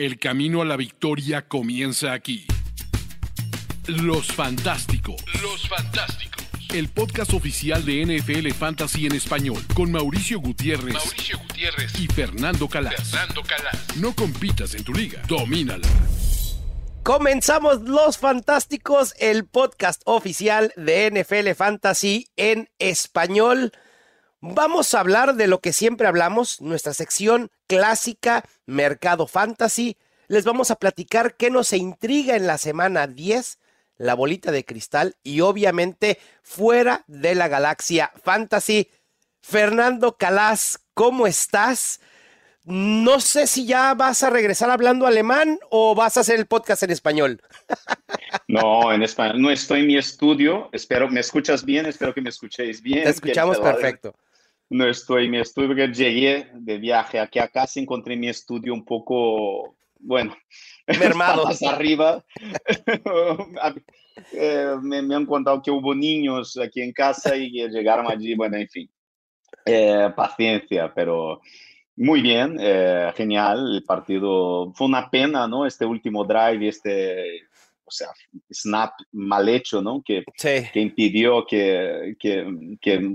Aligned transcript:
El 0.00 0.18
camino 0.18 0.62
a 0.62 0.64
la 0.64 0.78
victoria 0.78 1.46
comienza 1.46 2.14
aquí. 2.14 2.46
Los 3.86 4.28
Fantásticos. 4.28 5.22
Los 5.42 5.68
Fantásticos. 5.68 6.42
El 6.72 6.88
podcast 6.88 7.34
oficial 7.34 7.84
de 7.84 8.06
NFL 8.06 8.48
Fantasy 8.52 9.04
en 9.04 9.14
español 9.14 9.62
con 9.74 9.92
Mauricio 9.92 10.40
Gutiérrez, 10.40 10.94
Mauricio 10.94 11.38
Gutiérrez 11.40 12.00
y 12.00 12.06
Fernando 12.06 12.66
Calas. 12.66 13.10
Fernando 13.10 13.42
Calas. 13.42 13.96
No 13.98 14.14
compitas 14.14 14.74
en 14.74 14.84
tu 14.84 14.94
liga, 14.94 15.20
domínala. 15.28 15.86
Comenzamos 17.02 17.82
Los 17.82 18.16
Fantásticos, 18.16 19.14
el 19.18 19.44
podcast 19.44 20.00
oficial 20.06 20.72
de 20.76 21.10
NFL 21.10 21.50
Fantasy 21.54 22.26
en 22.36 22.70
español. 22.78 23.70
Vamos 24.42 24.94
a 24.94 25.00
hablar 25.00 25.34
de 25.34 25.46
lo 25.46 25.60
que 25.60 25.74
siempre 25.74 26.06
hablamos, 26.06 26.62
nuestra 26.62 26.94
sección 26.94 27.50
clásica, 27.66 28.42
Mercado 28.64 29.26
Fantasy. 29.26 29.98
Les 30.28 30.46
vamos 30.46 30.70
a 30.70 30.76
platicar 30.76 31.34
qué 31.36 31.50
nos 31.50 31.74
intriga 31.74 32.36
en 32.36 32.46
la 32.46 32.56
semana 32.56 33.06
10, 33.06 33.58
la 33.98 34.14
bolita 34.14 34.50
de 34.50 34.64
cristal 34.64 35.16
y 35.22 35.42
obviamente 35.42 36.18
fuera 36.42 37.04
de 37.06 37.34
la 37.34 37.48
galaxia 37.48 38.12
Fantasy. 38.24 38.88
Fernando 39.42 40.16
Calas, 40.16 40.80
¿cómo 40.94 41.26
estás? 41.26 42.00
No 42.64 43.20
sé 43.20 43.46
si 43.46 43.66
ya 43.66 43.92
vas 43.92 44.22
a 44.22 44.30
regresar 44.30 44.70
hablando 44.70 45.06
alemán 45.06 45.58
o 45.70 45.94
vas 45.94 46.16
a 46.16 46.20
hacer 46.20 46.38
el 46.38 46.46
podcast 46.46 46.82
en 46.82 46.90
español. 46.90 47.42
No, 48.46 48.92
en 48.92 49.02
español. 49.02 49.40
No 49.40 49.50
estoy 49.50 49.80
en 49.80 49.86
mi 49.86 49.96
estudio. 49.96 50.68
Espero, 50.72 51.08
¿me 51.08 51.20
escuchas 51.20 51.64
bien? 51.64 51.86
Espero 51.86 52.12
que 52.12 52.20
me 52.20 52.30
escuchéis 52.30 52.82
bien. 52.82 53.04
Te 53.04 53.10
escuchamos 53.10 53.58
perfecto 53.58 54.14
no 54.70 54.86
estoy 54.86 55.24
en 55.24 55.32
mi 55.32 55.38
estudio 55.38 55.68
porque 55.68 55.88
llegué 55.88 56.48
de 56.54 56.78
viaje 56.78 57.18
aquí 57.18 57.38
a 57.40 57.48
casa, 57.48 57.80
encontré 57.80 58.16
mi 58.16 58.28
estudio 58.28 58.72
un 58.72 58.84
poco, 58.84 59.76
bueno, 59.98 60.34
mermado. 61.00 61.44
más 61.44 61.62
arriba. 61.62 62.24
Eh, 64.34 64.76
me, 64.82 64.98
han 65.14 65.24
contado 65.24 65.62
que 65.62 65.70
hubo 65.70 65.94
niños 65.94 66.58
aquí 66.58 66.82
en 66.82 66.92
casa 66.92 67.34
y 67.36 67.52
llegaron 67.70 68.06
allí, 68.06 68.34
bueno, 68.34 68.58
en 68.58 68.68
fin, 68.68 68.90
eh, 69.64 70.12
paciencia, 70.14 70.92
pero 70.94 71.40
muy 71.96 72.20
bien, 72.20 72.58
eh, 72.60 73.10
genial 73.16 73.76
el 73.76 73.82
partido. 73.82 74.72
Fue 74.74 74.88
una 74.88 75.08
pena, 75.08 75.48
¿no? 75.48 75.64
Este 75.64 75.86
último 75.86 76.24
drive 76.24 76.64
y 76.64 76.68
este 76.68 77.48
o 77.90 77.92
sea, 77.92 78.08
snap 78.52 78.92
mal 79.10 79.48
hecho, 79.48 79.82
¿no? 79.82 80.00
Que, 80.04 80.24
que 80.38 80.80
impidió 80.80 81.44
que, 81.44 82.14
que, 82.18 82.76
que, 82.80 83.10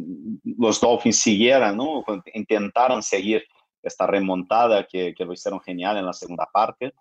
los 0.57 0.81
Dolphins 0.81 1.19
siguieran, 1.19 1.77
¿no? 1.77 2.03
Intentaron 2.33 3.01
seguir 3.01 3.45
esta 3.81 4.05
remontada 4.05 4.85
que, 4.85 5.13
que 5.15 5.23
lo 5.23 5.31
hicieron 5.31 5.61
genial 5.61 5.97
en 5.97 6.05
la 6.05 6.13
segunda 6.13 6.45
parte. 6.51 6.93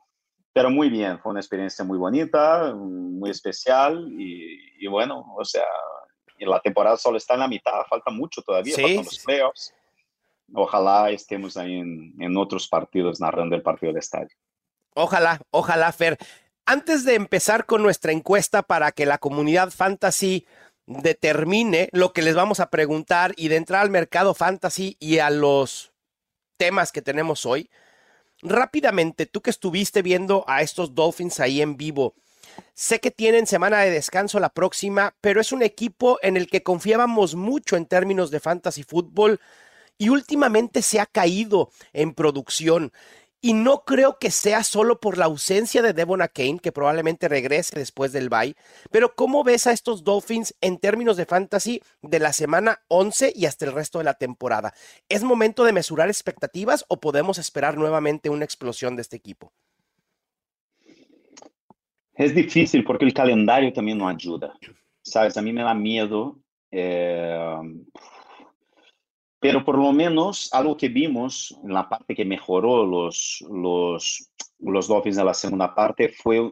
Pero 0.53 0.70
muy 0.70 0.89
bien, 0.89 1.19
fue 1.19 1.31
una 1.33 1.41
experiencia 1.41 1.84
muy 1.84 1.98
bonita, 1.98 2.72
muy 2.77 3.31
especial 3.31 4.06
y, 4.16 4.56
y 4.78 4.86
bueno, 4.86 5.34
o 5.36 5.44
sea, 5.44 5.64
la 6.38 6.61
temporada 6.61 6.97
solo 6.97 7.16
está 7.16 7.34
en 7.34 7.41
la 7.41 7.48
mitad, 7.48 7.72
falta 7.88 8.12
mucho 8.12 8.41
todavía, 8.42 8.77
faltan 8.77 9.05
los 9.05 9.19
playoffs. 9.19 9.75
Ojalá 10.53 11.11
estemos 11.11 11.56
ahí 11.56 11.75
en, 11.75 12.14
en 12.20 12.36
otros 12.36 12.69
partidos 12.69 13.20
narrando 13.20 13.56
el 13.56 13.62
partido 13.62 13.92
de 13.92 13.98
estadio. 13.98 14.36
Ojalá, 14.94 15.41
ojalá, 15.50 15.91
Fer. 15.91 16.16
Antes 16.66 17.04
de 17.04 17.14
empezar 17.14 17.66
con 17.66 17.82
nuestra 17.82 18.12
encuesta 18.12 18.62
para 18.62 18.90
que 18.92 19.04
la 19.04 19.18
comunidad 19.18 19.70
fantasy 19.70 20.46
determine 20.86 21.90
lo 21.92 22.14
que 22.14 22.22
les 22.22 22.34
vamos 22.34 22.58
a 22.58 22.70
preguntar 22.70 23.34
y 23.36 23.48
de 23.48 23.56
entrar 23.56 23.82
al 23.82 23.90
mercado 23.90 24.32
fantasy 24.32 24.96
y 24.98 25.18
a 25.18 25.28
los 25.28 25.92
temas 26.56 26.90
que 26.90 27.02
tenemos 27.02 27.44
hoy, 27.44 27.68
rápidamente, 28.40 29.26
tú 29.26 29.42
que 29.42 29.50
estuviste 29.50 30.00
viendo 30.00 30.42
a 30.48 30.62
estos 30.62 30.94
Dolphins 30.94 31.38
ahí 31.38 31.60
en 31.60 31.76
vivo, 31.76 32.14
sé 32.72 32.98
que 32.98 33.10
tienen 33.10 33.46
semana 33.46 33.80
de 33.80 33.90
descanso 33.90 34.40
la 34.40 34.48
próxima, 34.48 35.14
pero 35.20 35.42
es 35.42 35.52
un 35.52 35.62
equipo 35.62 36.18
en 36.22 36.38
el 36.38 36.46
que 36.46 36.62
confiábamos 36.62 37.34
mucho 37.34 37.76
en 37.76 37.84
términos 37.84 38.30
de 38.30 38.41
fantasy 38.41 38.84
fútbol 38.84 39.38
y 39.98 40.08
últimamente 40.08 40.80
se 40.80 40.98
ha 40.98 41.06
caído 41.06 41.70
en 41.92 42.14
producción. 42.14 42.91
Y 43.44 43.53
no 43.53 43.84
creo 43.84 44.16
que 44.19 44.31
sea 44.31 44.65
solo 44.65 45.00
por 45.00 45.19
la 45.19 45.27
ausencia 45.27 45.82
de 45.82 45.93
Devon 45.93 46.22
Kane, 46.32 46.60
que 46.62 46.72
probablemente 46.72 47.28
regrese 47.28 47.78
después 47.78 48.10
del 48.10 48.31
bye. 48.31 48.56
Pero 48.91 49.15
¿cómo 49.15 49.44
ves 49.44 49.66
a 49.66 49.72
estos 49.72 50.03
Dolphins 50.03 50.56
en 50.62 50.78
términos 50.78 51.19
de 51.19 51.27
fantasy 51.27 51.83
de 52.00 52.21
la 52.21 52.33
semana 52.33 52.81
11 52.88 53.34
y 53.37 53.44
hasta 53.44 53.66
el 53.66 53.75
resto 53.75 53.99
de 53.99 54.04
la 54.04 54.15
temporada? 54.15 54.72
¿Es 55.10 55.25
momento 55.25 55.65
de 55.65 55.75
mesurar 55.75 56.09
expectativas 56.09 56.87
o 56.88 57.00
podemos 57.00 57.37
esperar 57.37 57.77
nuevamente 57.77 58.31
una 58.31 58.47
explosión 58.47 58.97
de 58.97 59.03
este 59.03 59.16
equipo? 59.16 59.53
Es 62.15 62.34
difícil 62.34 62.83
porque 62.83 63.04
el 63.04 63.12
calendario 63.12 63.75
también 63.75 63.99
no 63.99 64.09
ayuda. 64.09 64.54
Sabes, 65.03 65.37
a 65.37 65.43
mí 65.43 65.53
me 65.53 65.65
da 65.65 65.75
miedo. 65.75 66.38
Eh, 66.71 67.59
pero 69.44 69.62
por 69.62 69.77
lo 69.77 69.93
menos 69.93 70.49
algo 70.55 70.75
que 70.75 70.88
vimos 70.88 71.55
en 71.62 71.75
la 71.75 71.87
parte 71.87 72.15
que 72.15 72.25
mejoró 72.25 72.87
los, 72.87 73.44
los, 73.50 74.31
los 74.59 74.88
Dolphins 74.88 75.19
en 75.19 75.27
la 75.27 75.34
segunda 75.34 75.75
parte 75.75 76.09
fue 76.09 76.50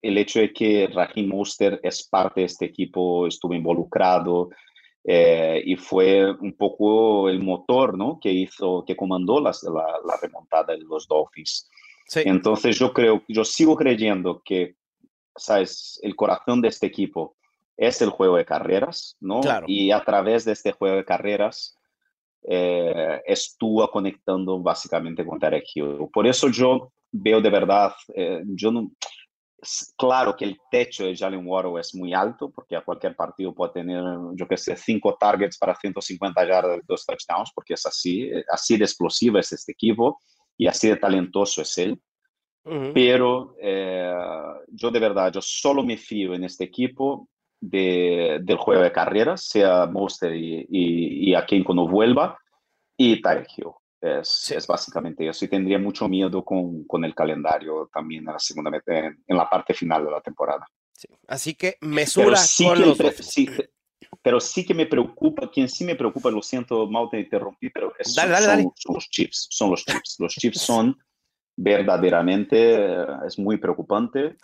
el 0.00 0.16
hecho 0.16 0.38
de 0.38 0.52
que 0.52 0.88
Raheem 0.94 1.26
Mostert 1.26 1.84
es 1.84 2.04
parte 2.04 2.42
de 2.42 2.46
este 2.46 2.66
equipo, 2.66 3.26
estuvo 3.26 3.52
involucrado 3.52 4.50
eh, 5.02 5.60
y 5.66 5.74
fue 5.74 6.30
un 6.30 6.52
poco 6.52 7.28
el 7.28 7.42
motor 7.42 7.98
¿no? 7.98 8.20
que 8.22 8.30
hizo, 8.30 8.84
que 8.86 8.94
comandó 8.94 9.40
la, 9.40 9.50
la, 10.06 10.16
remontada 10.22 10.76
de 10.76 10.84
los 10.84 11.08
Dolphins. 11.08 11.68
Entonces 12.14 12.78
yo 12.78 12.92
creo, 12.92 13.24
yo 13.26 13.44
sigo 13.44 13.74
creyendo 13.74 14.40
que, 14.44 14.76
sabes, 15.34 15.98
el 16.04 16.14
corazón 16.14 16.60
de 16.60 16.68
este 16.68 16.86
equipo 16.86 17.34
es 17.76 18.00
el 18.00 18.10
juego 18.10 18.36
de 18.36 18.44
carreras, 18.44 19.16
¿no? 19.18 19.40
Y 19.66 19.90
a 19.90 20.04
través 20.04 20.44
de 20.44 20.52
este 20.52 20.70
juego 20.70 20.94
de 20.94 21.04
carreras 21.04 21.76
eh, 22.42 23.20
estuvo 23.26 23.88
conectando 23.90 24.60
básicamente 24.60 25.24
con 25.24 25.38
Tarek. 25.38 25.64
Por 26.12 26.26
eso 26.26 26.48
yo 26.48 26.92
veo 27.12 27.40
de 27.40 27.50
verdad, 27.50 27.92
eh, 28.14 28.42
yo 28.46 28.70
no, 28.70 28.92
claro 29.96 30.34
que 30.36 30.44
el 30.44 30.58
techo 30.70 31.04
de 31.04 31.16
Jalen 31.16 31.46
Waddle 31.46 31.80
es 31.80 31.94
muy 31.94 32.14
alto, 32.14 32.50
porque 32.50 32.76
a 32.76 32.84
cualquier 32.84 33.14
partido 33.14 33.54
puede 33.54 33.72
tener, 33.72 34.02
yo 34.34 34.48
que 34.48 34.56
sé, 34.56 34.76
cinco 34.76 35.16
targets 35.18 35.58
para 35.58 35.74
150 35.74 36.46
yardas, 36.46 36.80
dos 36.86 37.04
touchdowns, 37.04 37.50
porque 37.54 37.74
es 37.74 37.84
así, 37.84 38.30
así 38.50 38.76
de 38.76 38.84
explosivo 38.84 39.38
es 39.38 39.52
este 39.52 39.72
equipo 39.72 40.20
y 40.56 40.66
así 40.66 40.88
de 40.88 40.96
talentoso 40.96 41.62
es 41.62 41.78
él. 41.78 42.00
Pero 42.62 43.56
eh, 43.60 44.12
yo 44.68 44.90
de 44.90 45.00
verdad, 45.00 45.32
yo 45.32 45.40
solo 45.40 45.82
me 45.82 45.96
fío 45.96 46.34
en 46.34 46.44
este 46.44 46.64
equipo 46.64 47.28
de, 47.60 48.40
del 48.42 48.56
juego 48.56 48.82
de 48.82 48.92
carreras, 48.92 49.44
sea 49.44 49.86
Monster 49.86 50.34
y, 50.34 50.66
y, 50.68 51.34
a 51.34 51.44
quien 51.44 51.62
cuando 51.62 51.86
vuelva, 51.86 52.38
y 52.96 53.20
Tyreek 53.20 53.58
Hill. 53.58 53.72
Es, 54.00 54.50
es, 54.50 54.66
básicamente 54.66 55.28
eso. 55.28 55.44
Y 55.44 55.48
tendría 55.48 55.78
mucho 55.78 56.08
miedo 56.08 56.42
con, 56.42 56.84
con 56.84 57.04
el 57.04 57.14
calendario 57.14 57.90
también 57.92 58.26
en 58.26 58.32
la 58.32 58.38
segunda 58.38 58.70
en, 58.86 59.22
en 59.26 59.36
la 59.36 59.48
parte 59.48 59.74
final 59.74 60.06
de 60.06 60.10
la 60.10 60.20
temporada. 60.22 60.66
Así 61.28 61.54
que 61.54 61.76
mesura 61.80 62.36
sí 62.36 62.64
con 62.64 62.80
los 62.80 62.98
sí, 63.20 63.48
pero 64.22 64.40
sí 64.40 64.64
que 64.64 64.74
me 64.74 64.86
preocupa, 64.86 65.50
quien 65.50 65.68
sí 65.68 65.84
me 65.84 65.94
preocupa, 65.94 66.30
lo 66.30 66.42
siento, 66.42 66.86
mal 66.86 67.08
te 67.10 67.20
interrumpí, 67.20 67.70
pero 67.70 67.92
son, 68.02 68.72
son, 68.76 68.94
los 68.94 69.08
chips, 69.08 69.48
son 69.50 69.70
los 69.70 69.84
chips. 69.84 70.16
Los 70.18 70.34
chips 70.34 70.60
son 70.60 70.96
verdaderamente, 71.56 73.04
es 73.26 73.38
muy 73.38 73.58
preocupante. 73.58 74.36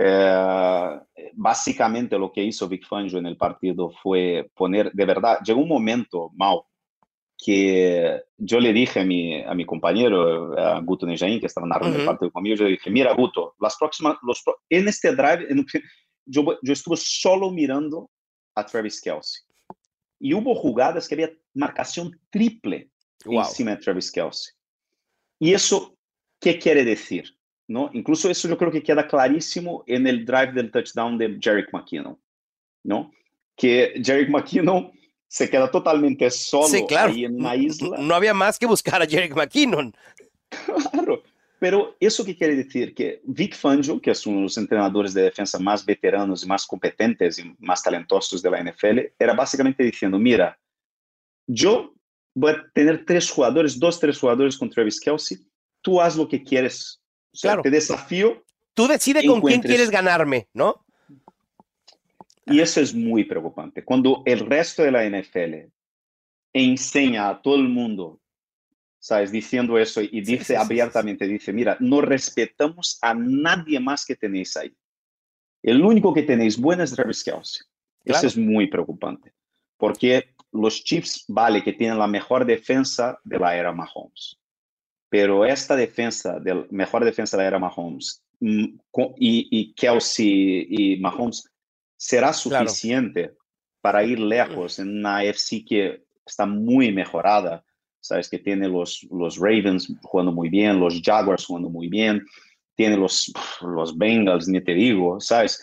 Eh, 0.00 1.00
básicamente 1.32 2.16
lo 2.16 2.30
que 2.30 2.44
hizo 2.44 2.68
Vic 2.68 2.86
Fangio 2.86 3.18
en 3.18 3.26
el 3.26 3.36
partido 3.36 3.90
fue 3.90 4.48
poner, 4.54 4.92
de 4.92 5.04
verdad, 5.04 5.40
llegó 5.44 5.60
un 5.60 5.68
momento, 5.68 6.30
Mau, 6.36 6.64
que 7.36 8.22
yo 8.36 8.60
le 8.60 8.72
dije 8.72 9.00
a 9.00 9.04
mi, 9.04 9.42
a 9.42 9.54
mi 9.54 9.64
compañero, 9.64 10.56
a 10.56 10.80
Guto 10.80 11.04
Nejain, 11.04 11.40
que 11.40 11.46
estaba 11.46 11.66
narrando 11.66 11.98
el 11.98 12.04
partido 12.04 12.30
conmigo, 12.30 12.56
yo 12.56 12.64
le 12.64 12.72
dije, 12.72 12.90
mira 12.90 13.12
Guto, 13.12 13.54
las 13.60 13.76
próximas, 13.76 14.16
los, 14.22 14.42
en 14.68 14.86
este 14.86 15.14
drive, 15.14 15.48
yo, 16.26 16.44
yo 16.62 16.72
estuve 16.72 16.96
solo 16.96 17.50
mirando 17.50 18.08
a 18.54 18.64
Travis 18.64 19.00
Kelsey. 19.00 19.42
Y 20.20 20.34
hubo 20.34 20.54
jugadas 20.54 21.08
que 21.08 21.14
había 21.14 21.32
marcación 21.54 22.20
triple 22.30 22.90
encima 23.24 23.72
de 23.72 23.76
Travis 23.78 24.12
Kelsey. 24.12 24.52
¿Y 25.40 25.54
eso 25.54 25.96
qué 26.40 26.58
quiere 26.58 26.84
decir? 26.84 27.37
¿No? 27.68 27.90
Incluso 27.92 28.28
eso 28.30 28.48
yo 28.48 28.58
creo 28.58 28.72
que 28.72 28.82
queda 28.82 29.06
clarísimo 29.06 29.84
en 29.86 30.06
el 30.06 30.24
drive 30.24 30.52
del 30.52 30.70
touchdown 30.70 31.18
de 31.18 31.38
Jerick 31.40 31.72
McKinnon, 31.72 32.18
¿no? 32.82 33.12
Que 33.54 34.00
Jerick 34.02 34.30
McKinnon 34.30 34.90
se 35.28 35.48
queda 35.48 35.70
totalmente 35.70 36.30
solo 36.30 36.86
ahí 36.96 37.26
en 37.26 37.42
la 37.42 37.54
isla. 37.54 37.98
No 37.98 38.14
había 38.14 38.32
más 38.32 38.58
que 38.58 38.66
buscar 38.66 39.02
a 39.02 39.06
Jerick 39.06 39.36
McKinnon. 39.36 39.94
Claro, 40.90 41.22
pero 41.58 41.96
eso 42.00 42.24
qué 42.24 42.36
quiere 42.36 42.56
decir 42.56 42.94
que 42.94 43.20
Vic 43.24 43.54
Fangio, 43.54 44.00
que 44.00 44.12
es 44.12 44.26
uno 44.26 44.38
de 44.38 44.42
los 44.44 44.56
entrenadores 44.56 45.12
de 45.12 45.22
defensa 45.22 45.58
más 45.58 45.84
veteranos 45.84 46.42
y 46.42 46.46
más 46.46 46.66
competentes 46.66 47.38
y 47.38 47.54
más 47.58 47.82
talentosos 47.82 48.40
de 48.40 48.50
la 48.50 48.62
NFL, 48.62 48.98
era 49.18 49.34
básicamente 49.34 49.82
diciendo, 49.82 50.18
mira, 50.18 50.58
yo 51.46 51.92
voy 52.34 52.52
a 52.52 52.64
tener 52.72 53.04
tres 53.04 53.30
jugadores, 53.30 53.78
dos, 53.78 54.00
tres 54.00 54.18
jugadores 54.18 54.56
con 54.56 54.70
Travis 54.70 55.00
Kelsey, 55.00 55.38
tú 55.82 56.00
haz 56.00 56.16
lo 56.16 56.28
que 56.28 56.42
quieres 56.42 57.02
claro. 57.40 57.62
Te 57.62 57.70
desafío. 57.70 58.44
Tú 58.74 58.86
decides 58.86 59.26
con 59.26 59.40
quién 59.40 59.60
quieres 59.60 59.90
ganarme, 59.90 60.48
¿no? 60.52 60.84
Y 62.46 62.60
eso 62.60 62.80
es 62.80 62.94
muy 62.94 63.24
preocupante. 63.24 63.84
Cuando 63.84 64.22
el 64.24 64.40
resto 64.40 64.82
de 64.82 64.90
la 64.90 65.04
NFL 65.04 65.70
enseña 66.52 67.28
a 67.28 67.42
todo 67.42 67.56
el 67.56 67.68
mundo, 67.68 68.20
¿sabes? 68.98 69.30
Diciendo 69.30 69.78
eso 69.78 70.00
y 70.00 70.20
dice 70.22 70.56
abiertamente, 70.56 71.26
dice, 71.26 71.52
mira, 71.52 71.76
no 71.80 72.00
respetamos 72.00 72.98
a 73.02 73.14
nadie 73.14 73.80
más 73.80 74.04
que 74.04 74.16
tenéis 74.16 74.56
ahí. 74.56 74.74
El 75.62 75.84
único 75.84 76.14
que 76.14 76.22
tenéis 76.22 76.58
bueno 76.58 76.82
es 76.82 76.92
Travis 76.92 77.22
Kelsey. 77.22 77.66
Eso 78.04 78.26
es 78.26 78.36
muy 78.36 78.68
preocupante. 78.68 79.32
Porque 79.76 80.34
los 80.52 80.82
Chiefs, 80.82 81.24
vale, 81.28 81.62
que 81.62 81.72
tienen 81.72 81.98
la 81.98 82.06
mejor 82.06 82.44
defensa 82.46 83.18
de 83.24 83.38
la 83.38 83.56
era 83.56 83.72
Mahomes. 83.72 84.38
Pero 85.08 85.44
esta 85.44 85.74
defensa, 85.74 86.38
de, 86.38 86.66
mejor 86.70 87.04
defensa 87.04 87.36
de 87.36 87.42
la 87.42 87.48
era 87.48 87.58
Mahomes, 87.58 88.22
mm, 88.40 88.64
y, 89.16 89.48
y 89.50 89.72
Kelsey 89.74 90.66
y 90.68 91.00
Mahomes, 91.00 91.50
será 91.96 92.32
suficiente 92.32 93.34
para 93.80 94.04
ir 94.04 94.20
lejos 94.20 94.78
en 94.78 94.98
una 94.98 95.24
FC 95.24 95.64
que 95.64 96.04
está 96.26 96.46
muy 96.46 96.92
mejorada. 96.92 97.64
Sabes 98.00 98.28
que 98.28 98.38
tiene 98.38 98.68
los, 98.68 99.06
los 99.10 99.38
Ravens 99.38 99.92
jugando 100.02 100.32
muy 100.32 100.48
bien, 100.48 100.78
los 100.78 101.00
Jaguars 101.02 101.46
jugando 101.46 101.68
muy 101.68 101.88
bien, 101.88 102.24
tiene 102.76 102.96
los, 102.96 103.32
los 103.60 103.96
Bengals, 103.96 104.46
ni 104.46 104.60
te 104.60 104.72
digo, 104.72 105.20
¿sabes? 105.20 105.60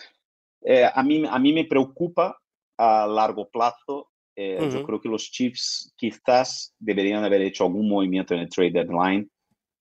Eh, 0.62 0.84
a, 0.92 1.02
mí, 1.02 1.24
a 1.28 1.38
mí 1.38 1.52
me 1.52 1.64
preocupa 1.64 2.38
a 2.76 3.06
largo 3.06 3.48
plazo. 3.48 4.10
Eh, 4.34 4.68
yo 4.70 4.82
creo 4.82 5.00
que 5.00 5.08
los 5.08 5.30
Chiefs 5.30 5.94
quizás 5.96 6.74
deberían 6.78 7.24
haber 7.24 7.40
hecho 7.40 7.64
algún 7.64 7.88
movimiento 7.88 8.34
en 8.34 8.40
el 8.40 8.50
trade 8.50 8.72
deadline, 8.72 9.30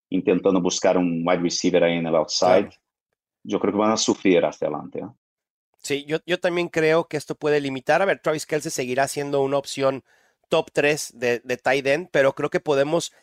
intentando 0.09 0.61
buscar 0.61 0.97
un 0.97 1.23
wide 1.25 1.41
receiver 1.41 1.83
ahí 1.83 1.97
en 1.97 2.07
el 2.07 2.15
outside. 2.15 2.69
Yo 3.43 3.59
creo 3.59 3.73
que 3.73 3.79
van 3.79 3.91
a 3.91 3.97
sufrir 3.97 4.43
hacia 4.45 4.67
adelante. 4.67 5.03
Sí, 5.77 6.03
yo, 6.05 6.17
yo 6.25 6.39
también 6.39 6.67
creo 6.67 7.07
que 7.07 7.17
esto 7.17 7.35
puede 7.35 7.61
limitar. 7.61 8.01
A 8.01 8.05
ver, 8.05 8.19
Travis 8.19 8.45
Kelsey 8.45 8.71
seguirá 8.71 9.07
siendo 9.07 9.41
una 9.41 9.57
opción 9.57 10.03
top 10.49 10.71
3 10.73 11.13
de, 11.15 11.39
de 11.39 11.57
tight 11.57 11.85
end, 11.85 12.09
pero 12.11 12.33
creo 12.33 12.49
que 12.49 12.59
podemos 12.59 13.13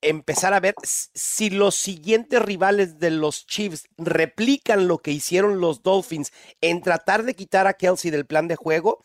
empezar 0.00 0.54
a 0.54 0.60
ver 0.60 0.74
si 0.82 1.50
los 1.50 1.74
siguientes 1.74 2.40
rivales 2.40 2.98
de 2.98 3.10
los 3.10 3.46
Chiefs 3.46 3.88
replican 3.96 4.86
lo 4.86 4.98
que 4.98 5.10
hicieron 5.10 5.60
los 5.60 5.82
Dolphins 5.82 6.32
en 6.60 6.82
tratar 6.82 7.24
de 7.24 7.34
quitar 7.34 7.66
a 7.66 7.74
Kelsey 7.74 8.10
del 8.10 8.26
plan 8.26 8.48
de 8.48 8.56
juego. 8.56 9.02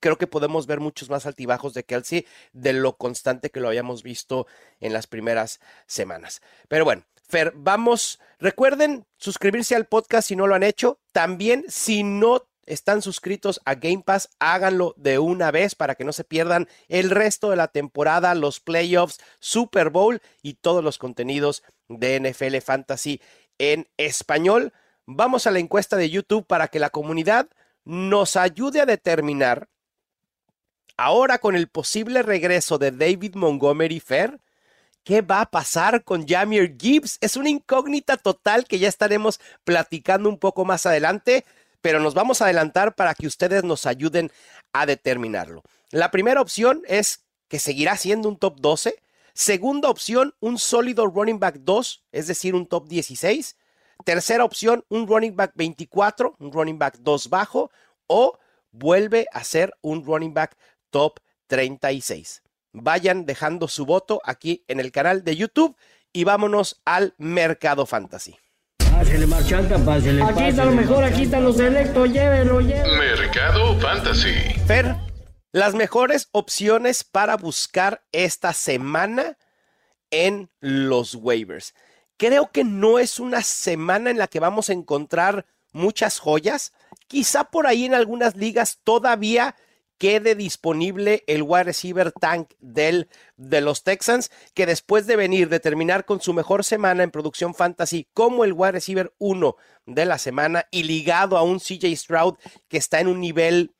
Creo 0.00 0.18
que 0.18 0.26
podemos 0.26 0.66
ver 0.66 0.80
muchos 0.80 1.10
más 1.10 1.26
altibajos 1.26 1.74
de 1.74 1.84
Kelsey 1.84 2.26
de 2.52 2.72
lo 2.72 2.96
constante 2.96 3.50
que 3.50 3.60
lo 3.60 3.68
habíamos 3.68 4.02
visto 4.02 4.46
en 4.80 4.92
las 4.92 5.06
primeras 5.06 5.60
semanas. 5.86 6.42
Pero 6.68 6.84
bueno, 6.84 7.04
Fer, 7.28 7.52
vamos. 7.56 8.20
Recuerden 8.38 9.06
suscribirse 9.16 9.74
al 9.74 9.86
podcast 9.86 10.28
si 10.28 10.36
no 10.36 10.46
lo 10.46 10.54
han 10.54 10.62
hecho. 10.62 11.00
También, 11.12 11.64
si 11.68 12.02
no 12.02 12.46
están 12.66 13.00
suscritos 13.00 13.60
a 13.64 13.76
Game 13.76 14.02
Pass, 14.04 14.28
háganlo 14.38 14.94
de 14.96 15.18
una 15.18 15.50
vez 15.50 15.74
para 15.74 15.94
que 15.94 16.04
no 16.04 16.12
se 16.12 16.24
pierdan 16.24 16.68
el 16.88 17.10
resto 17.10 17.50
de 17.50 17.56
la 17.56 17.68
temporada, 17.68 18.34
los 18.34 18.60
playoffs, 18.60 19.18
Super 19.40 19.90
Bowl 19.90 20.20
y 20.42 20.54
todos 20.54 20.84
los 20.84 20.98
contenidos 20.98 21.62
de 21.88 22.20
NFL 22.20 22.58
Fantasy 22.58 23.20
en 23.58 23.88
español. 23.96 24.72
Vamos 25.06 25.46
a 25.46 25.52
la 25.52 25.60
encuesta 25.60 25.96
de 25.96 26.10
YouTube 26.10 26.46
para 26.46 26.68
que 26.68 26.80
la 26.80 26.90
comunidad 26.90 27.48
nos 27.84 28.36
ayude 28.36 28.80
a 28.80 28.86
determinar, 28.86 29.68
ahora 30.96 31.38
con 31.38 31.56
el 31.56 31.68
posible 31.68 32.22
regreso 32.22 32.78
de 32.78 32.90
David 32.92 33.34
Montgomery 33.34 34.00
Fair, 34.00 34.40
¿Qué 35.04 35.22
va 35.22 35.40
a 35.40 35.50
pasar 35.52 36.02
con 36.02 36.26
Jamir 36.26 36.76
Gibbs? 36.76 37.18
Es 37.20 37.36
una 37.36 37.48
incógnita 37.48 38.16
total 38.16 38.64
que 38.64 38.80
ya 38.80 38.88
estaremos 38.88 39.38
platicando 39.62 40.28
un 40.28 40.36
poco 40.36 40.64
más 40.64 40.84
adelante 40.84 41.44
pero 41.86 42.00
nos 42.00 42.14
vamos 42.14 42.40
a 42.40 42.46
adelantar 42.46 42.96
para 42.96 43.14
que 43.14 43.28
ustedes 43.28 43.62
nos 43.62 43.86
ayuden 43.86 44.32
a 44.72 44.86
determinarlo. 44.86 45.62
La 45.92 46.10
primera 46.10 46.40
opción 46.40 46.82
es 46.88 47.24
que 47.46 47.60
seguirá 47.60 47.96
siendo 47.96 48.28
un 48.28 48.36
top 48.36 48.58
12. 48.58 48.96
Segunda 49.34 49.88
opción, 49.88 50.34
un 50.40 50.58
sólido 50.58 51.06
running 51.06 51.38
back 51.38 51.58
2, 51.60 52.02
es 52.10 52.26
decir, 52.26 52.56
un 52.56 52.66
top 52.66 52.88
16. 52.88 53.56
Tercera 54.04 54.44
opción, 54.44 54.84
un 54.88 55.06
running 55.06 55.36
back 55.36 55.52
24, 55.54 56.34
un 56.40 56.52
running 56.52 56.76
back 56.76 56.96
2 56.98 57.30
bajo. 57.30 57.70
O 58.08 58.36
vuelve 58.72 59.28
a 59.32 59.44
ser 59.44 59.72
un 59.80 60.04
running 60.04 60.34
back 60.34 60.56
top 60.96 61.20
36. 61.48 62.42
Vayan 62.72 63.26
dejando 63.26 63.68
su 63.68 63.84
voto 63.84 64.22
aquí 64.24 64.64
en 64.66 64.80
el 64.80 64.92
canal 64.92 65.24
de 65.24 65.36
YouTube 65.36 65.76
y 66.10 66.24
vámonos 66.24 66.80
al 66.86 67.14
mercado 67.18 67.84
fantasy. 67.84 68.34
Pásele, 68.78 69.26
marchanta, 69.26 69.78
pásele. 69.78 70.22
Aquí 70.22 70.44
está 70.44 70.64
lo 70.64 70.70
mejor, 70.70 71.04
aquí 71.04 71.24
están 71.24 71.44
los 71.44 71.58
selectos, 71.58 72.10
llévelo, 72.10 72.62
llévelo. 72.62 72.96
Mercado 72.96 73.78
Fantasy. 73.78 74.32
Fer, 74.66 74.96
las 75.52 75.74
mejores 75.74 76.30
opciones 76.32 77.04
para 77.04 77.36
buscar 77.36 78.02
esta 78.12 78.54
semana 78.54 79.36
en 80.10 80.48
los 80.60 81.14
waivers. 81.14 81.74
Creo 82.16 82.50
que 82.50 82.64
no 82.64 82.98
es 82.98 83.20
una 83.20 83.42
semana 83.42 84.08
en 84.08 84.16
la 84.16 84.28
que 84.28 84.40
vamos 84.40 84.70
a 84.70 84.72
encontrar 84.72 85.44
muchas 85.72 86.18
joyas. 86.18 86.72
Quizá 87.06 87.44
por 87.44 87.66
ahí 87.66 87.84
en 87.84 87.92
algunas 87.92 88.34
ligas 88.34 88.78
todavía 88.82 89.56
quede 89.98 90.34
disponible 90.34 91.24
el 91.26 91.42
wide 91.42 91.64
receiver 91.64 92.12
tank 92.12 92.52
del, 92.60 93.08
de 93.36 93.60
los 93.60 93.82
Texans, 93.82 94.30
que 94.54 94.66
después 94.66 95.06
de 95.06 95.16
venir, 95.16 95.48
de 95.48 95.60
terminar 95.60 96.04
con 96.04 96.20
su 96.20 96.32
mejor 96.32 96.64
semana 96.64 97.02
en 97.02 97.10
producción 97.10 97.54
fantasy 97.54 98.08
como 98.12 98.44
el 98.44 98.52
wide 98.52 98.72
receiver 98.72 99.12
1 99.18 99.56
de 99.86 100.04
la 100.04 100.18
semana 100.18 100.66
y 100.70 100.82
ligado 100.82 101.36
a 101.36 101.42
un 101.42 101.58
CJ 101.58 101.94
Stroud 101.96 102.34
que 102.68 102.78
está 102.78 103.00
en 103.00 103.08
un 103.08 103.20
nivel 103.20 103.74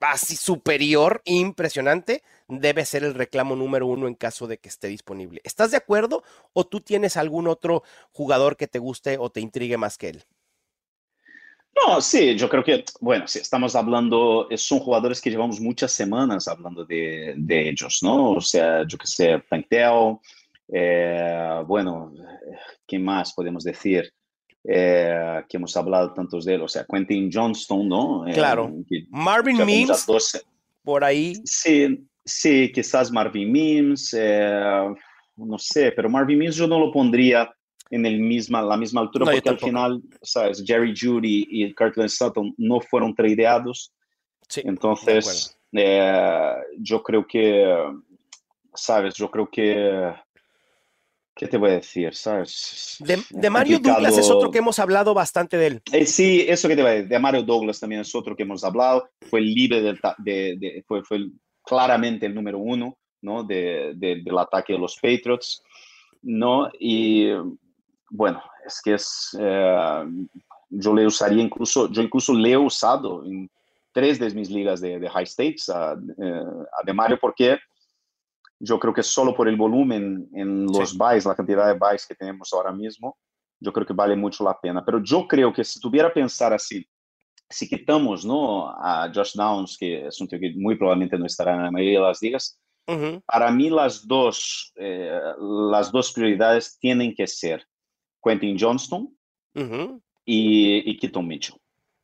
así 0.00 0.36
superior, 0.36 1.20
impresionante, 1.24 2.22
debe 2.48 2.84
ser 2.84 3.04
el 3.04 3.14
reclamo 3.14 3.54
número 3.54 3.86
uno 3.86 4.08
en 4.08 4.14
caso 4.14 4.46
de 4.46 4.58
que 4.58 4.68
esté 4.68 4.88
disponible. 4.88 5.40
¿Estás 5.44 5.70
de 5.70 5.76
acuerdo 5.76 6.24
o 6.52 6.66
tú 6.66 6.80
tienes 6.80 7.16
algún 7.16 7.46
otro 7.46 7.82
jugador 8.12 8.56
que 8.56 8.66
te 8.66 8.78
guste 8.78 9.18
o 9.18 9.30
te 9.30 9.40
intrigue 9.40 9.76
más 9.76 9.98
que 9.98 10.08
él? 10.08 10.24
No, 11.74 12.00
sí, 12.00 12.36
yo 12.36 12.48
creo 12.48 12.64
que, 12.64 12.84
bueno, 13.00 13.26
sí, 13.26 13.38
estamos 13.38 13.74
hablando, 13.74 14.48
son 14.56 14.80
jugadores 14.80 15.20
que 15.20 15.30
llevamos 15.30 15.60
muchas 15.60 15.92
semanas 15.92 16.46
hablando 16.48 16.84
de, 16.84 17.34
de 17.36 17.68
ellos, 17.68 18.00
¿no? 18.02 18.32
O 18.32 18.40
sea, 18.40 18.86
yo 18.86 18.98
que 18.98 19.06
sé, 19.06 19.42
Tank 19.48 19.66
eh, 20.72 21.62
bueno, 21.66 22.12
¿qué 22.86 22.98
más 22.98 23.32
podemos 23.34 23.64
decir? 23.64 24.12
Eh, 24.62 25.42
que 25.48 25.56
hemos 25.56 25.74
hablado 25.76 26.12
tantos 26.12 26.44
de 26.44 26.54
él, 26.54 26.62
o 26.62 26.68
sea, 26.68 26.84
Quentin 26.84 27.30
Johnston, 27.32 27.88
¿no? 27.88 28.28
Eh, 28.28 28.32
claro. 28.32 28.70
Marvin 29.08 29.64
Mims, 29.64 30.06
por 30.82 31.02
ahí. 31.02 31.34
Sí, 31.44 32.06
sí, 32.24 32.70
quizás 32.72 33.10
Marvin 33.10 33.50
Mims, 33.50 34.14
no 35.36 35.58
sé, 35.58 35.92
pero 35.92 36.10
Marvin 36.10 36.38
Mims 36.38 36.56
yo 36.56 36.66
no 36.66 36.78
lo 36.78 36.92
pondría 36.92 37.50
en 37.90 38.06
el 38.06 38.20
misma, 38.20 38.62
la 38.62 38.76
misma 38.76 39.00
altura, 39.00 39.26
porque 39.32 39.48
al 39.48 39.58
final, 39.58 40.00
¿sabes? 40.22 40.62
Jerry 40.64 40.94
Judy 40.96 41.46
y 41.50 41.74
Kirkland 41.74 42.08
Sutton 42.08 42.54
no 42.56 42.80
fueron 42.80 43.14
tradeados. 43.14 43.92
Sí, 44.48 44.62
Entonces, 44.64 45.58
eh, 45.72 46.54
yo 46.78 47.02
creo 47.02 47.26
que, 47.26 47.76
¿sabes? 48.74 49.14
Yo 49.14 49.30
creo 49.30 49.48
que... 49.50 50.12
¿Qué 51.34 51.46
te 51.46 51.56
voy 51.56 51.70
a 51.70 51.74
decir? 51.74 52.14
¿Sabes? 52.14 52.98
De, 53.30 53.48
Mario 53.50 53.78
Douglas 53.78 54.18
es 54.18 54.28
otro 54.28 54.50
que 54.50 54.58
hemos 54.58 54.78
hablado 54.78 55.14
bastante 55.14 55.56
de 55.56 55.66
él. 55.68 55.82
Eh, 55.90 56.04
sí, 56.04 56.44
eso 56.46 56.68
que 56.68 56.76
te 56.76 56.82
voy 56.82 56.90
a 56.90 56.94
decir. 56.94 57.08
De 57.08 57.18
Mario 57.18 57.42
Douglas 57.42 57.80
también 57.80 58.02
es 58.02 58.14
otro 58.14 58.36
que 58.36 58.42
hemos 58.42 58.62
hablado. 58.62 59.08
Fue 59.22 59.40
el 59.40 59.54
líder 59.54 59.82
del, 59.82 60.00
de, 60.18 60.56
de, 60.58 60.84
fue, 60.86 61.02
fue 61.02 61.30
claramente 61.64 62.26
el 62.26 62.34
número 62.34 62.58
uno 62.58 62.98
¿no? 63.22 63.42
De, 63.42 63.94
del 63.96 64.38
ataque 64.38 64.74
de 64.74 64.80
los 64.80 64.96
Patriots. 64.96 65.62
¿no? 66.22 66.70
Y 66.78 67.28
bueno, 68.10 68.42
es 68.66 68.80
que 68.82 68.94
es, 68.94 69.36
eh, 69.38 70.04
yo 70.68 70.94
le 70.94 71.06
usaría 71.06 71.42
incluso, 71.42 71.88
yo 71.90 72.02
incluso 72.02 72.34
le 72.34 72.50
he 72.50 72.56
usado 72.56 73.24
en 73.24 73.50
tres 73.92 74.18
de 74.18 74.30
mis 74.30 74.50
ligas 74.50 74.80
de, 74.80 75.08
high 75.08 75.26
stakes 75.26 75.72
a, 75.72 75.92
eh, 75.92 76.44
a, 76.80 76.84
de 76.84 76.92
Mario 76.92 77.18
porque 77.20 77.58
yo 78.58 78.78
creo 78.78 78.92
que 78.92 79.02
solo 79.02 79.34
por 79.34 79.48
el 79.48 79.56
volumen 79.56 80.28
en 80.34 80.66
los 80.66 80.96
buys, 80.96 81.24
la 81.24 81.34
cantidad 81.34 81.66
de 81.66 81.78
buys 81.78 82.06
que 82.06 82.14
tenemos 82.14 82.52
ahora 82.52 82.72
mismo, 82.72 83.16
yo 83.58 83.72
creo 83.72 83.86
que 83.86 83.94
vale 83.94 84.14
mucho 84.16 84.44
la 84.44 84.58
pena. 84.58 84.84
Pero 84.84 85.02
yo 85.02 85.26
creo 85.26 85.52
que 85.52 85.64
si 85.64 85.80
tuviera 85.80 86.12
pensar 86.12 86.52
así, 86.52 86.86
si 87.48 87.68
quitamos 87.68 88.24
¿no? 88.24 88.68
a 88.68 89.10
Josh 89.12 89.34
Downs, 89.34 89.76
que 89.78 90.06
es 90.06 90.20
un 90.20 90.28
tío 90.28 90.38
que 90.38 90.52
muy 90.56 90.76
probablemente 90.76 91.18
no 91.18 91.26
estará 91.26 91.54
en 91.54 91.62
la 91.64 91.70
mayoría 91.70 92.00
de 92.00 92.06
las 92.06 92.22
ligas, 92.22 92.60
para 93.24 93.52
mí 93.52 93.70
las 93.70 94.06
dos, 94.06 94.72
eh, 94.74 95.20
las 95.70 95.92
dos 95.92 96.12
prioridades 96.12 96.76
tienen 96.80 97.14
que 97.14 97.26
ser 97.26 97.64
Quentin 98.22 98.56
Johnston 98.58 99.16
y, 100.24 100.90
y, 100.90 100.98
Keaton 100.98 101.26
Mitchell. 101.26 101.56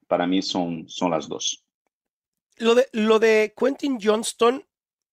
Para 0.08 0.26
mí 0.26 0.42
son, 0.42 0.88
son 0.88 1.10
las 1.10 1.28
dos. 1.28 1.64
Lo 2.56 2.74
de, 2.74 2.88
lo 2.92 3.18
de 3.18 3.54
Quentin 3.56 3.98
Johnston, 4.00 4.64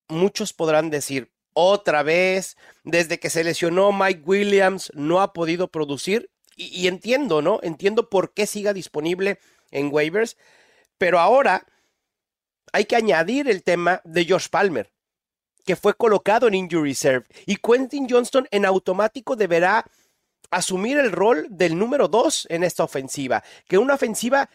muchos 0.08 0.54
podrán 0.54 0.90
decir, 0.90 1.32
otra 1.54 2.04
vez. 2.04 2.58
Desde 2.84 3.20
que 3.20 3.30
se 3.30 3.44
lesionó 3.44 3.92
Mike 3.92 4.24
Williams, 4.26 4.92
no 4.96 5.22
ha 5.22 5.34
podido 5.34 5.68
producir. 5.68 6.30
Y, 6.56 6.66
y, 6.82 6.88
entiendo, 6.88 7.42
¿no? 7.42 7.60
Entiendo 7.64 8.10
por 8.10 8.34
qué 8.34 8.46
siga 8.46 8.74
disponible 8.74 9.40
en 9.72 9.90
waivers. 9.92 10.38
Pero 10.98 11.20
ahora 11.20 11.66
hay 12.72 12.86
que 12.86 12.96
añadir 12.96 13.50
el 13.50 13.64
tema 13.64 14.02
de 14.04 14.26
Josh 14.28 14.48
Palmer, 14.50 14.92
que 15.66 15.76
fue 15.76 15.94
colocado 15.94 16.48
en 16.48 16.56
Injury 16.56 16.90
Reserve. 16.90 17.26
Y 17.46 17.58
Quentin 17.58 18.08
Johnston 18.10 18.48
en 18.52 18.66
automático 18.66 19.36
deberá 19.36 19.86
asumir 20.54 20.98
el 20.98 21.12
rol 21.12 21.48
del 21.50 21.78
número 21.78 22.08
dos 22.08 22.48
en 22.50 22.64
esta 22.64 22.84
ofensiva. 22.84 23.44
Que 23.68 23.78
una 23.78 23.96
ofensiva 23.96 24.50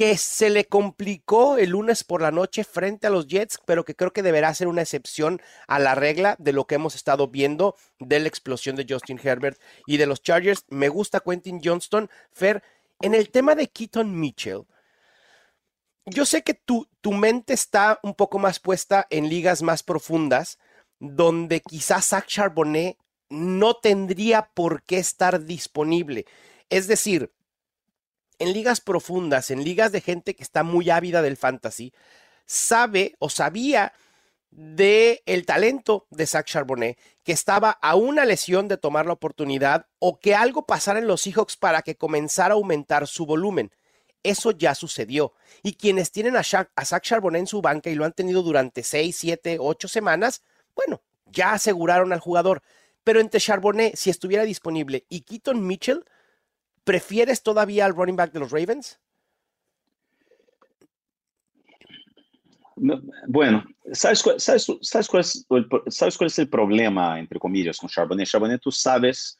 que 0.00 0.16
se 0.16 0.48
le 0.48 0.64
complicó 0.64 1.58
el 1.58 1.70
lunes 1.70 2.04
por 2.04 2.22
la 2.22 2.30
noche 2.30 2.64
frente 2.64 3.06
a 3.06 3.10
los 3.10 3.26
Jets, 3.26 3.58
pero 3.66 3.84
que 3.84 3.94
creo 3.94 4.12
que 4.12 4.22
deberá 4.22 4.54
ser 4.54 4.66
una 4.66 4.80
excepción 4.80 5.42
a 5.66 5.78
la 5.78 5.94
regla 5.94 6.36
de 6.38 6.54
lo 6.54 6.66
que 6.66 6.76
hemos 6.76 6.94
estado 6.94 7.28
viendo 7.28 7.76
de 7.98 8.18
la 8.18 8.28
explosión 8.28 8.76
de 8.76 8.86
Justin 8.88 9.20
Herbert 9.22 9.60
y 9.86 9.98
de 9.98 10.06
los 10.06 10.22
Chargers. 10.22 10.64
Me 10.70 10.88
gusta 10.88 11.20
Quentin 11.20 11.60
Johnston. 11.62 12.08
Fer, 12.32 12.62
en 13.02 13.14
el 13.14 13.30
tema 13.30 13.54
de 13.54 13.68
Keaton 13.68 14.18
Mitchell, 14.18 14.62
yo 16.06 16.24
sé 16.24 16.42
que 16.42 16.54
tu, 16.54 16.88
tu 17.00 17.12
mente 17.12 17.52
está 17.52 18.00
un 18.02 18.14
poco 18.14 18.38
más 18.38 18.58
puesta 18.58 19.06
en 19.10 19.28
ligas 19.28 19.62
más 19.62 19.82
profundas, 19.82 20.58
donde 20.98 21.60
quizás 21.60 22.06
Zach 22.06 22.26
Charbonnet 22.26 22.96
no 23.30 23.74
tendría 23.74 24.50
por 24.52 24.82
qué 24.82 24.98
estar 24.98 25.44
disponible. 25.44 26.26
Es 26.68 26.86
decir, 26.86 27.32
en 28.38 28.52
ligas 28.52 28.80
profundas, 28.80 29.50
en 29.50 29.64
ligas 29.64 29.92
de 29.92 30.00
gente 30.00 30.34
que 30.34 30.42
está 30.42 30.62
muy 30.62 30.90
ávida 30.90 31.22
del 31.22 31.36
fantasy, 31.36 31.92
sabe 32.46 33.14
o 33.18 33.30
sabía 33.30 33.92
de 34.50 35.22
talento 35.46 36.06
de 36.10 36.26
Zach 36.26 36.46
Charbonnet, 36.46 36.98
que 37.22 37.32
estaba 37.32 37.70
a 37.70 37.94
una 37.94 38.24
lesión 38.24 38.66
de 38.66 38.76
tomar 38.76 39.06
la 39.06 39.12
oportunidad 39.12 39.86
o 40.00 40.18
que 40.18 40.34
algo 40.34 40.66
pasara 40.66 40.98
en 40.98 41.06
los 41.06 41.22
Seahawks 41.22 41.56
para 41.56 41.82
que 41.82 41.96
comenzara 41.96 42.54
a 42.54 42.56
aumentar 42.56 43.06
su 43.06 43.26
volumen. 43.26 43.70
Eso 44.22 44.50
ya 44.50 44.74
sucedió. 44.74 45.32
Y 45.62 45.74
quienes 45.74 46.10
tienen 46.10 46.36
a, 46.36 46.40
a 46.40 46.84
Zach 46.84 47.02
Charbonnet 47.02 47.40
en 47.40 47.46
su 47.46 47.62
banca 47.62 47.90
y 47.90 47.94
lo 47.94 48.04
han 48.04 48.12
tenido 48.12 48.42
durante 48.42 48.82
6, 48.82 49.16
7, 49.16 49.58
8 49.60 49.88
semanas, 49.88 50.42
bueno, 50.74 51.00
ya 51.26 51.52
aseguraron 51.52 52.12
al 52.12 52.20
jugador. 52.20 52.62
Pero 53.04 53.20
entre 53.20 53.40
Charbonnet, 53.40 53.96
si 53.96 54.10
estuviera 54.10 54.44
disponible, 54.44 55.06
y 55.08 55.22
Keaton 55.22 55.66
Mitchell, 55.66 56.04
¿prefieres 56.84 57.42
todavía 57.42 57.86
al 57.86 57.94
running 57.94 58.16
back 58.16 58.32
de 58.32 58.40
los 58.40 58.50
Ravens? 58.50 59.00
Bueno, 63.28 63.64
¿sabes 63.92 64.22
cuál, 64.22 64.40
sabes, 64.40 64.66
sabes, 64.80 65.08
cuál 65.08 65.20
es 65.20 65.46
el, 65.50 65.68
¿sabes 65.88 66.16
cuál 66.16 66.28
es 66.28 66.38
el 66.38 66.48
problema, 66.48 67.18
entre 67.18 67.38
comillas, 67.38 67.76
con 67.76 67.90
Charbonnet? 67.90 68.26
Charbonnet, 68.26 68.60
tú 68.60 68.72
sabes 68.72 69.38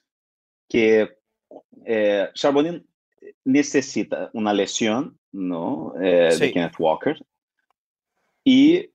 que 0.69 1.17
eh, 1.87 2.29
Charbonnet 2.35 2.85
necesita 3.45 4.31
una 4.35 4.52
lesión, 4.52 5.19
¿no? 5.33 5.95
Eh, 6.00 6.31
sí. 6.33 6.40
De 6.40 6.52
Kenneth 6.52 6.79
Walker. 6.79 7.17
Y 8.45 8.90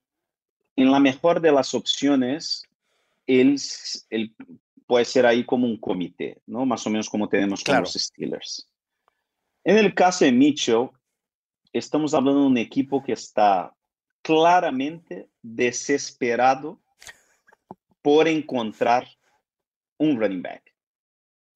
en 0.76 0.92
la 0.92 1.00
mejor 1.00 1.42
de 1.42 1.52
las 1.52 1.74
opciones, 1.74 2.64
él, 3.28 3.58
él 4.10 4.36
puede 4.88 5.06
ser 5.06 5.26
ahí 5.26 5.46
como 5.46 5.66
un 5.66 5.78
comité, 5.78 6.42
¿no? 6.46 6.66
Más 6.66 6.86
o 6.86 6.90
menos 6.90 7.10
como 7.10 7.28
tenemos 7.28 7.64
con 7.64 7.80
los 7.80 7.94
Steelers. 7.94 8.70
En 9.64 9.78
el 9.78 9.94
caso 9.94 10.26
de 10.26 10.32
Mitchell, 10.32 10.90
estamos 11.74 12.14
hablando 12.14 12.42
de 12.42 12.48
un 12.48 12.58
equipo 12.58 13.04
que 13.04 13.14
está 13.14 13.74
claramente 14.22 15.30
desesperado 15.42 16.82
por 18.02 18.28
encontrar 18.28 19.08
un 19.98 20.20
running 20.20 20.42
back 20.42 20.74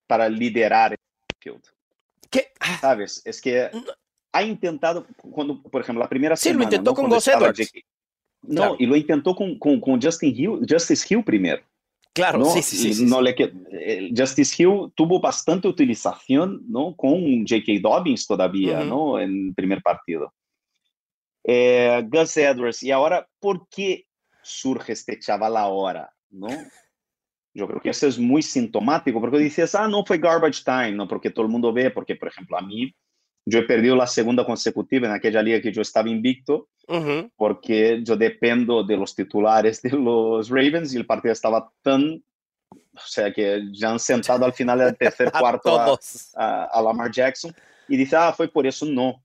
para 0.07 0.27
liderar 0.27 0.93
el 0.93 0.99
field. 1.39 1.63
¿Qué? 2.29 2.51
¿Sabes? 2.81 3.21
Es 3.25 3.41
que 3.41 3.69
ha 4.31 4.43
intentado, 4.43 5.05
cuando, 5.31 5.61
por 5.61 5.81
ejemplo, 5.81 6.03
la 6.03 6.09
primera 6.09 6.35
sí, 6.35 6.49
semana... 6.49 6.59
lo 6.59 6.63
intentó 6.63 6.91
¿no? 6.91 6.95
con 6.95 7.09
Gus 7.09 7.27
Edwards. 7.27 7.71
No, 8.41 8.55
claro. 8.55 8.75
y 8.79 8.85
lo 8.85 8.95
intentó 8.95 9.35
con, 9.35 9.59
con, 9.59 9.79
con 9.79 10.01
Justin 10.01 10.33
Hill, 10.35 10.65
Justice 10.69 11.05
Hill 11.09 11.23
primero. 11.23 11.61
Claro, 12.13 12.39
¿no? 12.39 12.45
sí, 12.45 12.61
sí, 12.61 12.93
sí, 12.93 13.05
no. 13.05 13.21
Le, 13.21 13.35
eh, 13.71 14.09
Justice 14.15 14.61
Hill 14.61 14.91
tuvo 14.95 15.19
bastante 15.19 15.67
utilización 15.67 16.63
¿no? 16.67 16.95
con 16.95 17.45
J.K. 17.47 17.73
Dobbins 17.81 18.25
todavía, 18.25 18.79
uh 18.79 18.83
-huh. 18.83 18.87
¿no? 18.87 19.19
En 19.19 19.53
primer 19.53 19.81
partido. 19.81 20.33
Eh, 21.43 22.05
Gus 22.09 22.37
Edwards, 22.37 22.83
y 22.83 22.91
ahora, 22.91 23.27
¿por 23.39 23.67
qué 23.69 24.05
surge 24.41 24.93
este 24.93 25.19
chaval 25.19 25.55
ahora? 25.55 26.11
¿no? 26.29 26.47
Yo 27.53 27.67
creo 27.67 27.81
que 27.81 27.89
eso 27.89 28.07
es 28.07 28.19
muy 28.19 28.41
sintomático, 28.41 29.19
porque 29.19 29.39
dices, 29.39 29.73
ah, 29.75 29.87
no 29.87 30.05
fue 30.05 30.17
garbage 30.17 30.63
time, 30.63 30.91
¿no? 30.91 31.07
Porque 31.07 31.29
todo 31.29 31.45
el 31.45 31.51
mundo 31.51 31.73
ve, 31.73 31.89
porque, 31.89 32.15
por 32.15 32.27
ejemplo, 32.27 32.57
a 32.57 32.61
mí, 32.61 32.93
yo 33.49 33.59
he 33.59 33.63
perdido 33.63 33.95
la 33.95 34.07
segunda 34.07 34.45
consecutiva 34.45 35.07
en 35.07 35.13
aquella 35.13 35.41
liga 35.41 35.61
que 35.61 35.71
yo 35.71 35.81
estaba 35.81 36.09
invicto, 36.09 36.69
uh 36.87 36.95
-huh. 36.95 37.31
porque 37.35 38.01
yo 38.03 38.15
dependo 38.15 38.83
de 38.83 38.95
los 38.95 39.15
titulares 39.15 39.81
de 39.81 39.91
los 39.91 40.49
Ravens 40.49 40.93
y 40.93 40.97
el 40.97 41.05
partido 41.05 41.31
estaba 41.31 41.71
tan, 41.81 42.23
o 42.71 43.07
sea, 43.07 43.33
que 43.33 43.63
ya 43.71 43.91
han 43.91 43.99
sentado 43.99 44.45
al 44.45 44.53
final 44.53 44.79
del 44.79 44.97
tercer 44.97 45.31
cuarto 45.39 45.79
a, 45.79 45.97
a, 46.35 46.63
a, 46.65 46.81
Lamar 46.81 47.11
Jackson 47.11 47.53
y 47.87 47.97
dice, 47.97 48.15
ah, 48.15 48.31
fue 48.33 48.47
por 48.47 48.67
eso, 48.67 48.85
no. 48.85 49.23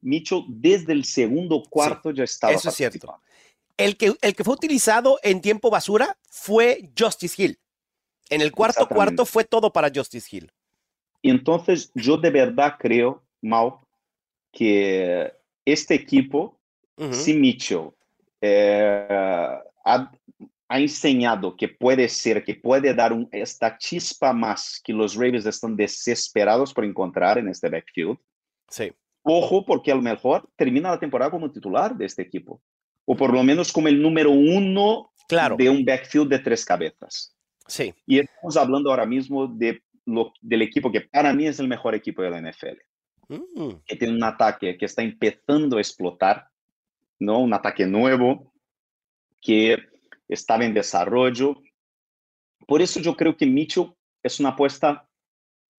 Mitchell 0.00 0.44
desde 0.48 0.92
el 0.92 1.04
segundo 1.04 1.62
cuarto 1.68 2.10
sí, 2.10 2.16
ya 2.16 2.24
estaba 2.24 2.52
Eso 2.52 2.68
es 2.68 2.74
cierto. 2.74 3.18
El 3.76 3.96
que, 3.96 4.14
el 4.20 4.36
que 4.36 4.44
fue 4.44 4.54
utilizado 4.54 5.18
en 5.22 5.40
tiempo 5.40 5.70
basura 5.70 6.16
fue 6.30 6.90
Justice 6.96 7.42
Hill. 7.42 7.58
En 8.30 8.40
el 8.40 8.52
cuarto 8.52 8.86
cuarto 8.86 9.26
fue 9.26 9.44
todo 9.44 9.72
para 9.72 9.90
Justice 9.92 10.28
Hill. 10.30 10.52
Entonces 11.22 11.90
yo 11.94 12.18
de 12.18 12.30
verdad 12.30 12.74
creo, 12.78 13.23
Mau, 13.44 13.80
que 14.52 15.32
este 15.64 15.94
equipo, 15.94 16.58
uh 16.96 17.04
-huh. 17.04 17.12
si 17.12 17.34
Mitchell 17.34 17.90
eh, 18.40 19.06
ha, 19.08 20.10
ha, 20.68 20.80
enseñado 20.80 21.56
que 21.56 21.68
puede 21.68 22.08
ser, 22.08 22.44
que 22.44 22.54
puede 22.54 22.94
dar 22.94 23.12
un, 23.12 23.28
esta 23.32 23.76
chispa 23.78 24.32
más 24.32 24.80
que 24.84 24.92
los 24.92 25.14
Ravens 25.14 25.46
están 25.46 25.76
desesperados 25.76 26.72
por 26.72 26.84
encontrar 26.84 27.38
en 27.38 27.48
este 27.48 27.68
backfield. 27.68 28.18
Sí. 28.68 28.92
Ojo, 29.22 29.64
porque 29.64 29.90
a 29.90 29.94
lo 29.94 30.02
mejor 30.02 30.48
termina 30.56 30.90
la 30.90 30.98
temporada 30.98 31.30
como 31.30 31.50
titular 31.50 31.96
de 31.96 32.04
este 32.04 32.22
equipo. 32.22 32.60
O 33.06 33.16
por 33.16 33.32
lo 33.32 33.42
menos 33.42 33.72
como 33.72 33.88
el 33.88 34.00
número 34.00 34.30
uno 34.30 35.12
claro. 35.28 35.56
de 35.56 35.70
un 35.70 35.84
backfield 35.84 36.28
de 36.28 36.38
tres 36.38 36.64
cabezas. 36.64 37.34
Sí. 37.66 37.94
Y 38.06 38.18
estamos 38.18 38.56
hablando 38.56 38.90
ahora 38.90 39.06
mismo 39.06 39.46
de 39.46 39.82
lo, 40.04 40.32
del 40.40 40.62
equipo 40.62 40.92
que 40.92 41.00
para 41.00 41.32
mí 41.32 41.46
es 41.46 41.58
el 41.58 41.68
mejor 41.68 41.94
equipo 41.94 42.22
de 42.22 42.30
la 42.30 42.40
NFL. 42.40 42.78
Mm. 43.28 43.82
Que 43.86 43.96
tiene 43.96 44.14
un 44.14 44.24
ataque 44.24 44.76
que 44.76 44.86
está 44.86 45.02
empezando 45.02 45.76
a 45.76 45.80
explotar, 45.80 46.48
¿no? 47.18 47.40
Un 47.40 47.54
ataque 47.54 47.86
nuevo 47.86 48.52
que 49.40 49.76
estaba 50.28 50.64
en 50.64 50.74
desarrollo. 50.74 51.62
Por 52.66 52.80
eso 52.80 53.00
yo 53.00 53.14
creo 53.14 53.36
que 53.36 53.46
Mitchell 53.46 53.92
es 54.22 54.40
una 54.40 54.50
apuesta 54.50 55.06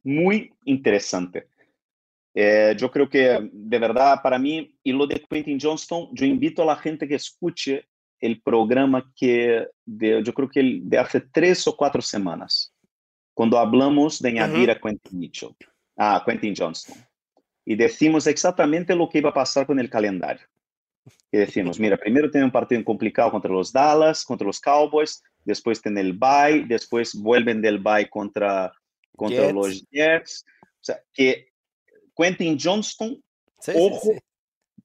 muy 0.04 0.54
interesante. 0.66 1.50
Eh, 2.34 2.76
yo 2.78 2.92
creo 2.92 3.10
que 3.10 3.50
de 3.52 3.80
verdad 3.80 4.22
para 4.22 4.38
mí, 4.38 4.78
y 4.84 4.92
lo 4.92 5.08
de 5.08 5.26
Quentin 5.28 5.58
Johnston, 5.60 6.10
yo 6.14 6.26
invito 6.26 6.62
a 6.62 6.66
la 6.66 6.76
gente 6.76 7.08
que 7.08 7.16
escuche 7.16 7.88
el 8.20 8.42
programa 8.42 9.12
que 9.16 9.68
de, 9.86 10.22
yo 10.24 10.34
creo 10.34 10.50
que 10.50 10.80
de 10.82 10.98
hace 10.98 11.22
tres 11.22 11.66
o 11.68 11.76
cuatro 11.76 12.02
semanas, 12.02 12.74
cuando 13.34 13.58
hablamos 13.58 14.20
de 14.20 14.30
añadir 14.30 14.70
uh 14.70 14.74
-huh. 14.74 14.76
a 14.76 14.80
Quentin 14.80 15.20
Mitchell, 15.20 15.56
a 15.98 16.24
Quentin 16.26 16.54
Johnston, 16.56 16.98
y 17.66 17.76
decimos 17.76 18.28
exactamente 18.28 18.96
lo 18.96 19.10
que 19.10 19.18
iba 19.18 19.32
a 19.32 19.34
pasar 19.34 19.66
con 19.66 19.80
el 19.80 19.90
calendario. 19.90 20.46
Y 21.32 21.38
decimos, 21.38 21.80
mira, 21.80 21.98
primero 21.98 22.32
tiene 22.32 22.46
un 22.46 22.52
partido 22.52 22.84
complicado 22.86 23.32
contra 23.32 23.52
los 23.52 23.74
Dallas, 23.74 24.24
contra 24.24 24.48
los 24.48 24.60
Cowboys, 24.60 25.22
después 25.44 25.82
tiene 25.82 26.02
el 26.02 26.14
bye, 26.14 26.66
después 26.68 27.16
vuelven 27.16 27.62
del 27.62 27.80
bye 27.80 28.10
contra, 28.10 28.72
contra 29.16 29.44
Jets. 29.44 29.54
los 29.54 29.86
Jets. 29.92 30.46
O 30.62 30.84
sea, 30.86 31.00
que 31.14 31.50
Quentin 32.16 32.58
Johnston, 32.62 33.22
sí, 33.60 33.72
ojo, 33.76 34.00
sí, 34.02 34.14
sí 34.14 34.20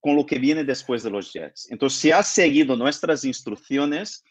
con 0.01 0.17
lo 0.17 0.27
que 0.27 0.39
viene 0.39 0.65
después 0.65 1.03
de 1.03 1.11
los 1.11 1.33
Jets. 1.33 1.71
Entonces, 1.71 2.01
si 2.01 2.11
has 2.11 2.29
seguido 2.29 2.75
nuestras 2.75 3.25
instrucciones, 3.25 4.25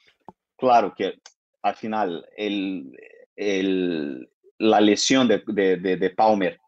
claro 0.58 0.94
que 0.96 1.14
al 1.62 1.76
final 1.76 2.26
el, 2.36 2.92
el, 3.36 4.30
la 4.58 4.82
lesión 4.82 5.28
de, 5.28 5.44
de, 5.48 5.78
de, 5.78 5.98
de 5.98 6.10
Palmer 6.10 6.60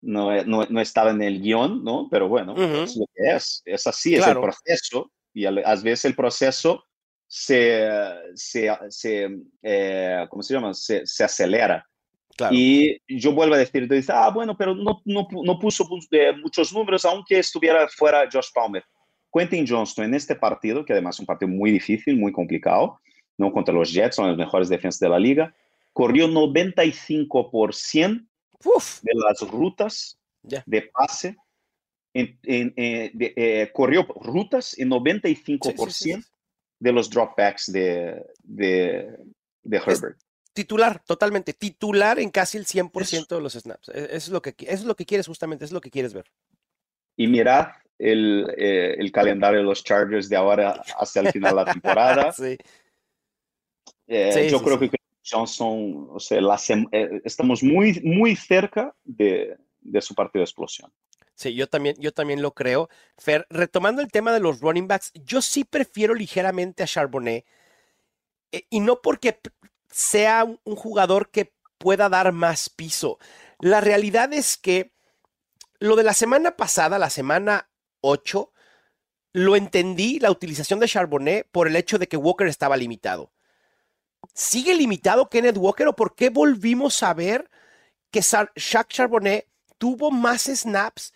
no, 0.00 0.44
no, 0.44 0.66
no, 0.68 0.80
estaba 0.80 1.10
en 1.10 1.22
el 1.22 1.40
guion, 1.40 1.82
¿no? 1.82 2.08
Pero 2.10 2.28
bueno, 2.28 2.52
uh 2.52 2.56
-huh. 2.56 2.84
es 2.84 2.96
lo 2.96 3.06
que 3.14 3.34
es. 3.34 3.62
Es 3.64 3.86
así, 3.86 4.16
claro. 4.16 4.30
es 4.30 4.36
el 4.36 4.42
proceso. 4.42 5.12
Y 5.34 5.44
a, 5.44 5.50
a, 5.50 5.74
veces 5.76 6.06
el 6.06 6.14
proceso 6.14 6.84
se, 7.26 7.88
se, 8.34 8.70
se 8.88 9.28
eh, 9.62 10.26
¿cómo 10.30 10.42
se 10.42 10.54
llama? 10.54 10.74
Se, 10.74 11.06
se 11.06 11.24
acelera. 11.24 11.84
Claro. 12.36 12.54
Y 12.54 13.00
yo 13.08 13.32
vuelvo 13.32 13.54
a 13.54 13.58
decir, 13.58 13.88
dice, 13.88 14.12
ah, 14.14 14.30
bueno, 14.30 14.56
pero 14.56 14.74
no, 14.74 15.02
no, 15.04 15.26
no 15.44 15.58
puso 15.58 15.88
eh, 16.12 16.32
muchos 16.40 16.72
números, 16.72 17.04
aunque 17.04 17.40
estuviera 17.40 17.88
fuera 17.88 18.28
Josh 18.32 18.48
Palmer. 18.54 18.84
Quentin 19.32 19.66
Johnston 19.68 20.06
en 20.06 20.14
este 20.14 20.36
partido, 20.36 20.84
que 20.84 20.92
además 20.92 21.16
es 21.16 21.20
un 21.20 21.26
partido 21.26 21.50
muy 21.50 21.70
difícil, 21.70 22.16
muy 22.16 22.32
complicado, 22.32 23.00
no 23.36 23.52
contra 23.52 23.74
los 23.74 23.92
Jets, 23.92 24.16
son 24.16 24.28
las 24.28 24.36
mejores 24.36 24.68
defensas 24.68 25.00
de 25.00 25.08
la 25.08 25.18
liga. 25.18 25.54
Corrió 25.92 26.28
95% 26.28 28.26
de 29.02 29.12
las 29.14 29.40
rutas 29.50 30.18
de 30.42 30.82
pase. 30.82 31.36
En, 32.14 32.38
eh, 32.44 33.70
corrió 33.72 34.02
rutas 34.02 34.76
en 34.78 34.90
95% 34.90 36.24
de 36.80 36.92
los 36.92 37.10
dropbacks 37.10 37.70
de, 37.70 38.24
de, 38.42 39.18
Herbert. 39.64 40.18
titular, 40.52 41.02
totalmente. 41.04 41.52
Titular 41.52 42.18
en 42.18 42.30
casi 42.30 42.58
el 42.58 42.66
100% 42.66 43.28
de 43.28 43.40
los 43.40 43.52
snaps. 43.52 43.90
E, 43.90 44.08
es, 44.12 44.28
lo 44.28 44.42
que, 44.42 44.54
es 44.60 44.84
lo 44.84 44.96
que 44.96 45.06
quieres 45.06 45.26
justamente, 45.26 45.64
es 45.64 45.72
lo 45.72 45.80
que 45.80 45.90
quieres 45.90 46.14
ver. 46.14 46.26
Y 47.16 47.26
mirad 47.26 47.68
el, 47.98 48.52
eh, 48.56 48.94
el 48.98 49.12
calendario 49.12 49.58
de 49.58 49.64
los 49.64 49.84
Chargers 49.84 50.28
de 50.28 50.36
ahora 50.36 50.82
hasta 50.98 51.20
el 51.20 51.30
final 51.30 51.50
de 51.50 51.64
la 51.64 51.72
temporada. 51.72 52.34
Eh, 54.10 54.48
yo 54.50 54.62
creo 54.62 54.78
que 54.78 54.88
Johnson, 55.30 56.08
o 56.10 56.20
sea, 56.20 56.38
eh, 56.92 57.20
estamos 57.24 57.62
muy, 57.62 58.00
muy 58.02 58.36
cerca 58.36 58.94
de, 59.04 59.56
su 60.00 60.14
partido 60.14 60.40
de 60.40 60.44
explosión. 60.44 60.92
Sí, 61.34 61.54
yo 61.54 61.68
también, 61.68 61.96
yo 61.98 62.12
también 62.12 62.42
lo 62.42 62.52
creo. 62.52 62.88
Fer, 63.16 63.46
retomando 63.48 64.02
el 64.02 64.10
tema 64.10 64.32
de 64.32 64.40
los 64.40 64.60
running 64.60 64.88
backs, 64.88 65.12
yo 65.14 65.40
sí 65.40 65.64
prefiero 65.64 66.14
ligeramente 66.14 66.82
a 66.82 66.86
Charbonnet. 66.86 67.44
y 68.70 68.80
no 68.80 69.00
porque 69.02 69.38
sea 69.90 70.44
un 70.44 70.76
jugador 70.76 71.30
que 71.30 71.52
pueda 71.78 72.08
dar 72.08 72.32
más 72.32 72.68
piso. 72.68 73.18
La 73.60 73.80
realidad 73.80 74.32
es 74.32 74.56
que 74.56 74.92
lo 75.78 75.96
de 75.96 76.02
la 76.02 76.14
semana 76.14 76.56
pasada, 76.56 76.98
la 76.98 77.10
semana 77.10 77.70
8, 78.00 78.52
lo 79.32 79.56
entendí 79.56 80.18
la 80.18 80.30
utilización 80.30 80.80
de 80.80 80.88
Charbonnet 80.88 81.48
por 81.50 81.68
el 81.68 81.76
hecho 81.76 81.98
de 81.98 82.08
que 82.08 82.16
Walker 82.16 82.46
estaba 82.46 82.76
limitado. 82.76 83.32
¿Sigue 84.34 84.74
limitado 84.74 85.28
Kenneth 85.28 85.56
Walker 85.56 85.88
o 85.88 85.96
por 85.96 86.14
qué 86.14 86.30
volvimos 86.30 87.02
a 87.02 87.14
ver 87.14 87.50
que 88.10 88.20
Shaq 88.20 88.88
Charbonnet 88.88 89.48
tuvo 89.78 90.10
más 90.10 90.42
snaps 90.42 91.12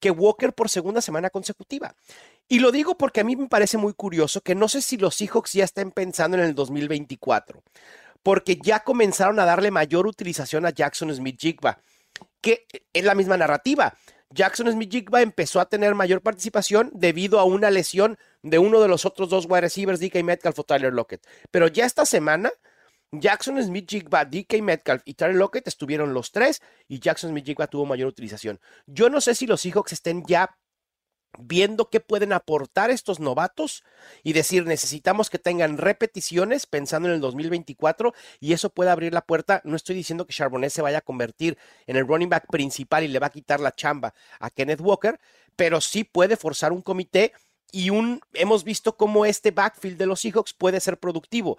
que 0.00 0.10
Walker 0.10 0.52
por 0.52 0.68
segunda 0.68 1.00
semana 1.00 1.30
consecutiva? 1.30 1.94
Y 2.48 2.60
lo 2.60 2.70
digo 2.70 2.96
porque 2.96 3.20
a 3.20 3.24
mí 3.24 3.36
me 3.36 3.48
parece 3.48 3.76
muy 3.78 3.92
curioso 3.92 4.40
que 4.40 4.54
no 4.54 4.68
sé 4.68 4.80
si 4.80 4.96
los 4.96 5.16
Seahawks 5.16 5.52
ya 5.52 5.64
estén 5.64 5.90
pensando 5.90 6.36
en 6.36 6.44
el 6.44 6.54
2024, 6.54 7.62
porque 8.22 8.56
ya 8.56 8.84
comenzaron 8.84 9.40
a 9.40 9.44
darle 9.44 9.70
mayor 9.70 10.06
utilización 10.06 10.64
a 10.64 10.70
Jackson 10.70 11.14
Smith 11.14 11.38
Jigba 11.40 11.80
que 12.40 12.66
es 12.92 13.04
la 13.04 13.14
misma 13.14 13.36
narrativa. 13.36 13.96
Jackson 14.30 14.70
Smith 14.70 14.90
Jigba 14.90 15.22
empezó 15.22 15.60
a 15.60 15.68
tener 15.68 15.94
mayor 15.94 16.20
participación 16.20 16.90
debido 16.94 17.38
a 17.38 17.44
una 17.44 17.70
lesión 17.70 18.18
de 18.42 18.58
uno 18.58 18.80
de 18.80 18.88
los 18.88 19.04
otros 19.04 19.28
dos 19.28 19.46
wide 19.46 19.62
receivers, 19.62 20.00
DK 20.00 20.22
Metcalf 20.22 20.58
o 20.58 20.64
Tyler 20.64 20.92
Lockett. 20.92 21.24
Pero 21.50 21.68
ya 21.68 21.86
esta 21.86 22.04
semana, 22.04 22.50
Jackson 23.12 23.62
Smith 23.62 23.88
Jigba, 23.88 24.24
DK 24.24 24.62
Metcalf 24.62 25.02
y 25.04 25.14
Tyler 25.14 25.36
Lockett 25.36 25.68
estuvieron 25.68 26.12
los 26.12 26.32
tres 26.32 26.60
y 26.88 26.98
Jackson 26.98 27.30
Smith 27.30 27.46
Jigba 27.46 27.68
tuvo 27.68 27.86
mayor 27.86 28.08
utilización. 28.08 28.60
Yo 28.86 29.08
no 29.10 29.20
sé 29.20 29.34
si 29.34 29.46
los 29.46 29.60
Seahawks 29.60 29.92
estén 29.92 30.24
ya 30.26 30.56
viendo 31.38 31.90
qué 31.90 32.00
pueden 32.00 32.32
aportar 32.32 32.90
estos 32.90 33.20
novatos 33.20 33.84
y 34.22 34.32
decir, 34.32 34.66
necesitamos 34.66 35.30
que 35.30 35.38
tengan 35.38 35.78
repeticiones 35.78 36.66
pensando 36.66 37.08
en 37.08 37.14
el 37.14 37.20
2024 37.20 38.14
y 38.40 38.52
eso 38.52 38.70
puede 38.70 38.90
abrir 38.90 39.12
la 39.12 39.22
puerta. 39.22 39.60
No 39.64 39.76
estoy 39.76 39.96
diciendo 39.96 40.26
que 40.26 40.34
Charbonnet 40.34 40.70
se 40.70 40.82
vaya 40.82 40.98
a 40.98 41.02
convertir 41.02 41.58
en 41.86 41.96
el 41.96 42.06
running 42.06 42.28
back 42.28 42.46
principal 42.50 43.04
y 43.04 43.08
le 43.08 43.18
va 43.18 43.28
a 43.28 43.30
quitar 43.30 43.60
la 43.60 43.72
chamba 43.72 44.14
a 44.40 44.50
Kenneth 44.50 44.80
Walker, 44.80 45.20
pero 45.56 45.80
sí 45.80 46.04
puede 46.04 46.36
forzar 46.36 46.72
un 46.72 46.82
comité 46.82 47.32
y 47.72 47.90
un 47.90 48.20
hemos 48.32 48.64
visto 48.64 48.96
cómo 48.96 49.26
este 49.26 49.50
backfield 49.50 49.98
de 49.98 50.06
los 50.06 50.20
Seahawks 50.20 50.54
puede 50.54 50.80
ser 50.80 50.98
productivo. 50.98 51.58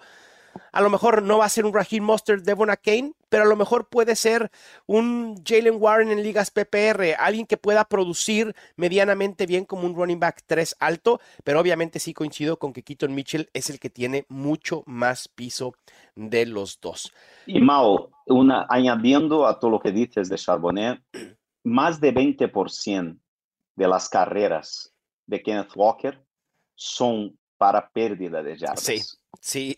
A 0.72 0.80
lo 0.80 0.90
mejor 0.90 1.22
no 1.22 1.38
va 1.38 1.46
a 1.46 1.48
ser 1.48 1.64
un 1.66 1.74
Raheem 1.74 2.04
Mostert, 2.04 2.44
Devon 2.44 2.70
Kane, 2.82 3.12
pero 3.28 3.44
a 3.44 3.46
lo 3.46 3.56
mejor 3.56 3.88
puede 3.88 4.16
ser 4.16 4.50
un 4.86 5.42
Jalen 5.44 5.76
Warren 5.78 6.10
en 6.10 6.22
ligas 6.22 6.50
PPR, 6.50 7.14
alguien 7.18 7.46
que 7.46 7.56
pueda 7.56 7.84
producir 7.84 8.54
medianamente 8.76 9.46
bien 9.46 9.64
como 9.64 9.86
un 9.86 9.94
running 9.94 10.20
back 10.20 10.42
3 10.46 10.76
alto, 10.80 11.20
pero 11.44 11.60
obviamente 11.60 11.98
sí 11.98 12.14
coincido 12.14 12.58
con 12.58 12.72
que 12.72 12.82
Keaton 12.82 13.14
Mitchell 13.14 13.50
es 13.52 13.70
el 13.70 13.78
que 13.78 13.90
tiene 13.90 14.26
mucho 14.28 14.82
más 14.86 15.28
piso 15.28 15.74
de 16.14 16.46
los 16.46 16.80
dos. 16.80 17.12
Y 17.46 17.60
Mao, 17.60 18.10
una, 18.26 18.66
añadiendo 18.68 19.46
a 19.46 19.58
todo 19.58 19.70
lo 19.70 19.80
que 19.80 19.92
dices 19.92 20.28
de 20.28 20.36
Charbonnet, 20.36 21.00
más 21.64 22.00
de 22.00 22.14
20% 22.14 23.18
de 23.76 23.88
las 23.88 24.08
carreras 24.08 24.92
de 25.26 25.42
Kenneth 25.42 25.76
Walker 25.76 26.20
son 26.74 27.38
para 27.56 27.90
pérdida 27.90 28.42
de 28.42 28.56
yardas. 28.56 28.82
Sí, 28.82 29.00
sí, 29.40 29.76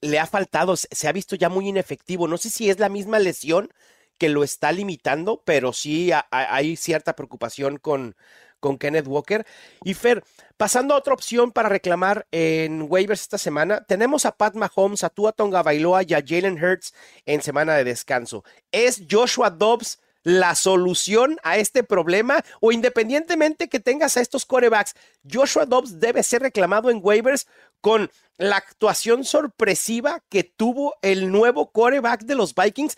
le 0.00 0.18
ha 0.18 0.26
faltado, 0.26 0.76
se 0.76 1.08
ha 1.08 1.12
visto 1.12 1.36
ya 1.36 1.48
muy 1.48 1.68
inefectivo. 1.68 2.28
No 2.28 2.38
sé 2.38 2.50
si 2.50 2.70
es 2.70 2.78
la 2.78 2.88
misma 2.88 3.18
lesión 3.18 3.72
que 4.18 4.28
lo 4.28 4.42
está 4.44 4.72
limitando, 4.72 5.42
pero 5.44 5.72
sí 5.72 6.10
hay 6.30 6.76
cierta 6.76 7.14
preocupación 7.14 7.78
con, 7.78 8.16
con 8.60 8.78
Kenneth 8.78 9.06
Walker. 9.06 9.46
Y 9.84 9.94
Fer, 9.94 10.24
pasando 10.56 10.94
a 10.94 10.98
otra 10.98 11.14
opción 11.14 11.52
para 11.52 11.68
reclamar 11.68 12.26
en 12.32 12.86
waivers 12.88 13.22
esta 13.22 13.38
semana, 13.38 13.84
tenemos 13.84 14.26
a 14.26 14.32
Pat 14.32 14.54
Mahomes, 14.54 15.04
a 15.04 15.10
Tua 15.10 15.32
Tonga 15.32 15.62
Bailoa 15.62 16.02
y 16.02 16.14
a 16.14 16.24
Jalen 16.26 16.62
Hurts 16.62 16.94
en 17.26 17.42
semana 17.42 17.76
de 17.76 17.84
descanso. 17.84 18.44
¿Es 18.72 19.02
Joshua 19.08 19.50
Dobbs 19.50 19.98
la 20.28 20.54
solución 20.54 21.38
a 21.42 21.56
este 21.56 21.82
problema 21.82 22.44
o 22.60 22.72
independientemente 22.72 23.68
que 23.68 23.80
tengas 23.80 24.16
a 24.16 24.20
estos 24.20 24.44
corebacks, 24.44 24.94
Joshua 25.30 25.64
Dobbs 25.64 26.00
debe 26.00 26.22
ser 26.22 26.42
reclamado 26.42 26.90
en 26.90 27.00
waivers 27.02 27.46
con 27.80 28.10
la 28.36 28.56
actuación 28.56 29.24
sorpresiva 29.24 30.22
que 30.28 30.44
tuvo 30.44 30.94
el 31.02 31.30
nuevo 31.30 31.70
coreback 31.72 32.22
de 32.22 32.34
los 32.34 32.54
Vikings. 32.54 32.96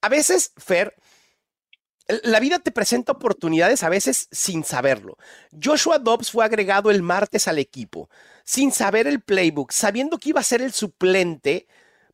A 0.00 0.08
veces, 0.08 0.52
Fer, 0.56 0.94
la 2.22 2.40
vida 2.40 2.58
te 2.58 2.70
presenta 2.70 3.12
oportunidades 3.12 3.82
a 3.82 3.90
veces 3.90 4.28
sin 4.32 4.64
saberlo. 4.64 5.18
Joshua 5.62 5.98
Dobbs 5.98 6.30
fue 6.30 6.44
agregado 6.44 6.90
el 6.90 7.02
martes 7.02 7.48
al 7.48 7.58
equipo, 7.58 8.08
sin 8.44 8.72
saber 8.72 9.06
el 9.06 9.20
playbook, 9.20 9.72
sabiendo 9.72 10.18
que 10.18 10.30
iba 10.30 10.40
a 10.40 10.44
ser 10.44 10.62
el 10.62 10.72
suplente 10.72 11.66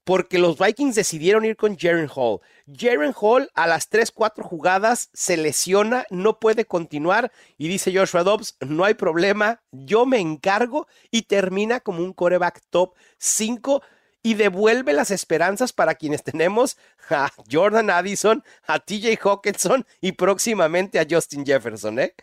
porque 0.05 0.39
los 0.39 0.59
Vikings 0.59 0.95
decidieron 0.95 1.45
ir 1.45 1.57
con 1.57 1.77
Jaren 1.77 2.11
Hall. 2.15 2.41
Jaren 2.67 3.15
Hall 3.19 3.51
a 3.55 3.67
las 3.67 3.89
3, 3.89 4.13
4 4.13 4.45
jugadas 4.45 5.11
se 5.15 5.37
lesiona, 5.37 6.05
no 6.11 6.39
puede 6.39 6.67
continuar 6.67 7.33
y 7.57 7.69
dice 7.69 7.93
Joshua 7.97 8.23
Dobbs, 8.23 8.57
no 8.61 8.85
hay 8.85 8.95
problema, 8.95 9.63
yo 9.73 10.07
me 10.07 10.19
encargo 10.19 10.87
y 11.11 11.23
termina 11.23 11.81
como 11.81 12.03
un 12.03 12.13
coreback 12.13 12.61
top 12.71 12.95
5 13.19 13.83
y 14.23 14.35
devuelve 14.35 14.93
las 14.93 15.11
esperanzas 15.11 15.73
para 15.73 15.95
quienes 15.95 16.23
tenemos 16.23 16.79
a 17.11 17.31
Jordan 17.51 17.91
Addison, 17.91 18.43
a 18.67 18.79
TJ 18.79 19.19
Hawkinson 19.23 19.87
y 20.01 20.13
próximamente 20.13 20.99
a 20.99 21.07
Justin 21.09 21.45
Jefferson. 21.45 21.99
¿eh? 21.99 22.15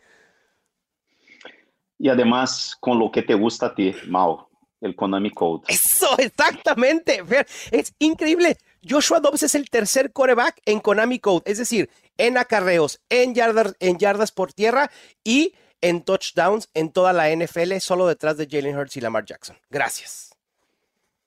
Y 1.99 2.09
además 2.09 2.75
con 2.79 2.97
lo 2.97 3.11
que 3.11 3.21
te 3.21 3.35
gusta 3.35 3.67
a 3.67 3.75
ti, 3.75 3.93
Mao 4.07 4.50
el 4.81 4.95
Konami 4.95 5.29
Code. 5.31 5.63
Eso, 5.67 6.07
exactamente. 6.17 7.23
Es 7.71 7.93
increíble. 7.99 8.57
Joshua 8.87 9.19
Dobbs 9.19 9.43
es 9.43 9.55
el 9.55 9.69
tercer 9.69 10.11
coreback 10.11 10.59
en 10.65 10.79
Konami 10.79 11.19
Code, 11.19 11.43
es 11.45 11.59
decir, 11.59 11.89
en 12.17 12.37
acarreos, 12.37 12.99
en 13.09 13.35
yardas, 13.35 13.75
en 13.79 13.97
yardas 13.99 14.31
por 14.31 14.53
tierra 14.53 14.91
y 15.23 15.53
en 15.81 16.01
touchdowns 16.01 16.69
en 16.73 16.91
toda 16.91 17.13
la 17.13 17.33
NFL, 17.33 17.77
solo 17.79 18.07
detrás 18.07 18.37
de 18.37 18.47
Jalen 18.49 18.77
Hurts 18.77 18.97
y 18.97 19.01
Lamar 19.01 19.25
Jackson. 19.25 19.55
Gracias. 19.69 20.35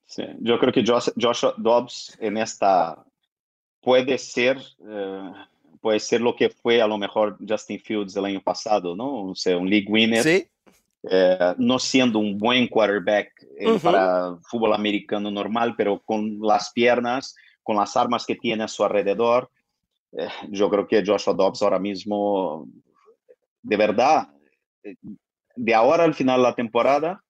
Sí, 0.06 0.24
yo 0.40 0.58
creo 0.58 0.72
que 0.72 0.84
Joshua 0.84 1.54
Dobbs 1.56 2.16
en 2.20 2.36
esta 2.38 3.04
puede 3.80 4.18
ser, 4.18 4.58
eh, 4.88 5.32
puede 5.80 6.00
ser 6.00 6.20
lo 6.20 6.36
que 6.36 6.50
fue 6.50 6.80
a 6.80 6.86
lo 6.86 6.98
mejor 6.98 7.36
Justin 7.46 7.80
Fields 7.80 8.14
del 8.14 8.26
año 8.26 8.40
pasado, 8.40 8.94
¿no? 8.94 9.30
O 9.30 9.34
sea, 9.34 9.56
un 9.56 9.68
league 9.68 9.86
winner. 9.88 10.22
Sí 10.22 10.48
eh, 11.10 11.54
no 11.58 11.78
siendo 11.78 12.18
un 12.18 12.38
buen 12.38 12.66
quarterback 12.66 13.30
eh, 13.58 13.78
para 13.82 14.36
fútbol 14.48 14.72
americano 14.72 15.30
normal, 15.30 15.74
pero 15.76 16.00
con 16.00 16.38
las 16.40 16.72
piernas, 16.72 17.34
con 17.62 17.76
las 17.76 17.96
armas 17.96 18.24
que 18.24 18.36
tiene 18.36 18.64
a 18.64 18.68
su 18.68 18.84
alrededor, 18.84 19.50
eh, 20.12 20.28
yo 20.48 20.70
creo 20.70 20.86
que 20.86 21.04
Joshua 21.04 21.34
Dobbs 21.34 21.62
ahora 21.62 21.78
mismo, 21.78 22.66
de 23.62 23.76
verdad, 23.76 24.28
de 25.56 25.74
ahora 25.74 26.04
al 26.04 26.14
final 26.14 26.38
de 26.38 26.48
la 26.48 26.54
temporada, 26.54 27.22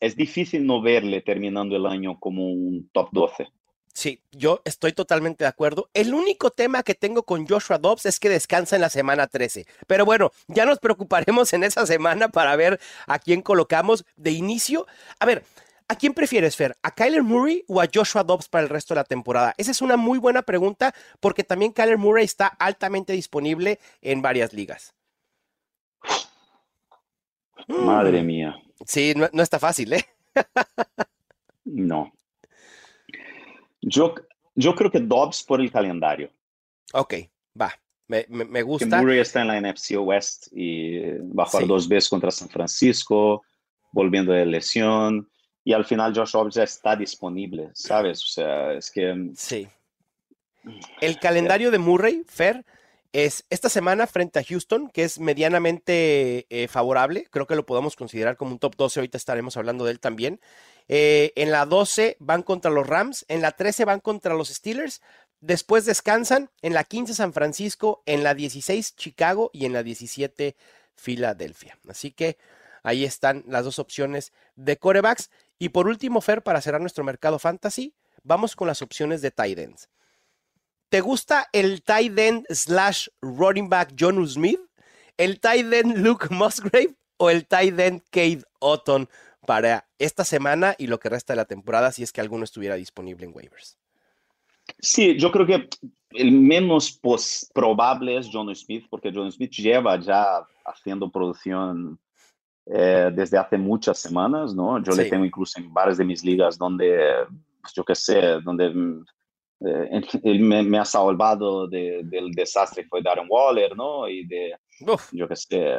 es 0.00 0.16
difícil 0.16 0.66
no 0.66 0.82
verle 0.82 1.20
terminando 1.20 1.76
el 1.76 1.86
año 1.86 2.18
como 2.18 2.46
un 2.46 2.90
top 2.92 3.10
12. 3.12 3.48
Sí, 3.94 4.22
yo 4.32 4.62
estoy 4.64 4.92
totalmente 4.92 5.44
de 5.44 5.48
acuerdo. 5.48 5.90
El 5.92 6.14
único 6.14 6.50
tema 6.50 6.82
que 6.82 6.94
tengo 6.94 7.24
con 7.24 7.46
Joshua 7.46 7.78
Dobbs 7.78 8.06
es 8.06 8.18
que 8.18 8.30
descansa 8.30 8.76
en 8.76 8.82
la 8.82 8.88
semana 8.88 9.26
13. 9.26 9.66
Pero 9.86 10.06
bueno, 10.06 10.32
ya 10.48 10.64
nos 10.64 10.78
preocuparemos 10.80 11.52
en 11.52 11.62
esa 11.62 11.86
semana 11.86 12.28
para 12.28 12.56
ver 12.56 12.80
a 13.06 13.18
quién 13.18 13.42
colocamos 13.42 14.04
de 14.16 14.30
inicio. 14.30 14.86
A 15.18 15.26
ver, 15.26 15.44
¿a 15.88 15.96
quién 15.96 16.14
prefieres, 16.14 16.56
Fer? 16.56 16.76
¿A 16.82 16.94
Kyler 16.94 17.22
Murray 17.22 17.64
o 17.68 17.82
a 17.82 17.88
Joshua 17.92 18.24
Dobbs 18.24 18.48
para 18.48 18.64
el 18.64 18.70
resto 18.70 18.94
de 18.94 19.00
la 19.00 19.04
temporada? 19.04 19.54
Esa 19.58 19.72
es 19.72 19.82
una 19.82 19.98
muy 19.98 20.18
buena 20.18 20.40
pregunta 20.42 20.94
porque 21.20 21.44
también 21.44 21.72
Kyler 21.72 21.98
Murray 21.98 22.24
está 22.24 22.46
altamente 22.46 23.12
disponible 23.12 23.78
en 24.00 24.22
varias 24.22 24.54
ligas. 24.54 24.94
Madre 27.68 28.22
mía. 28.22 28.56
Sí, 28.86 29.12
no, 29.14 29.28
no 29.32 29.42
está 29.42 29.58
fácil, 29.58 29.92
¿eh? 29.92 30.06
No. 31.64 32.12
Yo, 33.82 34.14
yo 34.54 34.74
creo 34.74 34.90
que 34.90 35.00
Dobbs 35.00 35.42
por 35.42 35.60
el 35.60 35.70
calendario. 35.70 36.30
Ok, 36.94 37.14
va. 37.60 37.74
Me, 38.08 38.26
me, 38.28 38.62
gusta. 38.62 38.88
Que 38.88 38.96
Murray 38.96 39.18
está 39.20 39.42
en 39.42 39.48
la 39.48 39.60
NFC 39.60 39.96
West 39.98 40.48
y 40.52 41.00
va 41.36 41.44
a 41.44 41.46
jugar 41.46 41.66
dos 41.66 41.88
veces 41.88 42.10
contra 42.10 42.30
San 42.30 42.48
Francisco, 42.48 43.42
volviendo 43.90 44.32
de 44.32 44.44
lesión. 44.44 45.28
Y 45.64 45.72
al 45.72 45.84
final 45.84 46.12
Josh 46.14 46.32
Dobbs 46.32 46.54
ya 46.54 46.64
está 46.64 46.96
disponible, 46.96 47.70
¿sabes? 47.72 48.22
O 48.24 48.26
sea, 48.26 48.72
es 48.72 48.90
que... 48.90 49.30
Sí. 49.34 49.68
El 51.00 51.18
calendario 51.18 51.70
de 51.70 51.78
Murray, 51.78 52.22
Fer, 52.26 52.64
es 53.12 53.44
esta 53.50 53.68
semana 53.68 54.06
frente 54.06 54.38
a 54.38 54.44
Houston, 54.44 54.88
que 54.88 55.04
es 55.04 55.18
medianamente 55.18 56.46
eh, 56.48 56.68
favorable. 56.68 57.26
Creo 57.30 57.46
que 57.46 57.56
lo 57.56 57.66
podemos 57.66 57.94
considerar 57.94 58.36
como 58.36 58.52
un 58.52 58.58
top 58.58 58.76
12. 58.76 59.00
Ahorita 59.00 59.18
estaremos 59.18 59.56
hablando 59.56 59.84
de 59.84 59.92
él 59.92 60.00
también. 60.00 60.40
Eh, 60.88 61.32
en 61.36 61.50
la 61.50 61.66
12 61.66 62.16
van 62.20 62.42
contra 62.42 62.70
los 62.70 62.86
Rams. 62.86 63.26
En 63.28 63.42
la 63.42 63.52
13 63.52 63.84
van 63.84 64.00
contra 64.00 64.34
los 64.34 64.48
Steelers. 64.48 65.02
Después 65.40 65.84
descansan. 65.84 66.50
En 66.62 66.72
la 66.72 66.84
15 66.84 67.14
San 67.14 67.34
Francisco. 67.34 68.02
En 68.06 68.24
la 68.24 68.34
16 68.34 68.96
Chicago. 68.96 69.50
Y 69.52 69.66
en 69.66 69.74
la 69.74 69.82
17 69.82 70.56
Filadelfia. 70.94 71.78
Así 71.88 72.12
que 72.12 72.38
ahí 72.82 73.04
están 73.04 73.44
las 73.46 73.64
dos 73.64 73.78
opciones 73.78 74.32
de 74.56 74.78
corebacks. 74.78 75.30
Y 75.58 75.68
por 75.68 75.86
último, 75.86 76.22
Fer, 76.22 76.42
para 76.42 76.62
cerrar 76.62 76.80
nuestro 76.80 77.04
mercado 77.04 77.38
fantasy, 77.38 77.94
vamos 78.22 78.56
con 78.56 78.68
las 78.68 78.80
opciones 78.80 79.20
de 79.20 79.30
tight. 79.30 79.58
¿Te 80.92 81.00
gusta 81.00 81.48
el 81.54 81.82
tight 81.82 82.18
end 82.18 82.46
slash 82.50 83.08
running 83.22 83.70
back 83.70 83.94
John 83.98 84.28
Smith? 84.28 84.60
¿El 85.16 85.40
tight 85.40 85.72
end 85.72 85.96
Luke 85.96 86.26
Musgrave? 86.30 86.94
¿O 87.16 87.30
el 87.30 87.46
tight 87.46 87.80
end 87.80 88.02
Cade 88.10 88.42
Otton 88.58 89.08
para 89.46 89.86
esta 89.98 90.22
semana 90.22 90.74
y 90.76 90.88
lo 90.88 91.00
que 91.00 91.08
resta 91.08 91.32
de 91.32 91.38
la 91.38 91.46
temporada 91.46 91.92
si 91.92 92.02
es 92.02 92.12
que 92.12 92.20
alguno 92.20 92.44
estuviera 92.44 92.74
disponible 92.74 93.24
en 93.24 93.32
waivers? 93.34 93.78
Sí, 94.80 95.16
yo 95.16 95.32
creo 95.32 95.46
que 95.46 95.66
el 96.10 96.30
menos 96.30 97.00
probable 97.54 98.18
es 98.18 98.28
John 98.30 98.54
Smith, 98.54 98.84
porque 98.90 99.10
John 99.14 99.32
Smith 99.32 99.52
lleva 99.52 99.98
ya 99.98 100.46
haciendo 100.66 101.10
producción 101.10 101.98
eh, 102.66 103.10
desde 103.14 103.38
hace 103.38 103.56
muchas 103.56 103.98
semanas, 103.98 104.54
¿no? 104.54 104.78
Yo 104.82 104.92
le 104.92 105.06
tengo 105.06 105.24
incluso 105.24 105.58
en 105.58 105.72
varias 105.72 105.96
de 105.96 106.04
mis 106.04 106.22
ligas 106.22 106.58
donde, 106.58 107.14
pues, 107.62 107.72
yo 107.72 107.82
qué 107.82 107.94
sé, 107.94 108.40
donde 108.44 108.68
mm, 108.68 109.06
eh, 109.66 110.02
él 110.24 110.40
me, 110.40 110.78
ha 110.78 110.84
salvado 110.84 111.66
del 111.68 112.30
desastre 112.32 112.82
que 112.82 112.88
fue 112.88 113.02
Darren 113.02 113.26
Waller, 113.28 113.76
¿no? 113.76 114.08
Y 114.08 114.26
de, 114.26 114.56
yo 115.12 115.28
qué 115.28 115.36
sé, 115.36 115.78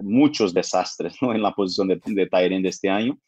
muchos 0.00 0.52
desastres, 0.52 1.20
¿no? 1.22 1.32
En 1.32 1.42
la 1.42 1.52
posición 1.52 1.88
de, 1.88 2.00
de 2.04 2.26
Tyrion 2.26 2.62
de 2.62 2.68
este 2.68 2.88
año. 2.88 3.18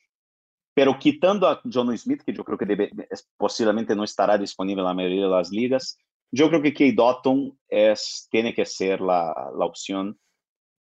Pero 0.74 0.98
quitando 0.98 1.48
a 1.48 1.60
John 1.70 1.96
Smith, 1.96 2.22
que 2.24 2.32
yo 2.32 2.44
creo 2.44 2.56
que 2.56 2.66
debe, 2.66 2.90
posiblemente 3.36 3.94
no 3.94 4.04
estará 4.04 4.38
disponible 4.38 4.80
en 4.82 4.86
la 4.86 4.94
mayoría 4.94 5.24
de 5.24 5.30
las 5.30 5.50
ligas, 5.50 5.98
yo 6.32 6.48
creo 6.48 6.62
que 6.62 6.72
Kay 6.72 6.92
Dotton 6.92 7.58
es, 7.68 8.28
tiene 8.30 8.54
que 8.54 8.64
ser 8.64 9.00
la, 9.00 9.50
la 9.56 9.64
opción 9.64 10.18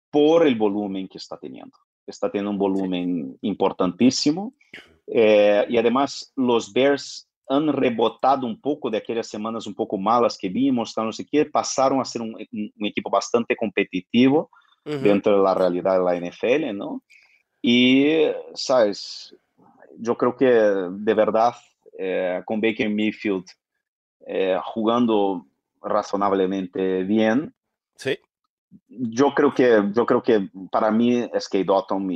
por 0.09 0.47
el 0.47 0.55
volumen 0.55 1.07
que 1.07 1.17
está 1.17 1.37
teniendo. 1.37 1.77
Está 2.07 2.31
teniendo 2.31 2.51
un 2.51 2.57
volumen 2.57 3.37
importantísimo. 3.41 4.53
Eh, 5.07 5.65
y 5.69 5.77
además, 5.77 6.31
los 6.35 6.71
Bears 6.71 7.27
han 7.53 7.67
rebotado 7.67 8.45
um 8.45 8.55
pouco 8.55 8.89
daquelas 8.89 9.27
semanas 9.27 9.67
um 9.67 9.73
pouco 9.73 9.97
malas 9.97 10.37
que 10.37 10.49
vimos, 10.49 10.93
tal, 10.93 11.05
não 11.05 11.11
sei 11.11 11.25
o 11.25 11.27
quê, 11.27 11.45
passaram 11.45 12.01
a 12.01 12.05
ser 12.05 12.21
um, 12.21 12.33
um 12.79 12.85
equipo 12.85 13.09
bastante 13.09 13.55
competitivo 13.55 14.49
uhum. 14.85 15.01
dentro 15.01 15.43
da 15.43 15.53
realidade 15.53 16.03
da 16.03 16.15
NFL, 16.15 16.73
não? 16.73 17.01
E, 17.63 18.35
sabes, 18.55 19.33
eu 20.05 20.15
creio 20.15 20.35
que, 20.35 20.45
de 20.45 21.13
verdade, 21.13 21.57
eh, 21.97 22.41
com 22.45 22.59
Baker 22.59 22.89
Mayfield 22.89 23.45
eh, 24.25 24.59
jugando 24.73 25.45
razonablemente 25.81 27.03
bien, 27.03 27.53
sí. 27.95 28.17
yo 28.87 29.33
creo 29.33 29.53
que 29.53 29.83
yo 29.93 30.05
creo 30.05 30.21
que 30.21 30.49
para 30.71 30.91
es 31.33 31.47
que 31.49 31.63
Dotton 31.63 32.07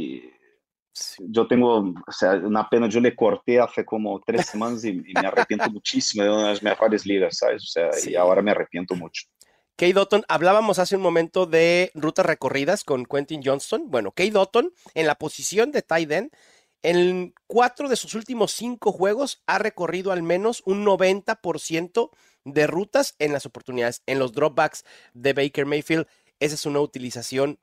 yo 1.20 1.48
tengo, 1.48 1.78
o 1.80 2.12
sea, 2.12 2.34
una 2.34 2.70
pena, 2.70 2.88
yo 2.88 3.00
le 3.00 3.16
corté 3.16 3.60
hace 3.60 3.86
como 3.86 4.22
tres 4.26 4.48
semanas 4.48 4.84
y, 4.84 4.90
y 4.90 5.14
me 5.14 5.28
arrepiento 5.28 5.70
muchísimo 5.70 6.24
de 6.24 6.30
una 6.30 6.44
de 6.44 6.50
las 6.50 6.64
mejores 6.64 7.06
ligas, 7.06 7.38
¿sabes? 7.38 7.64
O 7.64 7.68
sea, 7.68 7.94
sí. 7.94 8.12
y 8.12 8.16
ahora 8.16 8.42
me 8.42 8.52
arrepiento 8.52 8.96
mucho. 8.96 9.24
Kay 9.78 9.94
Dotton, 9.94 10.24
hablábamos 10.28 10.80
hace 10.80 10.96
un 10.96 11.04
momento 11.04 11.46
de 11.46 11.92
rutas 11.94 12.26
recorridas 12.26 12.84
con 12.84 13.06
Quentin 13.06 13.42
Johnston. 13.44 13.92
Bueno, 13.92 14.12
Kay 14.12 14.32
Dotton 14.32 14.74
en 14.96 15.06
la 15.06 15.16
posición 15.16 15.72
de 15.72 15.84
tight 15.84 16.12
end, 16.12 16.32
en 16.82 17.36
cuatro 17.46 17.88
de 17.88 17.96
sus 17.96 18.16
últimos 18.16 18.54
cinco 18.54 18.92
juegos 18.92 19.44
ha 19.46 19.60
recorrido 19.60 20.12
al 20.12 20.24
menos 20.24 20.64
un 20.66 20.84
90% 20.84 22.10
de 22.44 22.66
rutas 22.66 23.16
en 23.20 23.34
las 23.34 23.46
oportunidades, 23.46 24.02
en 24.08 24.18
los 24.18 24.32
dropbacks 24.32 24.84
de 25.14 25.34
Baker 25.34 25.68
Mayfield. 25.68 26.08
Esa 26.40 26.56
es 26.56 26.66
una 26.66 26.80
utilización 26.80 27.60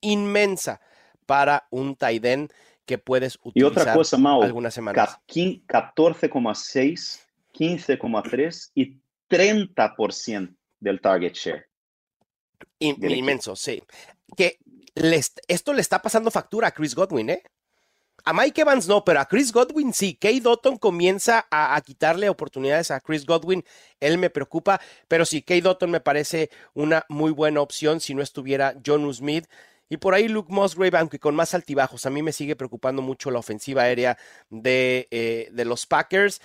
inmensa 0.00 0.80
para 1.26 1.66
un 1.70 1.96
tight 1.96 2.24
end 2.24 2.52
que 2.86 2.96
puedes 2.98 3.38
utilizar 3.42 3.56
y 3.56 3.62
otra 3.64 3.92
cosa, 3.92 4.16
Mau, 4.16 4.42
algunas 4.42 4.72
semanas. 4.72 5.18
14,6, 5.26 7.20
15,3 7.52 8.70
y 8.74 8.98
30% 9.28 10.56
del 10.80 11.00
target 11.00 11.34
share. 11.34 11.68
inmenso, 12.78 13.56
sí. 13.56 13.82
Que 14.36 14.58
esto 15.48 15.72
le 15.72 15.80
está 15.80 16.00
pasando 16.00 16.30
factura 16.30 16.68
a 16.68 16.70
Chris 16.70 16.94
Godwin, 16.94 17.30
¿eh? 17.30 17.42
A 18.24 18.32
Mike 18.32 18.62
Evans 18.62 18.88
no, 18.88 19.04
pero 19.04 19.20
a 19.20 19.26
Chris 19.26 19.52
Godwin 19.52 19.92
sí. 19.92 20.16
Kay 20.16 20.40
Dotton 20.40 20.78
comienza 20.78 21.46
a, 21.50 21.76
a, 21.76 21.80
quitarle 21.80 22.28
oportunidades 22.28 22.90
a 22.90 23.00
Chris 23.00 23.24
Godwin. 23.24 23.62
Él 24.00 24.18
me 24.18 24.30
preocupa, 24.30 24.80
pero 25.06 25.24
sí, 25.24 25.42
Kay 25.42 25.60
Dotton 25.60 25.90
me 25.90 26.00
parece 26.00 26.50
una 26.74 27.04
muy 27.08 27.30
buena 27.30 27.60
opción 27.60 28.00
si 28.00 28.14
no 28.14 28.22
estuviera 28.22 28.74
John 28.84 29.12
Smith. 29.14 29.46
Y 29.88 29.98
por 29.98 30.14
ahí 30.14 30.28
Luke 30.28 30.52
Musgrave, 30.52 30.98
aunque 30.98 31.18
con 31.18 31.34
más 31.34 31.54
altibajos, 31.54 32.06
a 32.06 32.10
mí 32.10 32.22
me 32.22 32.32
sigue 32.32 32.56
preocupando 32.56 33.02
mucho 33.02 33.30
la 33.30 33.38
ofensiva 33.38 33.82
aérea 33.82 34.18
de, 34.50 35.06
eh, 35.10 35.48
de 35.52 35.64
los 35.64 35.86
Packers. 35.86 36.40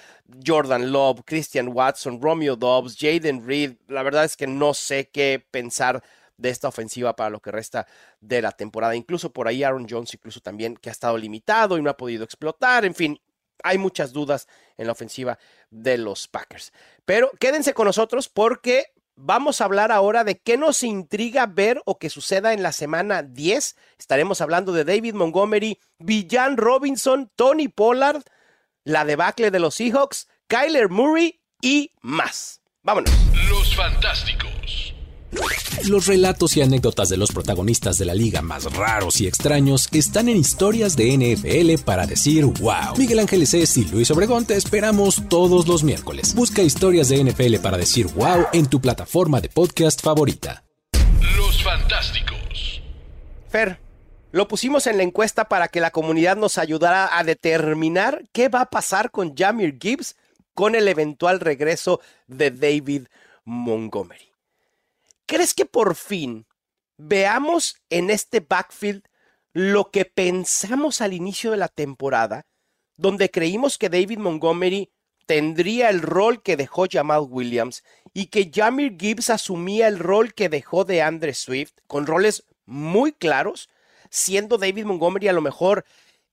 Jordan 0.46 0.92
Love, 0.92 1.22
Christian 1.26 1.70
Watson, 1.70 2.22
Romeo 2.22 2.56
Dobbs, 2.56 2.98
Jaden 3.00 3.46
Reed. 3.48 3.74
La 3.88 4.04
verdad 4.04 4.26
es 4.26 4.38
que 4.38 4.48
no 4.48 4.74
sé 4.74 5.10
qué 5.10 5.44
pensar 5.50 6.04
de 6.38 6.50
esta 6.50 6.68
ofensiva 6.68 7.16
para 7.16 7.30
lo 7.30 7.40
que 7.40 7.52
resta 7.52 7.88
de 8.20 8.42
la 8.42 8.52
temporada. 8.52 8.96
Incluso 8.96 9.32
por 9.32 9.48
ahí 9.48 9.64
Aaron 9.64 9.88
Jones, 9.90 10.14
incluso 10.14 10.40
también 10.42 10.76
que 10.76 10.90
ha 10.90 10.92
estado 10.92 11.18
limitado 11.18 11.78
y 11.78 11.82
no 11.82 11.90
ha 11.90 11.98
podido 11.98 12.24
explotar. 12.24 12.86
En 12.86 12.96
fin, 12.96 13.20
hay 13.64 13.78
muchas 13.78 14.12
dudas 14.12 14.48
en 14.78 14.88
la 14.88 14.94
ofensiva 14.94 15.38
de 15.70 15.98
los 15.98 16.28
Packers. 16.28 16.74
Pero 17.06 17.32
quédense 17.40 17.74
con 17.74 17.86
nosotros 17.86 18.28
porque 18.30 18.94
Vamos 19.24 19.62
a 19.62 19.66
hablar 19.66 19.92
ahora 19.92 20.24
de 20.24 20.40
qué 20.40 20.58
nos 20.58 20.82
intriga 20.82 21.46
ver 21.46 21.80
o 21.86 22.00
que 22.00 22.10
suceda 22.10 22.54
en 22.54 22.64
la 22.64 22.72
semana 22.72 23.22
10. 23.22 23.76
Estaremos 24.00 24.42
hablando 24.42 24.74
de 24.74 24.84
David 24.84 25.14
Montgomery, 25.14 25.78
Villan 26.00 26.58
Robinson, 26.58 27.32
Tony 27.36 27.68
Pollard, 27.68 28.24
la 28.84 29.06
debacle 29.06 29.52
de 29.52 29.60
los 29.60 29.76
Seahawks, 29.76 30.28
Kyler 30.48 30.90
Murray 30.90 31.40
y 31.62 31.92
más. 32.02 32.64
Vámonos. 32.82 33.12
Los 33.48 33.76
Fantásticos. 33.76 34.96
Los 35.88 36.06
relatos 36.06 36.56
y 36.58 36.62
anécdotas 36.62 37.10
de 37.10 37.18
los 37.18 37.32
protagonistas 37.32 37.98
de 37.98 38.06
la 38.06 38.14
liga 38.14 38.42
más 38.42 38.72
raros 38.74 39.20
y 39.20 39.28
extraños 39.28 39.88
están 39.92 40.30
en 40.30 40.38
historias 40.38 40.96
de 40.96 41.18
NFL 41.18 41.84
para 41.84 42.06
decir 42.06 42.46
wow. 42.46 42.96
Miguel 42.98 43.20
Ángeles 43.20 43.54
es 43.54 43.76
y 43.78 43.86
Luis 43.86 44.12
Obregón 44.12 44.46
te 44.46 44.56
esperamos 44.56 45.24
todos 45.30 45.68
los 45.68 45.84
miércoles. 45.84 46.36
Busca 46.36 46.62
historias 46.62 47.10
de 47.10 47.24
NFL 47.24 47.56
para 47.58 47.78
decir 47.78 48.08
wow 48.08 48.46
en 48.54 48.68
tu 48.68 48.80
plataforma 48.80 49.42
de 49.42 49.50
podcast 49.50 50.02
favorita. 50.02 50.64
Los 51.38 51.64
Fantásticos. 51.64 52.82
Fer, 53.50 53.80
lo 54.32 54.48
pusimos 54.48 54.88
en 54.88 54.98
la 54.98 55.04
encuesta 55.04 55.46
para 55.46 55.68
que 55.68 55.82
la 55.82 55.92
comunidad 55.92 56.38
nos 56.38 56.58
ayudara 56.58 57.18
a 57.18 57.24
determinar 57.24 58.24
qué 58.32 58.50
va 58.50 58.62
a 58.62 58.70
pasar 58.70 59.12
con 59.12 59.36
Jamir 59.36 59.78
Gibbs 59.82 60.16
con 60.54 60.76
el 60.76 60.88
eventual 60.88 61.40
regreso 61.40 62.02
de 62.28 62.52
David 62.52 63.08
Montgomery. 63.46 64.31
¿Crees 65.32 65.54
que 65.54 65.66
por 65.66 65.96
fin 65.96 66.46
veamos 66.98 67.78
en 67.90 68.10
este 68.10 68.42
backfield 68.42 69.04
lo 69.54 69.90
que 69.90 70.04
pensamos 70.04 71.00
al 71.00 71.14
inicio 71.14 71.52
de 71.52 71.58
la 71.58 71.70
temporada, 71.70 72.48
donde 72.98 73.32
creímos 73.32 73.78
que 73.78 73.88
David 73.88 74.18
Montgomery 74.18 74.92
tendría 75.28 75.90
el 75.90 76.02
rol 76.02 76.44
que 76.44 76.58
dejó 76.58 76.86
Jamal 76.92 77.28
Williams 77.30 77.82
y 78.14 78.26
que 78.26 78.52
Jamir 78.54 78.98
Gibbs 79.00 79.30
asumía 79.30 79.88
el 79.88 80.00
rol 80.00 80.34
que 80.34 80.50
dejó 80.50 80.84
de 80.84 81.02
Andre 81.02 81.34
Swift, 81.34 81.76
con 81.88 82.08
roles 82.08 82.46
muy 82.66 83.14
claros, 83.14 83.70
siendo 84.10 84.58
David 84.58 84.84
Montgomery 84.84 85.30
a 85.30 85.34
lo 85.34 85.40
mejor 85.40 85.86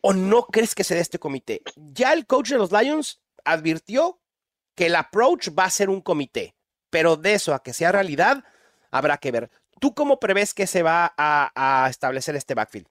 o 0.00 0.12
no 0.12 0.42
crees 0.46 0.74
que 0.74 0.84
se 0.84 0.94
dé 0.94 1.00
este 1.00 1.18
comité? 1.18 1.62
Ya 1.76 2.12
el 2.12 2.26
coach 2.26 2.50
de 2.50 2.58
los 2.58 2.72
Lions 2.72 3.20
advirtió 3.44 4.20
que 4.74 4.86
el 4.86 4.96
approach 4.96 5.48
va 5.58 5.64
a 5.64 5.70
ser 5.70 5.90
un 5.90 6.00
comité, 6.00 6.54
pero 6.90 7.16
de 7.16 7.34
eso 7.34 7.54
a 7.54 7.62
que 7.62 7.72
sea 7.72 7.92
realidad, 7.92 8.44
habrá 8.90 9.18
que 9.18 9.30
ver. 9.30 9.50
¿Tú 9.80 9.94
cómo 9.94 10.20
prevés 10.20 10.52
que 10.54 10.66
se 10.66 10.82
va 10.82 11.12
a, 11.16 11.86
establecer 11.88 12.36
este 12.36 12.54
backfield? 12.54 12.86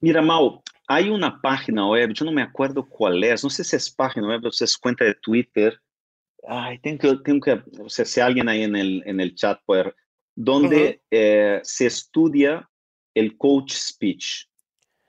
Mira, 0.00 0.22
Mau, 0.22 0.62
hay 0.88 1.08
una 1.08 1.40
página 1.40 1.88
web, 1.88 2.12
yo 2.12 2.24
no 2.24 2.32
me 2.32 2.42
acuerdo 2.42 2.86
cuál 2.88 3.22
es, 3.24 3.44
no 3.44 3.50
sé 3.50 3.64
si 3.64 3.76
es 3.76 3.90
página 3.90 4.28
web 4.28 4.44
o 4.44 4.50
si 4.50 4.64
es 4.64 4.76
cuenta 4.76 5.04
de 5.04 5.14
Twitter. 5.14 5.78
Ay, 6.46 6.78
tengo 6.78 6.98
que, 6.98 7.16
tengo 7.24 7.40
que 7.40 7.62
o 7.82 7.88
sea, 7.88 8.04
si 8.04 8.20
alguien 8.20 8.48
ahí 8.48 8.62
en 8.62 8.76
el, 8.76 9.02
en 9.06 9.20
el 9.20 9.34
chat 9.34 9.60
puede, 9.66 9.94
donde 10.34 11.02
eh, 11.10 11.60
se 11.62 11.86
estudia 11.86 12.68
el 13.14 13.36
coach 13.36 13.72
speech, 13.72 14.46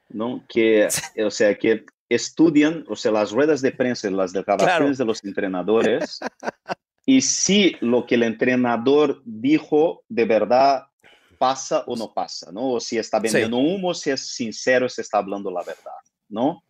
¿no? 0.09 0.43
Que, 0.47 0.87
o 1.25 1.31
sea, 1.31 1.57
que 1.57 1.85
estudian, 2.09 2.85
o 2.87 2.95
sea, 2.95 3.11
las 3.11 3.31
ruedas 3.31 3.61
de 3.61 3.71
prensa, 3.71 4.09
las 4.09 4.33
declaraciones 4.33 4.97
de 4.97 5.05
los 5.05 5.23
entrenadores, 5.23 6.19
y 7.05 7.21
si 7.21 7.75
lo 7.81 8.05
que 8.05 8.15
el 8.15 8.23
entrenador 8.23 9.21
dijo 9.25 10.03
de 10.09 10.25
verdad 10.25 10.87
pasa 11.37 11.83
o 11.87 11.95
no 11.95 12.13
pasa, 12.13 12.51
¿no? 12.51 12.73
O 12.73 12.79
si 12.79 12.97
está 12.97 13.19
vendiendo 13.19 13.57
humo, 13.57 13.93
si 13.93 14.09
es 14.09 14.27
sincero, 14.27 14.89
si 14.89 15.01
está 15.01 15.19
hablando 15.19 15.51
la 15.51 15.63
verdad, 15.63 15.91
¿no? 16.29 16.63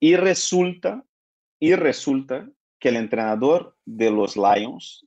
Y 0.00 0.16
resulta, 0.16 1.04
y 1.60 1.74
resulta 1.74 2.48
que 2.78 2.88
el 2.88 2.96
entrenador 2.96 3.76
de 3.84 4.10
los 4.10 4.36
Lions 4.36 5.06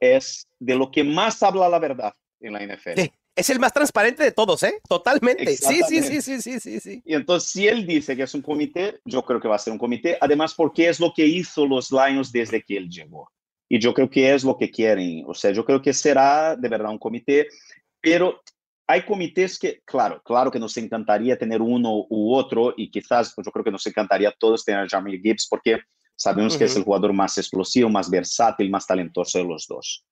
es 0.00 0.46
de 0.58 0.74
lo 0.76 0.90
que 0.90 1.02
más 1.02 1.42
habla 1.42 1.68
la 1.68 1.78
verdad 1.78 2.14
en 2.40 2.52
la 2.52 2.60
NFL. 2.60 3.00
Es 3.36 3.50
el 3.50 3.58
más 3.58 3.72
transparente 3.72 4.22
de 4.22 4.30
todos, 4.30 4.62
¿eh? 4.62 4.80
Totalmente. 4.88 5.56
Sí, 5.56 5.80
sí, 5.88 6.02
sí, 6.02 6.22
sí, 6.22 6.40
sí, 6.40 6.60
sí, 6.60 6.80
sí. 6.80 7.02
Y 7.04 7.14
entonces, 7.14 7.50
si 7.50 7.66
él 7.66 7.84
dice 7.84 8.16
que 8.16 8.22
es 8.22 8.34
un 8.34 8.42
comité, 8.42 9.00
yo 9.04 9.22
creo 9.22 9.40
que 9.40 9.48
va 9.48 9.56
a 9.56 9.58
ser 9.58 9.72
un 9.72 9.78
comité. 9.78 10.16
Además, 10.20 10.54
porque 10.54 10.88
es 10.88 11.00
lo 11.00 11.12
que 11.12 11.26
hizo 11.26 11.66
los 11.66 11.90
Lions 11.90 12.30
desde 12.30 12.62
que 12.62 12.76
él 12.76 12.88
llegó. 12.88 13.28
Y 13.68 13.80
yo 13.80 13.92
creo 13.92 14.08
que 14.08 14.32
es 14.32 14.44
lo 14.44 14.56
que 14.56 14.70
quieren. 14.70 15.24
O 15.26 15.34
sea, 15.34 15.50
yo 15.50 15.64
creo 15.64 15.82
que 15.82 15.92
será 15.92 16.54
de 16.54 16.68
verdad 16.68 16.92
un 16.92 16.98
comité. 16.98 17.48
Pero 18.00 18.40
hay 18.86 19.04
comités 19.04 19.58
que, 19.58 19.80
claro, 19.84 20.22
claro 20.24 20.50
que 20.50 20.60
nos 20.60 20.76
encantaría 20.76 21.36
tener 21.36 21.60
uno 21.60 22.06
u 22.08 22.34
otro. 22.34 22.72
Y 22.76 22.88
quizás, 22.88 23.32
pues 23.34 23.44
yo 23.46 23.50
creo 23.50 23.64
que 23.64 23.72
nos 23.72 23.84
encantaría 23.84 24.28
a 24.28 24.34
todos 24.38 24.64
tener 24.64 24.82
a 24.82 24.88
Jamie 24.88 25.18
Gibbs, 25.18 25.48
porque 25.50 25.80
sabemos 26.14 26.56
que 26.56 26.66
es 26.66 26.76
el 26.76 26.84
jugador 26.84 27.12
más 27.12 27.36
explosivo, 27.36 27.88
más 27.88 28.08
versátil, 28.08 28.70
más 28.70 28.86
talentoso 28.86 29.38
de 29.38 29.44
los 29.44 29.66
dos. 29.66 30.04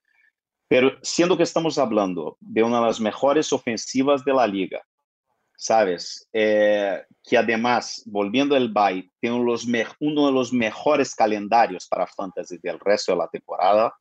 Pero 0.73 0.93
siendo 1.03 1.37
que 1.37 1.43
estamos 1.43 1.77
hablando 1.77 2.39
de 2.41 2.63
una 2.63 2.81
de 2.81 2.87
las 2.87 2.99
mejores 2.99 3.53
ofensivas 3.53 4.25
de 4.25 4.33
la 4.33 4.47
liga, 4.47 4.81
¿sabes? 5.55 6.27
Eh, 6.33 6.99
que 7.23 7.37
además, 7.37 8.03
volviendo 8.07 8.57
al 8.57 8.73
bye, 8.73 9.07
tiene 9.21 9.45
los 9.45 9.67
uno 10.01 10.27
de 10.29 10.33
los 10.33 10.51
mejores 10.51 11.15
calendarios 11.15 11.87
para 11.87 12.07
fantasy 12.07 12.57
del 12.63 12.81
resto 12.81 13.13
de 13.13 13.19
la 13.19 13.29
temporada. 13.29 13.95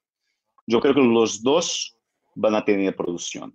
Yo 0.66 0.80
creo 0.80 0.94
que 0.94 1.02
los 1.02 1.44
dos 1.44 1.98
van 2.36 2.56
a 2.56 2.64
tener 2.64 2.96
producción. 2.96 3.54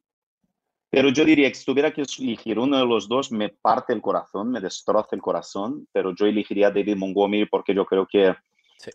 Pero 0.91 1.09
yo 1.09 1.25
diría 1.25 1.49
que 1.49 1.55
si 1.55 1.65
tuviera 1.65 1.95
que 1.95 2.03
elegir 2.19 2.59
uno 2.59 2.77
de 2.77 2.85
los 2.85 3.09
dos, 3.09 3.33
me 3.33 3.49
parte 3.49 3.95
el 3.95 4.03
corazón, 4.03 4.51
me 4.51 4.61
destroza 4.61 5.17
el 5.17 5.23
corazón, 5.23 5.89
pero 5.91 6.15
yo 6.15 6.27
elegiría 6.27 6.67
a 6.67 6.71
David 6.71 6.97
Montgomery 6.99 7.47
porque 7.47 7.75
yo 7.75 7.87
creo 7.87 8.07
que 8.07 8.35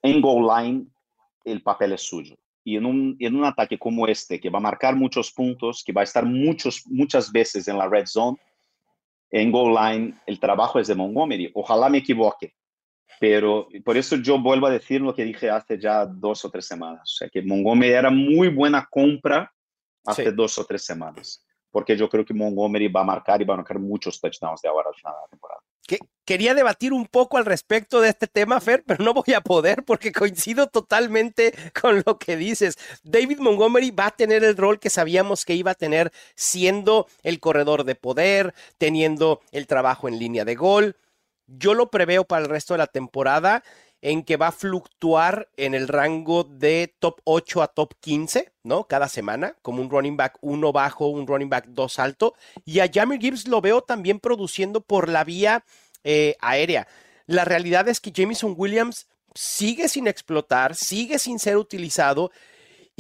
en 0.03 0.21
goal 0.21 0.45
line 0.45 0.85
el 1.43 1.63
papel 1.63 1.93
es 1.93 2.03
suyo 2.03 2.37
y 2.63 2.77
en 2.77 2.85
un, 2.85 3.15
en 3.19 3.35
un 3.35 3.45
ataque 3.45 3.77
como 3.77 4.07
este, 4.07 4.39
que 4.39 4.49
va 4.49 4.59
a 4.59 4.61
marcar 4.61 4.95
muchos 4.95 5.31
puntos, 5.31 5.83
que 5.83 5.93
va 5.93 6.01
a 6.01 6.03
estar 6.03 6.25
muchos, 6.25 6.83
muchas 6.87 7.31
veces 7.31 7.67
en 7.67 7.77
la 7.77 7.87
red 7.87 8.05
zone, 8.05 8.37
en 9.31 9.51
goal 9.51 9.73
line, 9.73 10.19
el 10.27 10.39
trabajo 10.39 10.79
es 10.79 10.87
de 10.87 10.95
Montgomery. 10.95 11.51
Ojalá 11.55 11.89
me 11.89 11.99
equivoque, 11.99 12.53
pero 13.19 13.67
por 13.83 13.97
eso 13.97 14.17
yo 14.17 14.39
vuelvo 14.39 14.67
a 14.67 14.71
decir 14.71 15.01
lo 15.01 15.15
que 15.15 15.23
dije 15.23 15.49
hace 15.49 15.79
ya 15.79 16.05
dos 16.05 16.43
o 16.45 16.51
tres 16.51 16.65
semanas. 16.65 17.01
O 17.03 17.15
sea, 17.17 17.29
que 17.29 17.41
Montgomery 17.41 17.93
era 17.93 18.09
muy 18.09 18.49
buena 18.49 18.87
compra 18.89 19.51
hace 20.05 20.31
dos 20.31 20.57
o 20.57 20.65
tres 20.65 20.83
semanas, 20.83 21.45
porque 21.71 21.97
yo 21.97 22.09
creo 22.09 22.25
que 22.25 22.33
Montgomery 22.33 22.87
va 22.87 23.01
a 23.01 23.05
marcar 23.05 23.41
y 23.41 23.45
va 23.45 23.55
a 23.55 23.57
marcar 23.57 23.79
muchos 23.79 24.19
touchdowns 24.19 24.61
de 24.61 24.69
ahora 24.69 24.89
al 24.89 24.95
final 24.95 25.13
de 25.13 25.21
la 25.21 25.27
temporada 25.27 25.61
quería 26.25 26.53
debatir 26.53 26.93
un 26.93 27.07
poco 27.07 27.37
al 27.37 27.45
respecto 27.45 27.99
de 27.99 28.09
este 28.09 28.27
tema, 28.27 28.61
Fer, 28.61 28.83
pero 28.85 29.03
no 29.03 29.13
voy 29.13 29.33
a 29.33 29.41
poder 29.41 29.83
porque 29.83 30.11
coincido 30.11 30.67
totalmente 30.67 31.53
con 31.81 32.03
lo 32.05 32.17
que 32.17 32.37
dices. 32.37 32.77
David 33.03 33.39
Montgomery 33.39 33.91
va 33.91 34.07
a 34.07 34.11
tener 34.11 34.43
el 34.43 34.55
rol 34.55 34.79
que 34.79 34.89
sabíamos 34.89 35.45
que 35.45 35.55
iba 35.55 35.71
a 35.71 35.75
tener 35.75 36.11
siendo 36.35 37.07
el 37.23 37.39
corredor 37.39 37.83
de 37.83 37.95
poder, 37.95 38.53
teniendo 38.77 39.41
el 39.51 39.67
trabajo 39.67 40.07
en 40.07 40.19
línea 40.19 40.45
de 40.45 40.55
gol. 40.55 40.95
Yo 41.47 41.73
lo 41.73 41.91
preveo 41.91 42.23
para 42.23 42.43
el 42.43 42.49
resto 42.49 42.75
de 42.75 42.79
la 42.79 42.87
temporada 42.87 43.63
en 44.01 44.23
que 44.23 44.37
va 44.37 44.47
a 44.47 44.51
fluctuar 44.51 45.49
en 45.57 45.75
el 45.75 45.87
rango 45.87 46.43
de 46.43 46.93
top 46.99 47.21
8 47.23 47.61
a 47.61 47.67
top 47.67 47.93
15, 47.99 48.51
¿no? 48.63 48.87
Cada 48.87 49.07
semana, 49.07 49.55
como 49.61 49.81
un 49.81 49.89
running 49.89 50.17
back 50.17 50.37
1 50.41 50.71
bajo, 50.71 51.07
un 51.07 51.27
running 51.27 51.49
back 51.49 51.65
2 51.67 51.99
alto. 51.99 52.35
Y 52.65 52.79
a 52.79 52.89
Jamie 52.91 53.19
Gibbs 53.19 53.47
lo 53.47 53.61
veo 53.61 53.81
también 53.81 54.19
produciendo 54.19 54.81
por 54.81 55.07
la 55.07 55.23
vía 55.23 55.63
eh, 56.03 56.35
aérea. 56.41 56.87
La 57.27 57.45
realidad 57.45 57.87
es 57.87 57.99
que 57.99 58.11
Jameson 58.11 58.55
Williams 58.57 59.07
sigue 59.35 59.87
sin 59.87 60.07
explotar, 60.07 60.75
sigue 60.75 61.19
sin 61.19 61.39
ser 61.39 61.57
utilizado. 61.57 62.31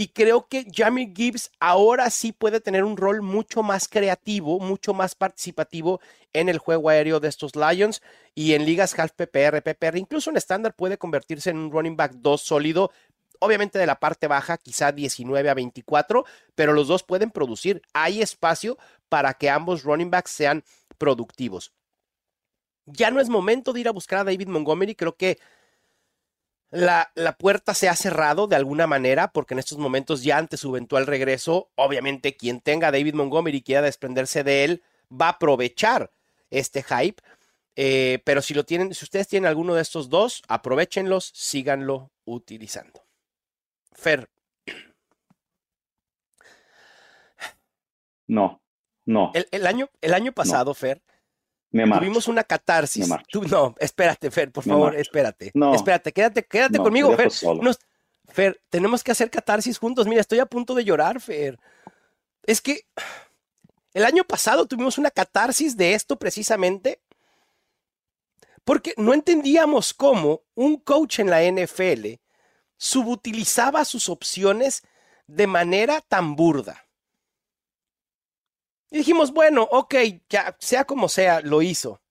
Y 0.01 0.07
creo 0.07 0.47
que 0.47 0.65
Jamie 0.73 1.13
Gibbs 1.15 1.51
ahora 1.59 2.09
sí 2.09 2.31
puede 2.31 2.59
tener 2.59 2.83
un 2.83 2.97
rol 2.97 3.21
mucho 3.21 3.61
más 3.61 3.87
creativo, 3.87 4.59
mucho 4.59 4.95
más 4.95 5.13
participativo 5.13 6.01
en 6.33 6.49
el 6.49 6.57
juego 6.57 6.89
aéreo 6.89 7.19
de 7.19 7.27
estos 7.27 7.55
Lions 7.55 8.01
y 8.33 8.53
en 8.53 8.65
ligas 8.65 8.97
half 8.97 9.11
PPR, 9.11 9.61
PPR, 9.61 9.99
incluso 9.99 10.31
en 10.31 10.37
estándar 10.37 10.73
puede 10.73 10.97
convertirse 10.97 11.51
en 11.51 11.59
un 11.59 11.71
running 11.71 11.97
back 11.97 12.13
2 12.13 12.41
sólido, 12.41 12.89
obviamente 13.37 13.77
de 13.77 13.85
la 13.85 13.99
parte 13.99 14.25
baja, 14.25 14.57
quizá 14.57 14.91
19 14.91 15.47
a 15.47 15.53
24, 15.53 16.25
pero 16.55 16.73
los 16.73 16.87
dos 16.87 17.03
pueden 17.03 17.29
producir. 17.29 17.83
Hay 17.93 18.23
espacio 18.23 18.79
para 19.07 19.35
que 19.35 19.51
ambos 19.51 19.83
running 19.83 20.09
backs 20.09 20.31
sean 20.31 20.63
productivos. 20.97 21.73
Ya 22.87 23.11
no 23.11 23.21
es 23.21 23.29
momento 23.29 23.71
de 23.71 23.81
ir 23.81 23.87
a 23.87 23.91
buscar 23.91 24.21
a 24.21 24.23
David 24.23 24.47
Montgomery, 24.47 24.95
creo 24.95 25.15
que 25.15 25.37
la, 26.71 27.11
la, 27.15 27.37
puerta 27.37 27.73
se 27.73 27.89
ha 27.89 27.95
cerrado 27.95 28.47
de 28.47 28.55
alguna 28.55 28.87
manera, 28.87 29.31
porque 29.31 29.53
en 29.53 29.59
estos 29.59 29.77
momentos 29.77 30.23
ya 30.23 30.37
ante 30.37 30.57
su 30.57 30.69
eventual 30.69 31.05
regreso, 31.05 31.69
obviamente 31.75 32.37
quien 32.37 32.61
tenga 32.61 32.87
a 32.87 32.91
David 32.91 33.13
Montgomery 33.13 33.57
y 33.57 33.61
quiera 33.61 33.81
desprenderse 33.81 34.43
de 34.43 34.63
él, 34.63 34.83
va 35.11 35.27
a 35.27 35.31
aprovechar 35.31 36.11
este 36.49 36.83
hype. 36.83 37.21
Eh, 37.75 38.21
pero 38.25 38.41
si 38.41 38.53
lo 38.53 38.65
tienen, 38.65 38.93
si 38.93 39.05
ustedes 39.05 39.27
tienen 39.27 39.47
alguno 39.47 39.73
de 39.75 39.81
estos 39.81 40.09
dos, 40.09 40.43
aprovechenlos, 40.47 41.31
síganlo 41.33 42.11
utilizando. 42.25 43.05
Fer. 43.93 44.29
No, 48.27 48.61
no. 49.05 49.31
El, 49.33 49.67
año, 49.67 49.89
el 49.99 50.13
año 50.13 50.31
pasado, 50.31 50.73
Fer, 50.73 51.01
tuvimos 51.71 52.27
una 52.27 52.43
catarsis. 52.43 53.07
no, 53.49 53.75
espérate, 53.79 54.29
Fer, 54.29 54.51
por 54.51 54.63
favor, 54.63 54.95
espérate. 54.95 55.51
No. 55.53 55.73
Espérate, 55.73 56.11
quédate, 56.11 56.43
quédate 56.43 56.77
conmigo, 56.77 57.15
Fer. 57.15 57.31
Fer, 58.27 58.61
tenemos 58.69 59.03
que 59.03 59.11
hacer 59.11 59.29
catarsis 59.29 59.77
juntos. 59.77 60.07
Mira, 60.07 60.21
estoy 60.21 60.39
a 60.39 60.45
punto 60.45 60.73
de 60.73 60.83
llorar, 60.83 61.19
Fer. 61.19 61.59
Es 62.43 62.61
que 62.61 62.85
el 63.93 64.05
año 64.05 64.23
pasado 64.23 64.65
tuvimos 64.65 64.97
una 64.97 65.11
catarsis 65.11 65.75
de 65.75 65.93
esto 65.93 66.17
precisamente 66.17 67.01
porque 68.63 68.93
no 68.97 69.13
entendíamos 69.13 69.93
cómo 69.93 70.43
un 70.55 70.77
coach 70.77 71.19
en 71.19 71.29
la 71.29 71.41
NFL 71.43 72.19
subutilizaba 72.77 73.83
sus 73.85 74.09
opciones 74.09 74.83
de 75.27 75.47
manera 75.47 76.01
tan 76.01 76.35
burda. 76.35 76.85
Y 78.91 78.97
dijimos, 78.97 79.31
bueno, 79.31 79.67
ok, 79.71 79.95
ya 80.29 80.55
sea 80.59 80.83
como 80.83 81.07
sea, 81.07 81.39
lo 81.39 81.61
hizo. 81.61 82.01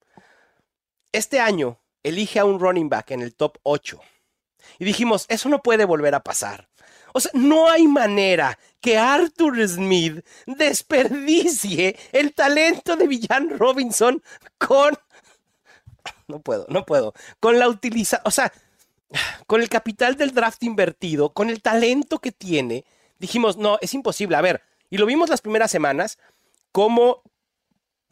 Este 1.11 1.39
año 1.39 1.79
elige 2.01 2.39
a 2.39 2.45
un 2.45 2.59
running 2.59 2.89
back 2.89 3.11
en 3.11 3.21
el 3.21 3.35
top 3.35 3.59
8. 3.63 4.01
Y 4.79 4.85
dijimos, 4.85 5.25
eso 5.29 5.47
no 5.47 5.61
puede 5.61 5.85
volver 5.85 6.15
a 6.15 6.23
pasar. 6.23 6.67
O 7.13 7.19
sea, 7.19 7.31
no 7.35 7.69
hay 7.69 7.87
manera 7.87 8.57
que 8.79 8.97
Arthur 8.97 9.67
Smith 9.67 10.25
desperdicie 10.47 11.97
el 12.11 12.33
talento 12.33 12.95
de 12.95 13.07
Villan 13.07 13.57
Robinson 13.57 14.21
con... 14.57 14.97
No 16.27 16.39
puedo, 16.39 16.65
no 16.69 16.85
puedo. 16.85 17.13
Con 17.39 17.59
la 17.59 17.67
utilización, 17.67 18.21
o 18.25 18.31
sea, 18.31 18.51
con 19.45 19.61
el 19.61 19.69
capital 19.69 20.15
del 20.15 20.33
draft 20.33 20.63
invertido, 20.63 21.33
con 21.33 21.49
el 21.49 21.61
talento 21.61 22.19
que 22.19 22.31
tiene, 22.31 22.85
dijimos, 23.19 23.57
no, 23.57 23.77
es 23.81 23.93
imposible. 23.93 24.37
A 24.37 24.41
ver, 24.41 24.63
y 24.89 24.97
lo 24.97 25.05
vimos 25.05 25.29
las 25.29 25.41
primeras 25.41 25.71
semanas, 25.71 26.17
como 26.71 27.23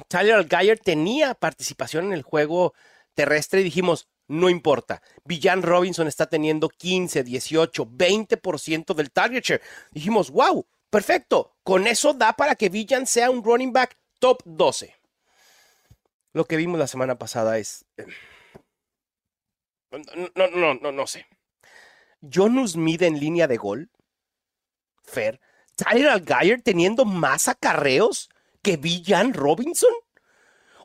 Tyler 0.07 0.35
Algier 0.35 0.79
tenía 0.79 1.33
participación 1.33 2.05
en 2.05 2.13
el 2.13 2.21
juego 2.21 2.73
terrestre 3.13 3.61
y 3.61 3.63
dijimos, 3.63 4.07
no 4.27 4.49
importa. 4.49 5.01
Villan 5.25 5.63
Robinson 5.63 6.07
está 6.07 6.27
teniendo 6.27 6.69
15, 6.69 7.23
18, 7.23 7.85
20% 7.85 8.93
del 8.93 9.11
target 9.11 9.43
share. 9.43 9.61
Dijimos, 9.91 10.29
wow, 10.29 10.65
perfecto. 10.89 11.55
Con 11.63 11.87
eso 11.87 12.13
da 12.13 12.33
para 12.33 12.55
que 12.55 12.69
Villan 12.69 13.07
sea 13.07 13.31
un 13.31 13.43
running 13.43 13.73
back 13.73 13.97
top 14.19 14.41
12. 14.45 14.95
Lo 16.33 16.45
que 16.45 16.57
vimos 16.57 16.79
la 16.79 16.87
semana 16.87 17.17
pasada 17.17 17.57
es... 17.57 17.85
Eh, 17.97 18.05
no, 20.35 20.47
no, 20.47 20.75
no, 20.75 20.91
no, 20.91 21.07
sé. 21.07 21.25
Jonus 22.21 22.77
mide 22.77 23.07
en 23.07 23.19
línea 23.19 23.47
de 23.47 23.57
gol. 23.57 23.89
Fer 25.03 25.41
Tyler 25.75 26.09
Algier 26.09 26.61
teniendo 26.61 27.05
más 27.05 27.47
acarreos 27.47 28.29
que 28.61 28.77
Villan 28.77 29.33
Robinson? 29.33 29.93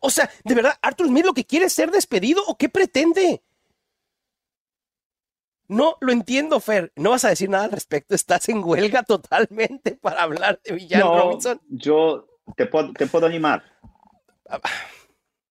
O 0.01 0.11
sea, 0.11 0.31
de 0.45 0.55
verdad, 0.55 0.79
Arthur 0.83 1.07
Smith 1.07 1.25
lo 1.25 1.35
que 1.35 1.47
quiere 1.47 1.67
es 1.67 1.73
ser 1.73 1.91
despedido 1.91 2.43
o 2.47 2.57
qué 2.59 2.69
pretende? 2.69 3.43
No 5.67 5.97
lo 6.01 6.13
entiendo, 6.13 6.61
Fer. 6.61 6.93
No 6.95 7.11
vas 7.11 7.25
a 7.25 7.31
decir 7.31 7.49
nada 7.49 7.65
al 7.65 7.73
respecto. 7.73 8.15
Estás 8.15 8.49
en 8.49 8.63
huelga 8.63 9.03
totalmente 9.03 9.93
para 10.03 10.23
hablar 10.23 10.61
de 10.63 10.75
Villan 10.75 11.01
Robinson. 11.01 11.61
Yo 11.69 12.29
te 12.57 12.67
puedo, 12.67 12.93
te 12.93 13.07
puedo 13.07 13.27
animar. 13.27 13.65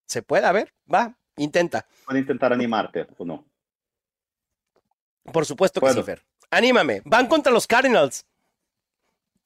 Se 0.06 0.22
puede, 0.22 0.46
a 0.46 0.52
ver, 0.52 0.72
va, 0.92 1.18
intenta. 1.38 1.88
Puedo 2.06 2.20
intentar 2.20 2.54
animarte 2.54 3.08
o 3.18 3.26
no. 3.26 3.46
Por 5.32 5.46
supuesto 5.46 5.82
que 5.82 5.94
sí, 5.94 6.04
Fer. 6.04 6.24
Anímame. 6.52 7.02
Van 7.06 7.28
contra 7.28 7.52
los 7.52 7.66
Cardinals. 7.66 8.26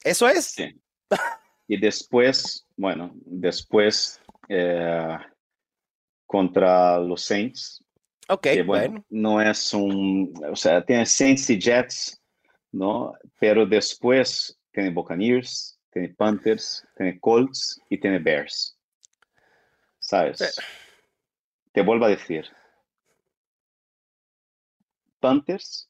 ¿Eso 0.03 0.27
es? 0.27 0.45
Sí. 0.45 0.81
Y 1.67 1.77
después, 1.77 2.65
bueno, 2.75 3.11
después 3.25 4.21
eh, 4.47 5.17
contra 6.25 6.99
los 6.99 7.23
Saints. 7.23 7.83
Ok, 8.29 8.41
que, 8.41 8.63
bueno, 8.63 9.05
No 9.09 9.41
es 9.41 9.73
un, 9.73 10.33
o 10.49 10.55
sea, 10.55 10.83
tiene 10.83 11.05
Saints 11.05 11.49
y 11.49 11.59
Jets, 11.59 12.21
¿no? 12.71 13.13
Pero 13.39 13.65
después 13.65 14.57
tiene 14.71 14.91
Buccaneers, 14.91 15.79
tiene 15.91 16.09
Panthers, 16.09 16.85
tiene 16.95 17.19
Colts 17.19 17.81
y 17.89 17.97
tiene 17.97 18.19
Bears. 18.19 18.77
¿Sabes? 19.99 20.55
Te 21.73 21.81
vuelvo 21.81 22.05
a 22.05 22.09
decir. 22.09 22.45
Panthers, 25.19 25.87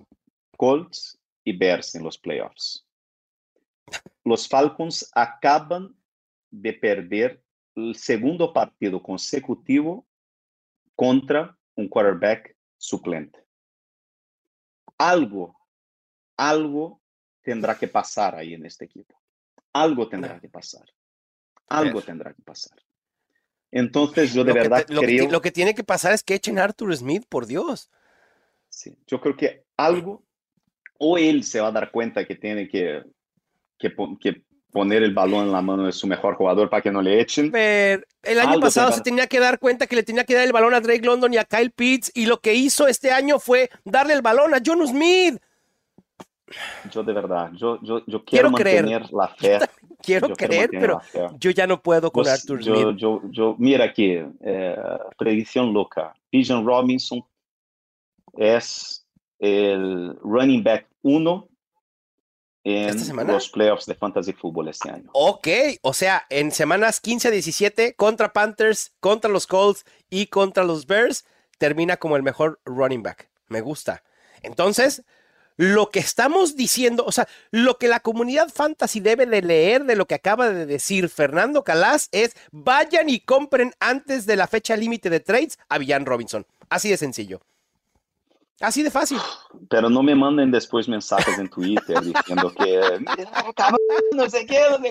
Colts 0.58 1.20
y 1.44 1.56
Bears 1.56 1.96
en 1.96 2.04
los 2.04 2.18
playoffs. 2.18 2.87
Los 4.28 4.50
Falcons 4.50 5.10
acaban 5.14 5.96
de 6.52 6.74
perder 6.74 7.42
el 7.76 7.96
segundo 7.96 8.52
partido 8.52 9.02
consecutivo 9.02 10.06
contra 10.96 11.58
un 11.76 11.88
quarterback 11.88 12.58
suplente. 12.76 13.40
Algo, 14.98 15.58
algo 16.36 17.02
tendrá 17.42 17.78
que 17.78 17.88
pasar 17.88 18.36
ahí 18.36 18.54
en 18.54 18.66
este 18.66 18.84
equipo. 18.84 19.18
Algo 19.72 20.10
tendrá 20.10 20.42
que 20.42 20.50
pasar. 20.50 20.86
Algo 21.70 22.02
tendrá 22.02 22.34
que 22.34 22.42
pasar. 22.42 22.78
Entonces 23.72 24.34
yo 24.34 24.44
de 24.44 24.52
verdad 24.52 24.86
lo 24.90 25.02
creo... 25.02 25.28
Que, 25.28 25.32
lo 25.32 25.42
que 25.42 25.52
tiene 25.52 25.74
que 25.74 25.86
pasar 25.86 26.12
es 26.12 26.22
que 26.22 26.36
echen 26.36 26.60
a 26.60 26.66
Arthur 26.66 26.94
Smith, 26.98 27.24
por 27.30 27.46
Dios. 27.46 27.90
Sí, 28.68 28.98
yo 29.08 29.22
creo 29.22 29.38
que 29.38 29.66
algo, 29.78 30.26
o 31.00 31.18
él 31.18 31.46
se 31.46 31.62
va 31.62 31.70
a 31.70 31.72
dar 31.72 31.92
cuenta 31.92 32.26
que 32.26 32.36
tiene 32.36 32.68
que, 32.68 33.06
que, 33.78 33.94
que 34.20 34.42
poner 34.72 35.04
el 35.04 35.14
balón 35.14 35.46
en 35.46 35.52
la 35.52 35.62
mano 35.62 35.86
de 35.86 35.92
su 35.92 36.08
mejor 36.08 36.36
jugador 36.36 36.70
para 36.70 36.82
que 36.82 36.92
no 36.92 37.02
le 37.02 37.20
echen. 37.20 37.52
Pero 37.52 38.04
el 38.24 38.40
año 38.40 38.60
pasado 38.60 38.92
se 38.92 39.02
tenía 39.02 39.28
que 39.28 39.40
dar 39.40 39.60
cuenta 39.60 39.88
que 39.88 39.96
le 39.96 40.04
tenía 40.04 40.24
que 40.24 40.36
dar 40.36 40.46
el 40.46 40.54
balón 40.54 40.74
a 40.74 40.82
Drake 40.82 41.06
London 41.06 41.34
y 41.34 41.38
a 41.38 41.46
Kyle 41.46 41.72
Pitts 41.72 42.12
y 42.14 42.26
lo 42.26 42.40
que 42.40 42.54
hizo 42.54 42.88
este 42.88 43.12
año 43.12 43.40
fue 43.40 43.70
darle 43.84 44.14
el 44.14 44.22
balón 44.22 44.54
a 44.54 44.62
John 44.64 44.86
Smith. 44.88 45.40
Yo 46.92 47.04
de 47.04 47.12
verdad, 47.12 47.52
yo, 47.56 47.80
yo, 47.82 48.06
yo 48.06 48.24
quiero, 48.24 48.50
mantener 48.50 49.12
la 49.12 49.28
fe. 49.30 49.60
quiero 50.02 50.30
creer, 50.30 50.70
pero 50.72 51.02
yo 51.40 51.52
ya 51.52 51.68
no 51.68 51.82
puedo 51.82 52.12
con 52.12 52.24
pues, 52.24 52.34
Arthur 52.34 52.62
yo, 52.62 52.76
Smith. 52.76 52.98
Yo, 52.98 53.22
yo, 53.32 53.56
mira 53.58 53.86
aquí, 53.86 54.20
eh, 54.42 54.78
predicción 55.18 55.74
loca. 55.74 56.14
Pigeon 56.30 56.66
Robinson 56.66 57.24
es 58.38 59.06
el 59.40 60.16
running 60.22 60.64
back 60.64 60.88
uno 61.02 61.50
en 62.68 63.28
los 63.28 63.50
playoffs 63.50 63.86
de 63.86 63.96
Fantasy 63.96 64.34
Football 64.34 64.68
este 64.68 64.90
año. 64.90 65.10
Ok, 65.14 65.48
o 65.82 65.94
sea, 65.94 66.26
en 66.30 66.52
semanas 66.52 67.00
15 67.00 67.30
a 67.30 67.32
17 67.32 67.96
contra 67.96 68.34
Panthers, 68.34 68.92
contra 69.00 69.32
los 69.32 69.48
Colts 69.48 69.86
y 70.10 70.28
contra 70.28 70.64
los 70.64 70.86
Bears, 70.86 71.26
termina 71.58 71.98
como 71.98 72.18
el 72.18 72.24
mejor 72.24 72.60
running 72.66 73.04
back. 73.04 73.30
Me 73.48 73.62
gusta. 73.62 74.04
Entonces, 74.42 75.04
lo 75.56 75.90
que 75.90 76.00
estamos 76.00 76.56
diciendo, 76.56 77.04
o 77.06 77.12
sea, 77.12 77.28
lo 77.52 77.78
que 77.78 77.88
la 77.88 78.02
comunidad 78.02 78.50
fantasy 78.50 79.00
debe 79.00 79.26
de 79.26 79.42
leer 79.42 79.86
de 79.86 79.96
lo 79.96 80.06
que 80.06 80.16
acaba 80.16 80.50
de 80.50 80.66
decir 80.66 81.10
Fernando 81.10 81.64
Calas 81.64 82.10
es 82.12 82.36
vayan 82.52 83.10
y 83.10 83.22
compren 83.22 83.74
antes 83.80 84.26
de 84.26 84.36
la 84.36 84.48
fecha 84.48 84.76
límite 84.76 85.10
de 85.10 85.20
trades 85.20 85.58
a 85.70 85.78
Villan 85.78 86.06
Robinson. 86.06 86.46
Así 86.70 86.90
de 86.90 86.98
sencillo. 86.98 87.42
Así 88.60 88.82
de 88.82 88.90
fácil. 88.90 89.20
Pero 89.70 89.90
no 89.90 90.02
me 90.02 90.16
manden 90.16 90.50
después 90.52 90.88
mensajes 90.88 91.38
en 91.38 91.48
Twitter 91.48 92.02
diciendo 92.02 92.52
que 92.58 93.00
no 94.16 94.30
sé 94.30 94.46
qué, 94.46 94.60
no 94.72 94.80
sé 94.80 94.90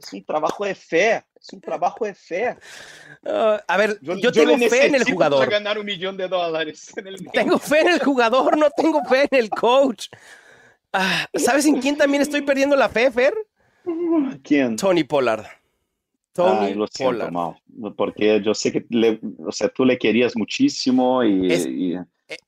Es 0.00 0.12
un 0.12 0.24
trabajo 0.24 0.64
de 0.64 0.74
fe, 0.74 1.16
es 1.38 1.52
un 1.52 1.60
trabajo 1.60 2.06
de 2.06 2.14
fe. 2.14 2.56
Uh, 3.24 3.58
a 3.66 3.76
ver, 3.76 3.98
yo, 4.00 4.16
yo 4.16 4.32
tengo 4.32 4.56
fe 4.68 4.86
en 4.86 4.94
el 4.94 5.04
jugador. 5.04 5.40
Para 5.40 5.50
ganar 5.50 5.78
un 5.78 5.84
millón 5.84 6.16
de 6.16 6.28
dólares. 6.28 6.90
En 6.96 7.08
el 7.08 7.16
tengo 7.32 7.58
fe 7.58 7.80
en 7.80 7.88
el 7.88 8.02
jugador, 8.02 8.56
no 8.56 8.68
tengo 8.74 9.04
fe 9.04 9.28
en 9.30 9.38
el 9.38 9.50
coach. 9.50 10.06
Ah, 10.92 11.26
¿Sabes 11.34 11.66
en 11.66 11.80
quién 11.80 11.96
también 11.98 12.22
estoy 12.22 12.40
perdiendo 12.40 12.74
la 12.74 12.88
fe, 12.88 13.10
Fer? 13.10 13.34
¿Quién? 14.42 14.76
Tony 14.76 15.04
Pollard. 15.04 15.44
Tony 16.32 16.66
Ay, 16.68 16.74
lo 16.74 16.86
siento, 16.86 17.12
Pollard. 17.18 17.32
Mau, 17.32 17.56
porque 17.96 18.40
yo 18.42 18.54
sé 18.54 18.72
que 18.72 18.86
le, 18.88 19.20
o 19.44 19.52
sea, 19.52 19.68
tú 19.68 19.84
le 19.84 19.98
querías 19.98 20.34
muchísimo 20.36 21.22
y... 21.22 21.52
Es- 21.52 21.66
y 21.66 21.94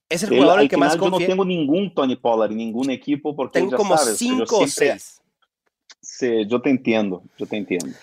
Es 0.08 0.22
el 0.24 0.30
jugador 0.30 0.54
al 0.54 0.60
al 0.60 0.68
que 0.68 0.76
más 0.76 0.92
final 0.94 1.10
yo 1.12 1.18
no 1.18 1.26
tengo 1.26 1.44
ningún 1.44 1.94
Tony 1.94 2.16
Pollard 2.16 2.50
en 2.50 2.58
ningún 2.58 2.90
equipo 2.90 3.34
porque 3.34 3.60
Tengo 3.60 3.70
ya 3.72 3.76
como 3.76 3.96
sabes, 3.96 4.18
cinco 4.18 4.58
o 4.58 4.66
siempre- 4.66 4.98
seis. 5.00 5.20
Sí, 6.02 6.46
yo 6.46 6.60
te 6.60 6.70
entiendo, 6.70 7.22
yo 7.38 7.46
te 7.46 7.56
entiendo. 7.56 7.96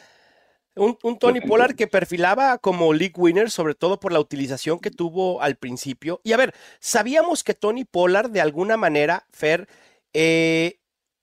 Un, 0.75 0.97
un 1.03 1.17
Tony 1.17 1.41
Pollard 1.41 1.71
entiendo. 1.71 1.75
que 1.77 1.87
perfilaba 1.87 2.57
como 2.59 2.93
league 2.93 3.13
winner, 3.17 3.49
sobre 3.49 3.73
todo 3.75 3.99
por 3.99 4.11
la 4.13 4.19
utilización 4.19 4.79
que 4.79 4.91
tuvo 4.91 5.41
al 5.41 5.55
principio. 5.55 6.21
Y 6.23 6.33
a 6.33 6.37
ver, 6.37 6.53
sabíamos 6.79 7.43
que 7.43 7.53
Tony 7.55 7.83
Pollard, 7.83 8.29
de 8.29 8.41
alguna 8.41 8.77
manera, 8.77 9.25
Fer, 9.31 9.67
eh, 10.13 10.79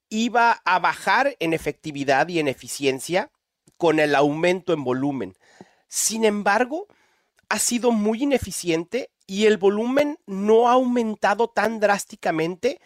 iba 0.09 0.61
a 0.65 0.79
bajar 0.81 1.37
en 1.39 1.53
efectividad 1.53 2.29
y 2.29 2.41
en 2.41 2.49
eficiencia 2.49 3.31
con 3.77 4.01
el 4.01 4.15
aumento 4.15 4.73
en 4.73 4.83
volumen. 4.85 5.35
Sin 5.89 6.25
embargo, 6.25 6.89
ha 7.49 7.59
sido 7.61 7.93
muy 7.93 8.25
ineficiente 8.25 9.11
y 9.27 9.47
el 9.47 9.57
volumen 9.57 10.19
no 10.27 10.69
ha 10.69 10.73
aumentado 10.73 11.49
tan 11.49 11.81
drásticamente 11.81 12.81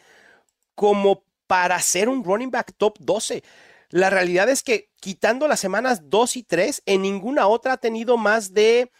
como 0.74 1.24
para 1.46 1.80
ser 1.80 2.08
un 2.08 2.22
running 2.22 2.50
back 2.50 2.74
top 2.76 2.96
12. 3.00 3.42
La 3.90 4.10
realidad 4.10 4.48
es 4.48 4.62
que 4.62 4.90
quitando 5.00 5.48
las 5.48 5.60
semanas 5.60 6.02
2 6.10 6.36
y 6.36 6.42
3, 6.42 6.82
en 6.86 7.02
ninguna 7.02 7.48
otra 7.48 7.74
ha 7.74 7.76
tenido 7.78 8.16
más 8.16 8.52
de 8.52 8.90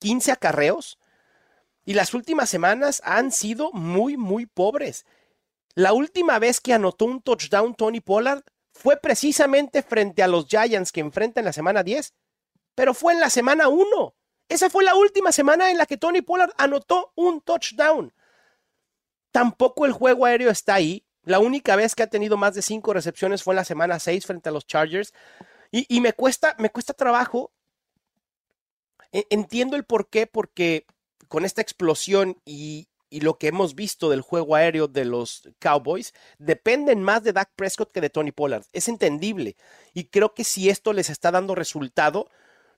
15 0.00 0.32
acarreos. 0.32 0.98
Y 1.84 1.94
las 1.94 2.14
últimas 2.14 2.50
semanas 2.50 3.00
han 3.04 3.30
sido 3.30 3.70
muy, 3.72 4.16
muy 4.16 4.46
pobres. 4.46 5.06
La 5.74 5.92
última 5.92 6.38
vez 6.38 6.60
que 6.60 6.72
anotó 6.72 7.04
un 7.04 7.20
touchdown 7.22 7.74
Tony 7.74 8.00
Pollard 8.00 8.42
fue 8.72 8.96
precisamente 8.96 9.82
frente 9.82 10.22
a 10.22 10.28
los 10.28 10.46
Giants 10.46 10.92
que 10.92 11.00
enfrenta 11.00 11.40
en 11.40 11.46
la 11.46 11.52
semana 11.52 11.82
10, 11.82 12.12
pero 12.74 12.92
fue 12.92 13.12
en 13.12 13.20
la 13.20 13.30
semana 13.30 13.68
1. 13.68 14.14
Esa 14.48 14.70
fue 14.70 14.84
la 14.84 14.94
última 14.94 15.32
semana 15.32 15.70
en 15.70 15.78
la 15.78 15.86
que 15.86 15.96
Tony 15.96 16.22
Pollard 16.22 16.52
anotó 16.58 17.12
un 17.16 17.40
touchdown. 17.40 18.12
Tampoco 19.32 19.86
el 19.86 19.92
juego 19.92 20.26
aéreo 20.26 20.50
está 20.50 20.74
ahí. 20.74 21.04
La 21.22 21.38
única 21.38 21.74
vez 21.76 21.94
que 21.94 22.02
ha 22.02 22.08
tenido 22.08 22.36
más 22.36 22.54
de 22.54 22.62
cinco 22.62 22.92
recepciones 22.92 23.42
fue 23.42 23.54
en 23.54 23.56
la 23.56 23.64
semana 23.64 23.98
6 23.98 24.26
frente 24.26 24.48
a 24.50 24.52
los 24.52 24.66
Chargers. 24.66 25.12
Y, 25.72 26.00
me 26.00 26.12
cuesta, 26.12 26.54
me 26.58 26.70
cuesta 26.70 26.92
trabajo. 26.92 27.52
E- 29.10 29.26
Entiendo 29.30 29.76
el 29.76 29.84
por 29.84 30.08
qué, 30.08 30.26
porque 30.26 30.86
con 31.28 31.44
esta 31.44 31.62
explosión 31.62 32.40
y 32.44 32.86
lo 33.10 33.38
que 33.38 33.48
hemos 33.48 33.74
visto 33.74 34.10
del 34.10 34.20
juego 34.20 34.54
aéreo 34.54 34.86
de 34.88 35.04
los 35.04 35.48
Cowboys, 35.60 36.12
dependen 36.38 37.02
más 37.02 37.22
de 37.22 37.32
Dak 37.32 37.50
Prescott 37.56 37.92
que 37.92 38.00
de 38.00 38.10
Tony 38.10 38.32
Pollard. 38.32 38.64
Es 38.72 38.88
entendible. 38.88 39.56
Y 39.94 40.04
creo 40.04 40.34
que 40.34 40.44
si 40.44 40.68
esto 40.68 40.92
les 40.92 41.10
está 41.10 41.30
dando 41.30 41.54
resultado, 41.54 42.28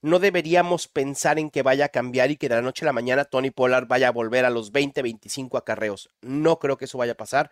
no 0.02 0.18
deberíamos 0.18 0.88
pensar 0.88 1.38
en 1.38 1.50
que 1.50 1.62
vaya 1.62 1.86
a 1.86 1.88
cambiar 1.88 2.30
y 2.30 2.36
que 2.36 2.48
de 2.48 2.56
la 2.56 2.62
noche 2.62 2.84
a 2.84 2.86
la 2.86 2.92
mañana 2.92 3.24
Tony 3.24 3.50
Pollard 3.50 3.86
vaya 3.86 4.08
a 4.08 4.12
volver 4.12 4.44
a 4.44 4.50
los 4.50 4.72
20, 4.72 5.02
25 5.02 5.58
acarreos. 5.58 6.10
No 6.22 6.58
creo 6.58 6.76
que 6.76 6.86
eso 6.86 6.98
vaya 6.98 7.12
a 7.12 7.16
pasar. 7.16 7.50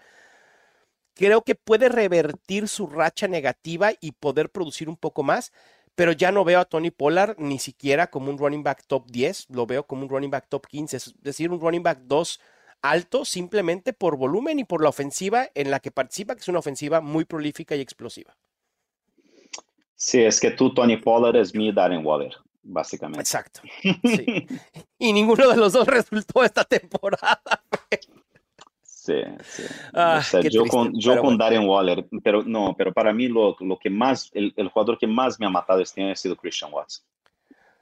Creo 1.14 1.42
que 1.42 1.55
puede 1.55 1.88
revertir 1.88 2.68
su 2.68 2.86
racha 2.86 3.28
negativa 3.28 3.92
y 4.01 4.12
poder 4.12 4.51
producir 4.51 4.88
un 4.88 4.97
poco 4.97 5.22
más, 5.22 5.53
pero 5.95 6.12
ya 6.12 6.32
no 6.32 6.45
veo 6.45 6.61
a 6.61 6.64
Tony 6.64 6.90
Pollard 6.90 7.36
ni 7.38 7.59
siquiera 7.59 8.09
como 8.09 8.30
un 8.30 8.38
running 8.38 8.64
back 8.64 8.84
top 8.86 9.07
10, 9.11 9.47
lo 9.51 9.66
veo 9.66 9.86
como 9.86 10.03
un 10.03 10.09
running 10.09 10.30
back 10.30 10.47
top 10.49 10.66
15, 10.66 10.97
es 10.97 11.14
decir, 11.22 11.51
un 11.51 11.61
running 11.61 11.82
back 11.82 12.01
2 12.03 12.40
alto 12.82 13.24
simplemente 13.24 13.95
por 13.95 14.18
volumen 14.18 14.59
y 14.59 14.64
por 14.64 14.82
la 14.82 14.90
ofensiva 14.90 15.49
en 15.55 15.70
la 15.70 15.80
que 15.80 15.90
participa, 15.90 16.34
que 16.34 16.42
es 16.42 16.49
una 16.49 16.59
ofensiva 16.59 17.01
muy 17.01 17.24
prolífica 17.24 17.74
y 17.74 17.80
explosiva. 17.80 18.36
Sí, 19.97 20.20
es 20.22 20.40
que 20.40 20.51
tú, 20.51 20.72
Tony 20.74 20.97
Pollard, 20.97 21.36
es 21.36 21.55
mi 21.55 21.72
Darren 21.72 22.05
Waller, 22.05 22.34
básicamente. 22.62 23.20
Exacto. 23.20 23.61
Sí. 23.82 24.47
Y 24.99 25.12
ninguno 25.12 25.49
de 25.49 25.57
los 25.57 25.72
dos 25.74 25.86
resultó 25.86 26.42
esta 26.45 26.64
temporada. 26.64 27.40
Sí, 28.82 29.20
Ah, 29.92 30.22
yo 30.51 30.64
con, 30.64 30.99
yo 30.99 31.20
con 31.20 31.36
Darren 31.36 31.68
Waller, 31.68 32.07
pero 32.22 32.42
no, 32.42 32.74
pero 32.76 32.90
para 32.90 33.12
mí 33.12 33.28
lo, 33.28 33.55
lo 33.61 33.78
que 33.78 33.90
más, 33.90 34.30
el, 34.32 34.55
el, 34.57 34.68
jugador 34.68 34.97
que 34.97 35.07
más 35.07 35.38
me 35.38 35.45
ha 35.45 35.51
matado 35.51 35.80
este 35.80 36.03
año 36.03 36.12
ha 36.12 36.16
sido 36.16 36.36
Christian 36.36 36.72
Watson. 36.72 37.05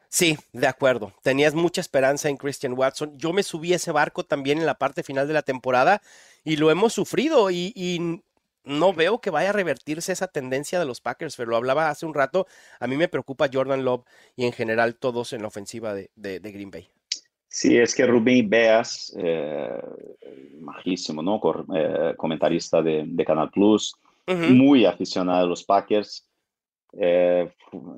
Sí, 0.08 0.36
de 0.52 0.66
acuerdo. 0.66 1.12
Tenías 1.22 1.54
mucha 1.54 1.80
esperanza 1.80 2.28
en 2.28 2.36
Christian 2.36 2.74
Watson. 2.76 3.16
Yo 3.16 3.32
me 3.32 3.44
subí 3.44 3.72
a 3.72 3.76
ese 3.76 3.92
barco 3.92 4.24
también 4.24 4.58
en 4.58 4.66
la 4.66 4.74
parte 4.74 5.02
final 5.02 5.28
de 5.28 5.34
la 5.34 5.42
temporada 5.42 6.02
y 6.44 6.56
lo 6.56 6.70
hemos 6.70 6.92
sufrido 6.92 7.50
y, 7.50 7.72
y 7.74 8.20
no 8.64 8.92
veo 8.92 9.20
que 9.20 9.30
vaya 9.30 9.50
a 9.50 9.52
revertirse 9.52 10.12
esa 10.12 10.28
tendencia 10.28 10.78
de 10.78 10.86
los 10.86 11.00
Packers, 11.00 11.36
pero 11.36 11.50
lo 11.50 11.56
hablaba 11.56 11.90
hace 11.90 12.06
un 12.06 12.14
rato. 12.14 12.46
A 12.80 12.86
mí 12.86 12.96
me 12.96 13.08
preocupa 13.08 13.50
Jordan 13.52 13.84
Love 13.84 14.04
y 14.36 14.46
en 14.46 14.52
general 14.52 14.96
todos 14.96 15.32
en 15.32 15.42
la 15.42 15.48
ofensiva 15.48 15.94
de, 15.94 16.10
de, 16.14 16.38
Green 16.38 16.70
Bay. 16.70 16.88
Sí, 17.48 17.76
es 17.76 17.94
que 17.94 18.06
Rubén 18.06 18.48
Beas, 18.48 19.14
eh, 19.18 19.80
majísimo, 20.60 21.22
¿no? 21.22 21.40
Eh, 21.74 22.14
comentarista 22.16 22.80
de, 22.80 23.04
de, 23.06 23.24
Canal 23.24 23.50
Plus, 23.50 23.94
muy 24.26 24.86
aficionado 24.86 25.44
a 25.44 25.48
los 25.48 25.64
Packers. 25.64 26.26
Eh, 26.94 27.50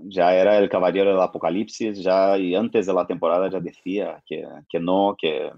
ya 0.04 0.34
era 0.34 0.58
el 0.58 0.68
caballero 0.68 1.10
del 1.10 1.20
apocalipsis, 1.20 2.00
ya 2.02 2.38
y 2.38 2.54
antes 2.54 2.86
de 2.86 2.94
la 2.94 3.06
temporada 3.06 3.50
ya 3.50 3.60
decía 3.60 4.22
que, 4.24 4.46
que 4.68 4.78
no, 4.78 5.16
que, 5.18 5.50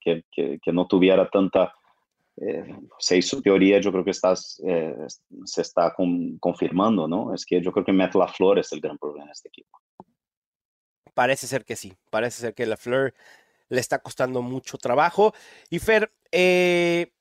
que, 0.00 0.24
que, 0.60 0.72
no 0.72 0.86
tuviera 0.86 1.28
tanta 1.30 1.72
eh, 2.36 2.76
se 2.98 3.16
hizo 3.16 3.40
teoría, 3.40 3.80
yo 3.80 3.92
creo 3.92 4.04
que 4.04 4.10
estás, 4.10 4.60
eh, 4.66 4.94
se 5.44 5.62
está 5.62 5.94
confirmando, 6.40 7.06
¿no? 7.06 7.32
Es 7.32 7.44
que 7.44 7.62
yo 7.62 7.72
creo 7.72 7.84
que 7.84 7.92
Matt 7.92 8.14
LaFleur 8.14 8.58
es 8.58 8.72
el 8.72 8.80
gran 8.80 8.98
problema 8.98 9.26
de 9.26 9.32
este 9.32 9.48
equipo. 9.48 9.78
Parece 11.14 11.46
ser 11.46 11.64
que 11.64 11.76
sí, 11.76 11.94
parece 12.10 12.40
ser 12.40 12.54
que 12.54 12.66
LaFleur 12.66 13.14
le 13.68 13.80
está 13.80 14.00
costando 14.00 14.42
mucho 14.42 14.78
trabajo. 14.78 15.32
Y 15.70 15.78
Fer, 15.78 16.12
eh, 16.32 17.12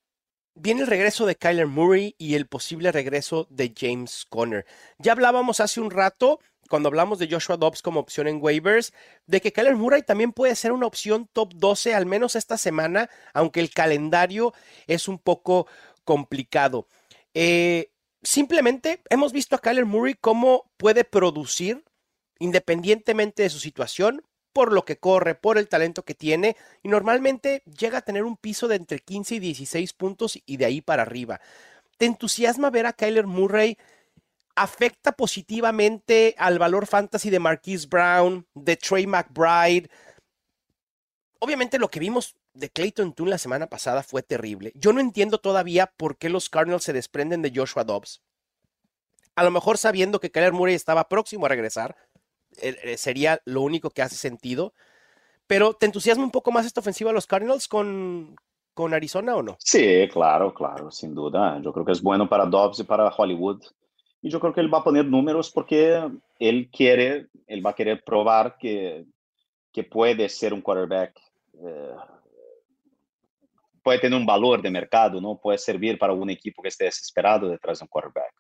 viene 0.56 0.82
el 0.82 0.88
regreso 0.88 1.26
de 1.26 1.36
Kyler 1.36 1.68
Murray 1.68 2.16
y 2.18 2.34
el 2.36 2.48
posible 2.48 2.92
regreso 2.92 3.48
de 3.50 3.74
James 3.76 4.26
Conner. 4.30 4.66
Ya 4.98 5.12
hablábamos 5.12 5.60
hace 5.60 5.80
un 5.80 5.92
rato 5.92 6.40
cuando 6.70 6.88
hablamos 6.88 7.20
de 7.20 7.28
Joshua 7.30 7.58
Dobbs 7.58 7.82
como 7.82 8.00
opción 8.00 8.28
en 8.28 8.40
waivers, 8.42 8.94
de 9.28 9.42
que 9.42 9.52
Kyler 9.52 9.76
Murray 9.76 10.02
también 10.04 10.32
puede 10.32 10.56
ser 10.56 10.72
una 10.72 10.88
opción 10.88 11.30
top 11.34 11.54
12, 11.56 11.94
al 11.94 12.06
menos 12.06 12.36
esta 12.36 12.58
semana, 12.58 13.10
aunque 13.34 13.60
el 13.60 13.70
calendario 13.70 14.54
es 14.88 15.08
un 15.08 15.20
poco 15.20 15.68
complicado. 16.04 16.88
Eh, 17.34 17.92
simplemente 18.22 19.02
hemos 19.10 19.34
visto 19.34 19.56
a 19.56 19.60
Kyler 19.60 19.86
Murray 19.86 20.16
cómo 20.16 20.72
puede 20.78 21.04
producir 21.04 21.84
independientemente 22.40 23.44
de 23.44 23.50
su 23.50 23.60
situación, 23.60 24.22
por 24.52 24.74
lo 24.74 24.84
que 24.84 24.98
corre, 24.98 25.34
por 25.34 25.58
el 25.58 25.70
talento 25.70 26.04
que 26.04 26.14
tiene, 26.14 26.58
y 26.84 26.90
normalmente 26.90 27.64
llega 27.66 28.00
a 28.00 28.02
tener 28.02 28.24
un 28.24 28.36
piso 28.38 28.68
de 28.68 28.76
entre 28.76 29.00
15 29.00 29.36
y 29.36 29.40
16 29.40 29.94
puntos 29.94 30.40
y 30.46 30.58
de 30.58 30.66
ahí 30.66 30.82
para 30.82 31.04
arriba. 31.04 31.40
¿Te 31.98 32.06
entusiasma 32.06 32.70
ver 32.70 32.86
a 32.86 32.94
Kyler 32.94 33.28
Murray 33.28 33.78
afecta 34.56 35.12
positivamente 35.14 36.36
al 36.38 36.60
valor 36.60 36.88
fantasy 36.88 37.30
de 37.30 37.40
Marquise 37.40 37.88
Brown, 37.88 38.46
de 38.54 38.76
Trey 38.78 39.08
McBride. 39.08 39.90
Obviamente 41.40 41.80
lo 41.80 41.90
que 41.90 42.00
vimos 42.00 42.36
de 42.54 42.70
Clayton 42.70 43.14
Toon 43.14 43.30
la 43.30 43.38
semana 43.38 43.68
pasada 43.68 44.04
fue 44.04 44.22
terrible. 44.22 44.72
Yo 44.76 44.94
no 44.94 45.00
entiendo 45.00 45.40
todavía 45.40 45.92
por 45.98 46.18
qué 46.18 46.30
los 46.30 46.50
Cardinals 46.50 46.84
se 46.84 46.94
desprenden 46.94 47.42
de 47.42 47.52
Joshua 47.54 47.84
Dobbs. 47.84 48.22
A 49.36 49.44
lo 49.44 49.52
mejor 49.52 49.78
sabiendo 49.78 50.20
que 50.20 50.32
Kyler 50.32 50.54
Murray 50.54 50.76
estaba 50.76 51.10
próximo 51.10 51.48
a 51.48 51.50
regresar, 51.50 51.96
eh, 52.62 52.78
eh, 52.84 52.98
sería 52.98 53.42
lo 53.46 53.62
único 53.62 53.90
que 53.90 54.04
hace 54.04 54.16
sentido. 54.16 54.74
Pero 55.48 55.74
¿te 55.74 55.88
entusiasma 55.88 56.24
un 56.24 56.32
poco 56.32 56.52
más 56.52 56.66
esta 56.66 56.80
ofensiva 56.80 57.10
a 57.10 57.14
los 57.14 57.28
Cardinals 57.28 57.68
con, 57.68 58.36
con 58.76 58.94
Arizona 58.94 59.36
o 59.36 59.42
no? 59.42 59.58
Sí, 59.60 60.08
claro, 60.12 60.54
claro, 60.54 60.92
sin 60.92 61.16
duda. 61.16 61.60
Yo 61.62 61.74
creo 61.74 61.86
que 61.86 61.92
es 61.92 62.02
bueno 62.02 62.30
para 62.30 62.46
Dobbs 62.46 62.80
y 62.80 62.84
para 62.84 63.10
Hollywood. 63.10 63.64
Y 64.24 64.30
yo 64.30 64.40
creo 64.40 64.54
que 64.54 64.62
él 64.62 64.74
va 64.74 64.80
a 64.80 64.84
poner 64.84 65.06
números 65.06 65.52
porque 65.52 66.02
él 66.40 66.70
quiere, 66.72 67.28
él 67.46 67.64
va 67.64 67.72
a 67.72 67.76
querer 67.76 68.02
probar 68.06 68.56
que, 68.58 69.06
que 69.74 69.84
puede 69.84 70.30
ser 70.30 70.54
un 70.54 70.62
quarterback, 70.62 71.20
eh, 71.62 71.96
puede 73.84 74.00
tener 74.00 74.18
un 74.18 74.26
valor 74.26 74.62
de 74.62 74.72
mercado, 74.72 75.20
¿no? 75.20 75.38
Puede 75.38 75.58
servir 75.58 76.00
para 76.00 76.14
un 76.14 76.30
equipo 76.30 76.62
que 76.62 76.70
esté 76.70 76.86
desesperado 76.86 77.50
detrás 77.50 77.80
de 77.80 77.84
un 77.84 77.90
quarterback, 77.90 78.34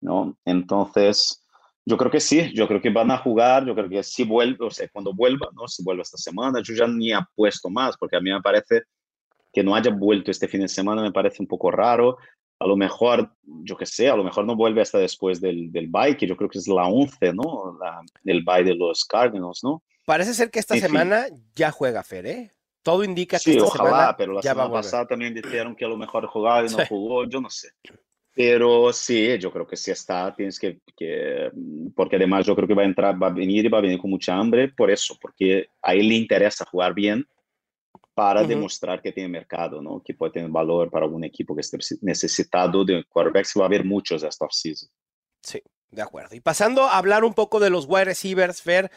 ¿no? 0.00 0.38
Entonces, 0.44 1.44
yo 1.84 1.96
creo 1.96 2.10
que 2.12 2.20
sí, 2.20 2.52
yo 2.54 2.68
creo 2.68 2.80
que 2.80 2.90
van 2.90 3.10
a 3.10 3.18
jugar, 3.18 3.66
yo 3.66 3.74
creo 3.74 3.88
que 3.88 4.04
si 4.04 4.22
vuelve, 4.22 4.64
o 4.64 4.70
sea, 4.70 4.88
cuando 4.92 5.12
vuelva, 5.12 5.48
¿no? 5.54 5.66
Si 5.66 5.82
vuelve 5.82 6.02
esta 6.02 6.18
semana, 6.18 6.62
yo 6.62 6.72
ya 6.72 6.86
ni 6.86 7.10
apuesto 7.10 7.68
más, 7.68 7.96
porque 7.98 8.14
a 8.14 8.20
mí 8.20 8.30
me 8.30 8.40
parece 8.40 8.82
que 9.52 9.64
no 9.64 9.74
haya 9.74 9.90
vuelto 9.90 10.30
este 10.30 10.46
fin 10.46 10.60
de 10.60 10.68
semana, 10.68 11.02
me 11.02 11.10
parece 11.10 11.42
un 11.42 11.48
poco 11.48 11.72
raro 11.72 12.16
a 12.60 12.66
lo 12.66 12.76
mejor, 12.76 13.32
yo 13.64 13.74
qué 13.74 13.86
sé, 13.86 14.10
a 14.10 14.16
lo 14.16 14.22
mejor 14.22 14.44
no 14.44 14.54
vuelve 14.54 14.82
hasta 14.82 14.98
después 14.98 15.40
del, 15.40 15.72
del 15.72 15.88
bye, 15.88 16.16
que 16.16 16.26
yo 16.26 16.36
creo 16.36 16.50
que 16.50 16.58
es 16.58 16.68
la 16.68 16.86
11, 16.86 17.32
¿no? 17.32 17.78
La, 17.80 18.02
el 18.24 18.44
bye 18.44 18.62
de 18.62 18.74
los 18.74 19.04
Cardinals, 19.06 19.64
¿no? 19.64 19.82
Parece 20.04 20.34
ser 20.34 20.50
que 20.50 20.58
esta 20.58 20.76
semana 20.76 21.26
ya 21.54 21.70
juega 21.70 22.02
Fer, 22.02 22.26
¿eh? 22.26 22.52
Todo 22.82 23.02
indica 23.02 23.38
que 23.38 23.44
sí, 23.44 23.50
esta 23.52 23.64
ojalá, 23.64 23.90
semana 23.90 24.16
pero 24.16 24.32
la 24.34 24.42
semana 24.42 24.70
pasada 24.70 25.06
también 25.06 25.32
dijeron 25.32 25.74
que 25.74 25.86
a 25.86 25.88
lo 25.88 25.96
mejor 25.96 26.26
jugaba 26.26 26.66
y 26.66 26.70
no 26.70 26.78
jugó, 26.86 27.24
yo 27.24 27.40
no 27.40 27.48
sé. 27.48 27.70
Pero 28.34 28.92
sí, 28.92 29.38
yo 29.38 29.50
creo 29.50 29.66
que 29.66 29.76
sí 29.76 29.90
está, 29.90 30.34
tienes 30.34 30.58
que, 30.58 30.80
que, 30.96 31.50
porque 31.94 32.16
además 32.16 32.44
yo 32.44 32.54
creo 32.54 32.68
que 32.68 32.74
va 32.74 32.82
a 32.82 32.86
entrar, 32.86 33.22
va 33.22 33.28
a 33.28 33.32
venir 33.32 33.64
y 33.64 33.68
va 33.68 33.78
a 33.78 33.82
venir 33.82 33.98
con 33.98 34.10
mucha 34.10 34.34
hambre 34.34 34.68
por 34.68 34.90
eso, 34.90 35.16
porque 35.20 35.68
a 35.80 35.94
él 35.94 36.08
le 36.08 36.14
interesa 36.14 36.66
jugar 36.66 36.92
bien 36.92 37.26
para 38.20 38.44
demostrar 38.44 39.00
que 39.00 39.12
tiene 39.12 39.30
mercado, 39.30 39.80
¿no? 39.80 40.02
que 40.04 40.12
puede 40.12 40.32
tener 40.32 40.50
valor 40.50 40.90
para 40.90 41.06
algún 41.06 41.24
equipo 41.24 41.54
que 41.54 41.62
esté 41.62 41.78
necesitado 42.02 42.84
de 42.84 43.02
quarterbacks. 43.08 43.54
Va 43.58 43.62
a 43.62 43.66
haber 43.66 43.82
muchos 43.82 44.22
esta 44.22 44.44
offseason. 44.44 44.90
Sí, 45.42 45.62
de 45.90 46.02
acuerdo. 46.02 46.36
Y 46.36 46.40
pasando 46.40 46.82
a 46.82 46.98
hablar 46.98 47.24
un 47.24 47.32
poco 47.32 47.60
de 47.60 47.70
los 47.70 47.86
wide 47.88 48.04
receivers, 48.04 48.60
Fer, 48.60 48.90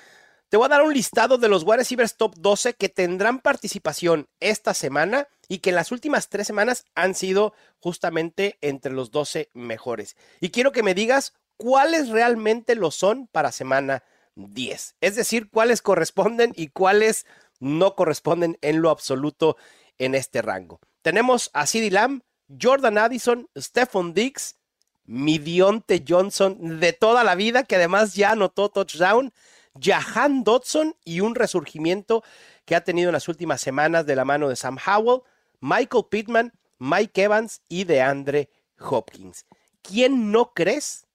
te 0.49 0.57
voy 0.57 0.65
a 0.65 0.69
dar 0.69 0.81
un 0.81 0.93
listado 0.93 1.37
de 1.37 1.47
los 1.47 1.63
wide 1.63 1.77
receivers 1.77 2.17
top 2.17 2.35
12 2.35 2.73
que 2.73 2.89
tendrán 2.89 3.39
participación 3.39 4.27
esta 4.41 4.73
semana 4.73 5.29
y 5.47 5.59
que 5.59 5.69
en 5.69 5.77
las 5.77 5.93
últimas 5.93 6.27
tres 6.27 6.45
semanas 6.45 6.83
han 6.93 7.15
sido 7.15 7.53
justamente 7.79 8.57
entre 8.59 8.91
los 8.91 9.09
12 9.09 9.51
mejores. 9.53 10.17
Y 10.41 10.49
quiero 10.49 10.73
que 10.73 10.83
me 10.83 10.95
digas 10.95 11.33
cuáles 11.55 12.09
realmente 12.09 12.75
lo 12.75 12.91
son 12.91 13.27
para 13.27 13.53
semana 13.53 14.03
10. 14.35 14.97
Es 14.99 15.15
decir, 15.15 15.49
cuáles 15.49 15.81
corresponden 15.81 16.51
y 16.57 16.67
cuáles 16.67 17.25
no 17.63 17.95
corresponden 17.95 18.57
en 18.61 18.81
lo 18.81 18.89
absoluto 18.89 19.57
en 19.97 20.15
este 20.15 20.41
rango. 20.41 20.79
Tenemos 21.01 21.49
a 21.53 21.65
CeeDee 21.65 21.91
Lamb, 21.91 22.21
Jordan 22.61 22.97
Addison, 22.97 23.49
Stephon 23.57 24.13
Diggs, 24.13 24.57
Midionte 25.05 26.03
Johnson 26.07 26.79
de 26.79 26.93
toda 26.93 27.23
la 27.23 27.35
vida, 27.35 27.63
que 27.63 27.75
además 27.75 28.15
ya 28.15 28.31
anotó 28.31 28.69
touchdown, 28.69 29.33
Jahan 29.79 30.43
Dodson 30.43 30.95
y 31.03 31.21
un 31.21 31.35
resurgimiento 31.35 32.23
que 32.65 32.75
ha 32.75 32.83
tenido 32.83 33.09
en 33.09 33.13
las 33.13 33.27
últimas 33.27 33.61
semanas 33.61 34.05
de 34.05 34.15
la 34.15 34.25
mano 34.25 34.49
de 34.49 34.55
Sam 34.55 34.77
Howell, 34.85 35.21
Michael 35.59 36.05
Pittman, 36.09 36.53
Mike 36.79 37.23
Evans 37.23 37.61
y 37.67 37.85
DeAndre 37.85 38.49
Hopkins. 38.79 39.45
¿Quién 39.81 40.31
no 40.31 40.53
crees 40.53 41.07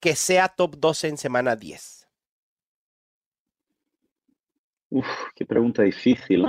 que 0.00 0.16
sea 0.16 0.48
top 0.48 0.76
12 0.78 1.08
en 1.08 1.18
semana 1.18 1.56
10? 1.56 2.03
Uf, 4.94 5.06
qué 5.34 5.44
pregunta 5.44 5.82
difícil. 5.82 6.46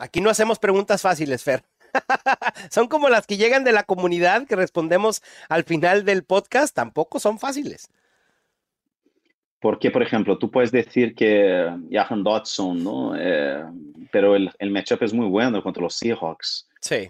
Aquí 0.00 0.20
no 0.20 0.28
hacemos 0.28 0.58
preguntas 0.58 1.02
fáciles, 1.02 1.44
Fer. 1.44 1.62
son 2.70 2.88
como 2.88 3.08
las 3.08 3.28
que 3.28 3.36
llegan 3.36 3.62
de 3.62 3.70
la 3.70 3.84
comunidad 3.84 4.48
que 4.48 4.56
respondemos 4.56 5.22
al 5.48 5.62
final 5.62 6.04
del 6.04 6.24
podcast, 6.24 6.74
tampoco 6.74 7.20
son 7.20 7.38
fáciles. 7.38 7.92
Porque, 9.60 9.92
por 9.92 10.02
ejemplo, 10.02 10.36
tú 10.36 10.50
puedes 10.50 10.72
decir 10.72 11.14
que 11.14 11.72
Jahan 11.92 12.24
Dodson, 12.24 12.82
¿no? 12.82 13.14
Eh, 13.16 13.62
pero 14.10 14.34
el, 14.34 14.50
el, 14.58 14.72
matchup 14.72 15.04
es 15.04 15.12
muy 15.12 15.26
bueno 15.26 15.62
contra 15.62 15.84
los 15.84 15.94
Seahawks. 15.94 16.68
Sí. 16.80 17.08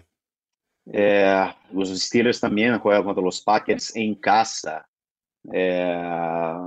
Eh, 0.93 1.53
los 1.71 1.89
Steelers 1.89 2.39
también 2.39 2.77
juegan 2.77 3.03
contra 3.03 3.23
los 3.23 3.41
Packers 3.41 3.95
en 3.95 4.13
casa. 4.13 4.87
Eh, 5.51 6.61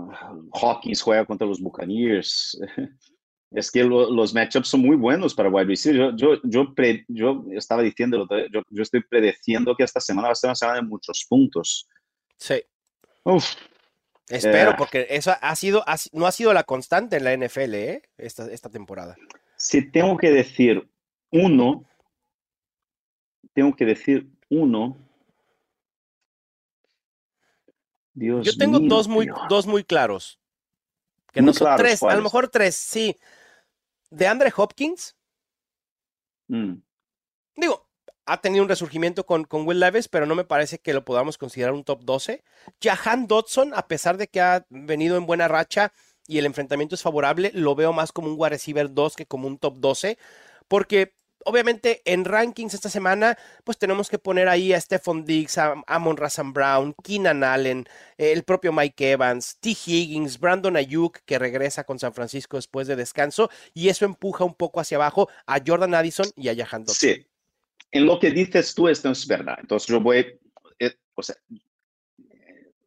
Hawkins 0.53 1.01
juega 1.01 1.25
contra 1.25 1.47
los 1.47 1.61
Buccaneers. 1.61 2.61
es 3.55 3.71
que 3.71 3.85
los 3.85 4.33
matchups 4.33 4.69
son 4.69 4.81
muy 4.81 4.97
buenos 4.97 5.35
para 5.35 5.49
wide 5.49 5.67
receiver. 5.67 6.15
Yo, 6.17 6.41
yo, 6.45 6.75
yo, 7.09 7.45
estaba 7.53 7.83
diciendo, 7.83 8.27
yo, 8.51 8.63
yo, 8.69 8.83
estoy 8.83 9.03
predeciendo 9.03 9.77
que 9.77 9.85
esta 9.85 10.01
semana 10.01 10.29
va 10.29 10.33
a 10.33 10.35
ser 10.35 10.49
una 10.49 10.55
semana 10.55 10.81
de 10.81 10.87
muchos 10.87 11.27
puntos. 11.29 11.87
Sí. 12.39 12.63
Espero, 14.29 14.71
eh. 14.71 14.75
porque 14.79 15.07
eso 15.11 15.33
ha 15.41 15.57
sido, 15.57 15.85
no 16.13 16.27
ha 16.27 16.33
sido 16.33 16.53
la 16.55 16.65
constante 16.65 17.17
en 17.17 17.25
la 17.25 17.37
NFL 17.37 17.75
¿eh? 17.75 18.03
esta, 18.17 18.51
esta 18.51 18.71
temporada. 18.71 19.17
Si 19.57 19.91
tengo 19.91 20.17
que 20.17 20.31
decir 20.31 20.89
uno, 21.31 21.85
tengo 23.53 23.77
que 23.77 23.85
decir 23.85 24.29
uno. 24.49 24.97
Dios 28.15 28.47
Yo 28.47 28.57
tengo 28.57 28.79
dos, 28.81 29.09
muy, 29.09 29.29
dos 29.49 29.67
muy 29.67 29.85
claros. 29.85 30.39
Que 31.33 31.43
no 31.43 31.53
son 31.53 31.77
tres, 31.77 32.03
a 32.03 32.15
lo 32.15 32.23
mejor 32.23 32.49
tres, 32.49 32.77
sí 32.77 33.17
de 34.13 34.27
Andre 34.27 34.53
Hopkins. 34.55 35.17
Mm. 36.49 36.83
Digo, 37.57 37.89
ha 38.27 38.41
tenido 38.41 38.63
un 38.63 38.69
resurgimiento 38.69 39.27
con, 39.27 39.45
con, 39.45 39.67
Will 39.67 39.81
Levis, 39.81 40.09
pero 40.09 40.27
no 40.27 40.35
me 40.35 40.45
parece 40.45 40.79
que 40.79 40.93
lo 40.93 41.05
podamos 41.05 41.39
considerar 41.39 41.75
un 41.75 41.85
top 41.85 42.05
12. 42.05 42.45
Jahan 42.81 43.27
Dodson, 43.27 43.73
a 43.75 43.89
pesar 43.89 44.17
de 44.17 44.29
que 44.29 44.41
ha 44.41 44.67
venido 44.69 45.17
en 45.17 45.27
buena 45.27 45.49
racha 45.49 45.93
y 46.27 46.39
el 46.39 46.47
enfrentamiento 46.47 46.95
es 46.95 47.03
favorable, 47.03 47.51
lo 47.55 47.75
veo 47.75 47.93
más 47.93 48.13
como 48.13 48.29
un 48.29 48.37
wide 48.39 48.51
receiver 48.51 48.93
2 48.93 49.17
que 49.17 49.27
como 49.27 49.49
un 49.49 49.59
top 49.59 49.79
12, 49.79 50.19
porque 50.69 51.15
obviamente 51.45 52.03
en 52.05 52.25
rankings 52.25 52.75
esta 52.75 52.89
semana, 52.89 53.37
pues 53.65 53.79
tenemos 53.79 54.09
que 54.09 54.19
poner 54.19 54.49
ahí 54.49 54.73
a 54.73 54.81
Stephon 54.81 55.25
Diggs, 55.25 55.59
Amon 55.59 56.17
Razan 56.17 56.53
Brown, 56.53 56.95
Keenan 57.03 57.45
Allen, 57.45 57.87
el 58.17 58.43
propio 58.45 58.73
Mike 58.73 59.13
Evans, 59.13 59.59
T. 59.61 59.71
Higgins, 59.71 60.39
Brandon 60.39 60.77
Ayuk, 60.77 61.19
que 61.25 61.39
regresa 61.39 61.85
con 61.85 61.99
San 61.99 62.15
Francisco 62.15 62.57
después 62.57 62.87
de 62.87 62.97
descanso, 62.97 63.51
y 63.75 63.89
eso 63.89 64.05
empuja 64.05 64.45
un 64.45 64.55
poco 64.55 64.81
hacia 64.81 64.97
abajo 64.97 65.29
a 65.47 65.61
Jordan 65.65 65.95
Addison 65.95 66.27
y 66.37 66.49
a 66.49 66.55
Jahan 66.55 66.85
Dodson. 66.85 67.11
Sí, 67.11 67.27
en 67.91 68.07
lo 68.07 68.19
que 68.19 68.31
dices 68.31 68.75
tú, 68.75 68.89
esto 68.89 69.11
es 69.11 69.27
verdad. 69.27 69.57
Entonces 69.61 69.89
yo 69.89 70.01
voy, 70.01 70.39
eh, 70.79 70.95
o 71.15 71.23
sea, 71.23 71.37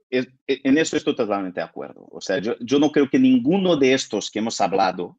eh, 0.09 0.25
en 0.47 0.77
eso 0.77 0.97
estoy 0.97 1.15
totalmente 1.15 1.59
de 1.59 1.65
acuerdo. 1.65 2.07
O 2.11 2.21
sea, 2.21 2.39
yo, 2.39 2.55
yo 2.59 2.79
no 2.79 2.91
creo 2.91 3.09
que 3.09 3.19
ninguno 3.19 3.75
de 3.75 3.93
estos 3.93 4.31
que 4.31 4.39
hemos 4.39 4.59
hablado 4.61 5.17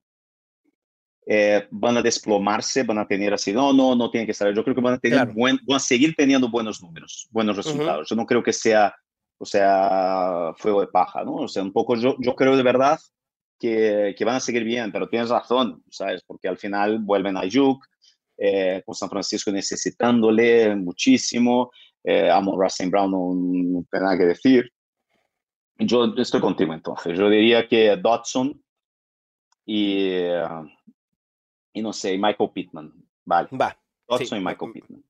eh, 1.29 1.67
van 1.73 1.97
a 1.97 2.03
desplomarse, 2.03 2.85
van 2.85 2.99
a 2.99 3.07
tener 3.07 3.35
así, 3.35 3.53
no, 3.53 3.73
no, 3.73 3.97
no 3.97 4.11
tiene 4.11 4.27
que 4.27 4.33
estar. 4.33 4.55
Yo 4.55 4.63
creo 4.63 4.77
que 4.77 4.81
van 4.81 4.95
a, 4.95 4.99
tener 4.99 5.27
buen, 5.33 5.59
van 5.67 5.77
a 5.77 5.81
seguir 5.81 6.15
teniendo 6.17 6.49
buenos 6.49 6.81
números, 6.81 7.27
buenos 7.33 7.57
resultados. 7.57 8.09
Yo 8.09 8.15
no 8.15 8.25
creo 8.25 8.45
que 8.45 8.53
sea, 8.53 8.95
o 9.39 9.45
sea, 9.45 10.53
fuego 10.57 10.81
de 10.81 10.87
paja, 10.87 11.25
¿no? 11.25 11.35
O 11.35 11.49
sea, 11.49 11.65
un 11.65 11.73
poco 11.73 11.97
yo, 11.97 12.15
yo 12.21 12.37
creo 12.37 12.57
de 12.57 12.63
verdad 12.63 13.01
que, 13.59 14.15
que 14.17 14.25
van 14.25 14.37
a 14.37 14.41
seguir 14.41 14.63
bien, 14.63 14.93
pero 14.93 15.09
tienes 15.09 15.29
razón, 15.31 15.83
¿sabes? 15.91 16.23
Porque 16.25 16.47
al 16.47 16.59
final 16.59 17.01
vuelven 17.01 17.37
a 17.37 17.45
Yuk, 17.45 17.85
eh, 18.39 18.83
con 18.87 18.95
San 18.95 19.11
Francisco 19.11 19.51
necesitándole 19.51 20.77
muchísimo. 20.77 21.73
Eh, 22.05 22.31
amo 22.31 22.57
Racing 22.61 22.89
Brown, 22.89 23.11
no, 23.11 23.35
no 23.35 23.85
tengo 23.91 24.05
nada 24.05 24.17
que 24.17 24.27
decir. 24.27 24.71
Yo 25.79 26.15
estoy 26.17 26.41
contigo 26.41 26.73
entonces. 26.73 27.19
Yo 27.19 27.29
diría 27.29 27.67
que 27.67 27.97
Dodson 27.97 28.63
y, 29.67 30.21
uh, 30.21 30.65
y 31.77 31.83
no 31.83 31.93
sé, 31.93 32.17
Michael 32.17 32.51
Pittman. 32.55 32.91
Vale. 33.27 33.49
Va. 33.53 33.79
Dodson 34.09 34.27
sí, 34.27 34.37
y 34.37 34.41
Michael 34.41 34.69
me, 34.69 34.73
Pittman. 34.73 35.05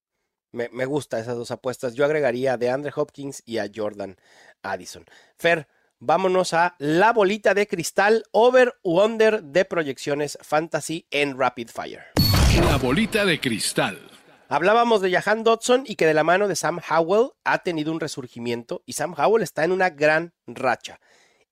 Me, 0.50 0.68
me 0.70 0.84
gusta 0.84 1.20
esas 1.20 1.36
dos 1.36 1.52
apuestas. 1.52 1.94
Yo 1.94 2.04
agregaría 2.04 2.54
a 2.54 2.56
DeAndre 2.56 2.92
Hopkins 2.96 3.40
y 3.46 3.58
a 3.58 3.70
Jordan 3.72 4.16
Addison. 4.62 5.04
Fer, 5.36 5.68
vámonos 6.00 6.54
a 6.54 6.74
la 6.80 7.12
bolita 7.12 7.54
de 7.54 7.68
cristal 7.68 8.24
over 8.32 8.74
u 8.82 9.00
under 9.00 9.44
de 9.44 9.64
proyecciones 9.64 10.38
fantasy 10.42 11.06
en 11.12 11.38
Rapid 11.38 11.68
Fire. 11.68 12.02
La 12.64 12.78
bolita 12.78 13.24
de 13.24 13.38
cristal. 13.38 14.00
Hablábamos 14.48 15.00
de 15.02 15.12
Jahan 15.12 15.44
Dodson 15.44 15.84
y 15.86 15.94
que 15.94 16.06
de 16.06 16.14
la 16.14 16.24
mano 16.24 16.48
de 16.48 16.56
Sam 16.56 16.80
Howell 16.90 17.30
ha 17.44 17.58
tenido 17.58 17.92
un 17.92 18.00
resurgimiento 18.00 18.82
y 18.86 18.94
Sam 18.94 19.14
Howell 19.16 19.44
está 19.44 19.62
en 19.62 19.70
una 19.70 19.90
gran 19.90 20.34
racha. 20.48 20.98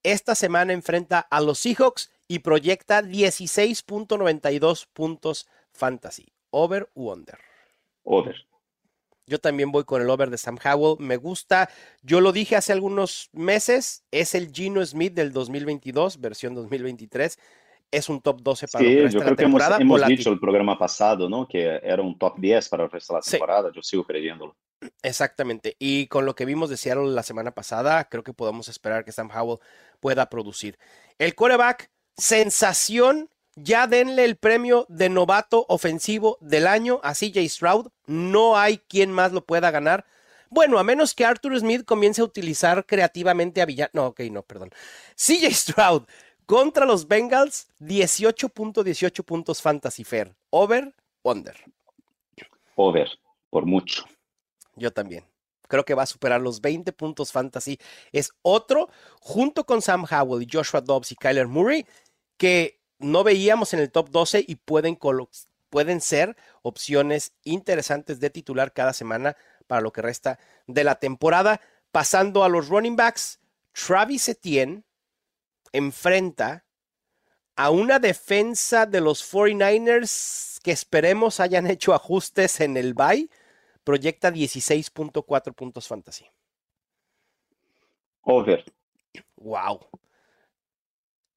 Esta 0.05 0.35
semana 0.35 0.71
enfrenta 0.71 1.19
a 1.19 1.41
los 1.41 1.57
Seahawks 1.57 2.11
y 2.27 2.37
proyecta 2.39 3.01
16.92 3.01 4.85
puntos 4.93 5.47
fantasy. 5.71 6.27
¿Over 6.51 6.89
u 6.93 7.11
under? 7.11 7.39
Over. 8.03 8.35
Yo 9.25 9.39
también 9.39 9.71
voy 9.71 9.83
con 9.83 10.03
el 10.03 10.09
over 10.11 10.29
de 10.29 10.37
Sam 10.37 10.59
Howell. 10.63 10.97
Me 10.99 11.17
gusta. 11.17 11.71
Yo 12.03 12.21
lo 12.21 12.31
dije 12.31 12.55
hace 12.55 12.71
algunos 12.71 13.31
meses. 13.33 14.03
Es 14.11 14.35
el 14.35 14.51
Gino 14.51 14.85
Smith 14.85 15.15
del 15.15 15.33
2022, 15.33 16.21
versión 16.21 16.53
2023 16.53 17.39
es 17.91 18.09
un 18.09 18.19
top 18.19 18.41
12 18.41 18.67
para 18.67 18.83
sí, 18.83 18.91
el 18.91 19.03
resto 19.03 19.19
yo 19.19 19.19
creo 19.19 19.23
de 19.23 19.31
la 19.31 19.35
temporada. 19.37 19.77
Que 19.77 19.83
hemos, 19.83 20.01
hemos 20.01 20.09
dicho 20.09 20.31
el 20.31 20.39
programa 20.39 20.77
pasado, 20.77 21.29
¿no? 21.29 21.47
Que 21.47 21.79
era 21.81 22.01
un 22.01 22.17
top 22.17 22.37
10 22.39 22.67
para 22.69 22.83
el 22.83 22.91
resto 22.91 23.13
de 23.13 23.19
la 23.19 23.23
temporada. 23.23 23.69
Sí. 23.69 23.75
Yo 23.75 23.81
sigo 23.81 24.03
creyéndolo. 24.03 24.55
Exactamente. 25.01 25.75
Y 25.79 26.07
con 26.07 26.25
lo 26.25 26.35
que 26.35 26.45
vimos 26.45 26.69
de 26.69 26.77
Seattle 26.77 27.11
la 27.11 27.23
semana 27.23 27.51
pasada, 27.51 28.07
creo 28.09 28.23
que 28.23 28.33
podemos 28.33 28.67
esperar 28.67 29.05
que 29.05 29.11
Sam 29.11 29.29
Howell 29.33 29.59
pueda 29.99 30.29
producir. 30.29 30.77
El 31.17 31.35
coreback, 31.35 31.91
sensación. 32.17 33.29
Ya 33.57 33.87
denle 33.87 34.25
el 34.25 34.35
premio 34.35 34.85
de 34.89 35.07
novato 35.07 35.65
ofensivo 35.69 36.37
del 36.41 36.67
año 36.67 36.99
a 37.03 37.13
CJ 37.13 37.47
Stroud. 37.47 37.87
No 38.05 38.57
hay 38.57 38.79
quien 38.79 39.13
más 39.13 39.31
lo 39.31 39.45
pueda 39.45 39.71
ganar. 39.71 40.05
Bueno, 40.49 40.77
a 40.77 40.83
menos 40.83 41.13
que 41.13 41.25
Arthur 41.25 41.57
Smith 41.57 41.85
comience 41.85 42.21
a 42.21 42.25
utilizar 42.25 42.85
creativamente 42.85 43.61
a 43.61 43.65
Villan. 43.65 43.89
No, 43.93 44.07
ok, 44.07 44.21
no, 44.31 44.43
perdón. 44.43 44.71
CJ 45.15 45.53
Stroud, 45.53 46.03
contra 46.45 46.85
los 46.85 47.07
Bengals, 47.07 47.67
18.18 47.79 49.23
puntos 49.23 49.61
Fantasy 49.61 50.03
Fair. 50.03 50.35
¿Over? 50.49 50.93
Under. 51.23 51.55
Over, 52.75 53.09
por 53.49 53.65
mucho. 53.65 54.05
Yo 54.75 54.91
también. 54.91 55.25
Creo 55.67 55.85
que 55.85 55.95
va 55.95 56.03
a 56.03 56.07
superar 56.07 56.41
los 56.41 56.61
20 56.61 56.93
puntos 56.93 57.31
Fantasy. 57.31 57.79
Es 58.11 58.31
otro, 58.41 58.89
junto 59.19 59.65
con 59.65 59.81
Sam 59.81 60.05
Howell 60.09 60.43
y 60.43 60.47
Joshua 60.51 60.81
Dobbs 60.81 61.11
y 61.11 61.15
Kyler 61.15 61.47
Murray, 61.47 61.85
que 62.37 62.81
no 62.99 63.23
veíamos 63.23 63.73
en 63.73 63.79
el 63.79 63.91
top 63.91 64.09
12 64.09 64.45
y 64.47 64.55
pueden, 64.55 64.97
pueden 65.69 66.01
ser 66.01 66.35
opciones 66.61 67.33
interesantes 67.43 68.19
de 68.19 68.29
titular 68.29 68.73
cada 68.73 68.93
semana 68.93 69.35
para 69.67 69.81
lo 69.81 69.91
que 69.91 70.01
resta 70.01 70.39
de 70.67 70.83
la 70.83 70.95
temporada. 70.95 71.61
Pasando 71.91 72.43
a 72.43 72.49
los 72.49 72.69
running 72.69 72.95
backs, 72.95 73.39
Travis 73.71 74.29
Etienne 74.29 74.83
enfrenta 75.71 76.65
a 77.55 77.69
una 77.69 77.99
defensa 77.99 78.85
de 78.85 79.01
los 79.01 79.23
49ers 79.31 80.59
que 80.61 80.71
esperemos 80.71 81.39
hayan 81.39 81.67
hecho 81.67 81.93
ajustes 81.93 82.59
en 82.59 82.75
el 82.75 82.93
bye, 82.93 83.29
proyecta 83.85 84.31
16.4 84.31 85.53
puntos 85.53 85.87
fantasy. 85.87 86.25
Over. 88.23 88.65
Wow. 89.37 89.79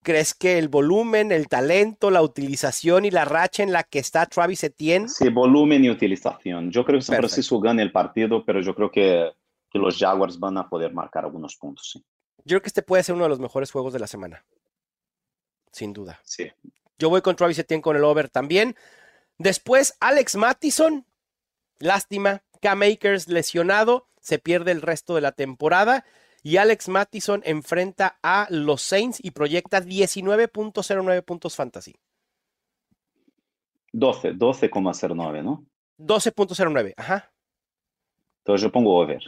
¿Crees 0.03 0.33
que 0.33 0.59
el 0.59 0.69
volumen, 0.69 1.31
el 1.33 1.49
talento, 1.49 2.11
la 2.11 2.23
utilización 2.23 3.05
y 3.05 3.11
la 3.11 3.27
racha 3.27 3.63
en 3.63 3.73
la 3.73 3.83
que 3.83 3.99
está 3.99 4.25
Travis 4.27 4.65
Etienne? 4.65 5.09
Sí, 5.09 5.29
volumen 5.29 5.85
y 5.85 5.91
utilización. 5.91 6.71
Yo 6.71 6.85
creo 6.85 6.99
que 6.99 7.05
San 7.05 7.17
Francisco 7.17 7.61
gana 7.61 7.83
el 7.83 7.93
partido, 7.93 8.45
pero 8.45 8.61
yo 8.63 8.75
creo 8.75 8.91
que, 8.91 9.31
que, 9.71 9.79
los 9.79 9.99
Jaguars 9.99 10.39
van 10.39 10.57
a 10.57 10.69
poder 10.69 10.95
marcar 10.95 11.25
algunos 11.25 11.57
puntos. 11.57 11.91
Sí. 11.93 12.05
Yo 12.39 12.55
creo 12.57 12.63
que 12.63 12.69
este 12.69 12.83
puede 12.83 13.03
ser 13.03 13.17
uno 13.17 13.25
de 13.25 13.31
los 13.31 13.41
mejores 13.41 13.71
juegos 13.71 13.93
de 13.93 13.99
la 13.99 14.07
semana. 14.07 14.45
Sin 15.71 15.93
duda. 15.93 16.19
Sí. 16.25 16.51
Yo 16.99 17.11
voy 17.11 17.21
con 17.21 17.37
Travis 17.37 17.59
Etienne 17.59 17.83
con 17.83 17.95
el 17.95 18.05
over 18.05 18.31
también. 18.31 18.77
Después, 19.37 19.95
Alex 20.01 20.37
Mattison. 20.37 21.05
Lástima. 21.79 22.43
K-Makers 22.61 23.29
lesionado. 23.29 24.09
Se 24.21 24.39
pierde 24.39 24.73
el 24.73 24.83
resto 24.83 25.15
de 25.15 25.21
la 25.21 25.33
temporada. 25.33 26.05
Y 26.43 26.57
Alex 26.57 26.89
Mattison 26.89 27.43
enfrenta 27.45 28.19
a 28.23 28.47
los 28.51 28.83
Saints 28.83 29.19
y 29.23 29.33
proyecta 29.33 29.81
19.09 29.81 31.25
puntos 31.25 31.57
fantasy. 31.57 31.97
12, 33.93 34.35
12,09, 34.35 35.43
¿no? 35.43 35.67
12.09, 35.99 36.95
ajá. 36.97 37.33
Entonces 38.39 38.63
yo 38.63 38.73
pongo 38.73 38.97
over. 38.99 39.23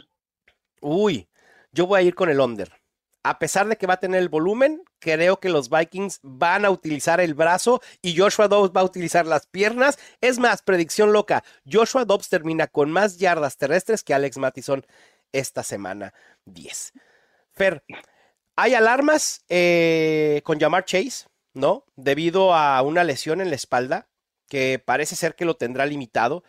Uy, 0.81 1.27
yo 1.71 1.85
voy 1.85 1.99
a 1.99 2.03
ir 2.03 2.15
con 2.15 2.29
el 2.29 2.39
under 2.39 2.80
a 3.23 3.39
pesar 3.39 3.67
de 3.67 3.77
que 3.77 3.87
va 3.87 3.95
a 3.95 3.99
tener 3.99 4.19
el 4.19 4.29
volumen, 4.29 4.83
creo 4.99 5.39
que 5.39 5.49
los 5.49 5.69
Vikings 5.69 6.19
van 6.23 6.65
a 6.65 6.71
utilizar 6.71 7.19
el 7.19 7.33
brazo 7.33 7.81
y 8.01 8.17
Joshua 8.17 8.47
Dobbs 8.47 8.75
va 8.75 8.81
a 8.81 8.85
utilizar 8.85 9.25
las 9.27 9.45
piernas. 9.47 9.99
Es 10.21 10.39
más, 10.39 10.61
predicción 10.61 11.13
loca, 11.13 11.43
Joshua 11.71 12.05
Dobbs 12.05 12.29
termina 12.29 12.67
con 12.67 12.91
más 12.91 13.17
yardas 13.17 13.57
terrestres 13.57 14.03
que 14.03 14.13
Alex 14.13 14.37
Mattison 14.37 14.85
esta 15.31 15.63
semana 15.63 16.13
10. 16.45 16.93
Fer, 17.51 17.83
hay 18.55 18.73
alarmas 18.73 19.43
eh, 19.49 20.41
con 20.43 20.59
Jamar 20.59 20.85
Chase, 20.85 21.27
¿no? 21.53 21.85
Debido 21.95 22.53
a 22.55 22.81
una 22.81 23.03
lesión 23.03 23.41
en 23.41 23.49
la 23.49 23.55
espalda 23.55 24.07
que 24.47 24.79
parece 24.83 25.15
ser 25.15 25.35
que 25.35 25.45
lo 25.45 25.55
tendrá 25.55 25.85
limitado. 25.85 26.43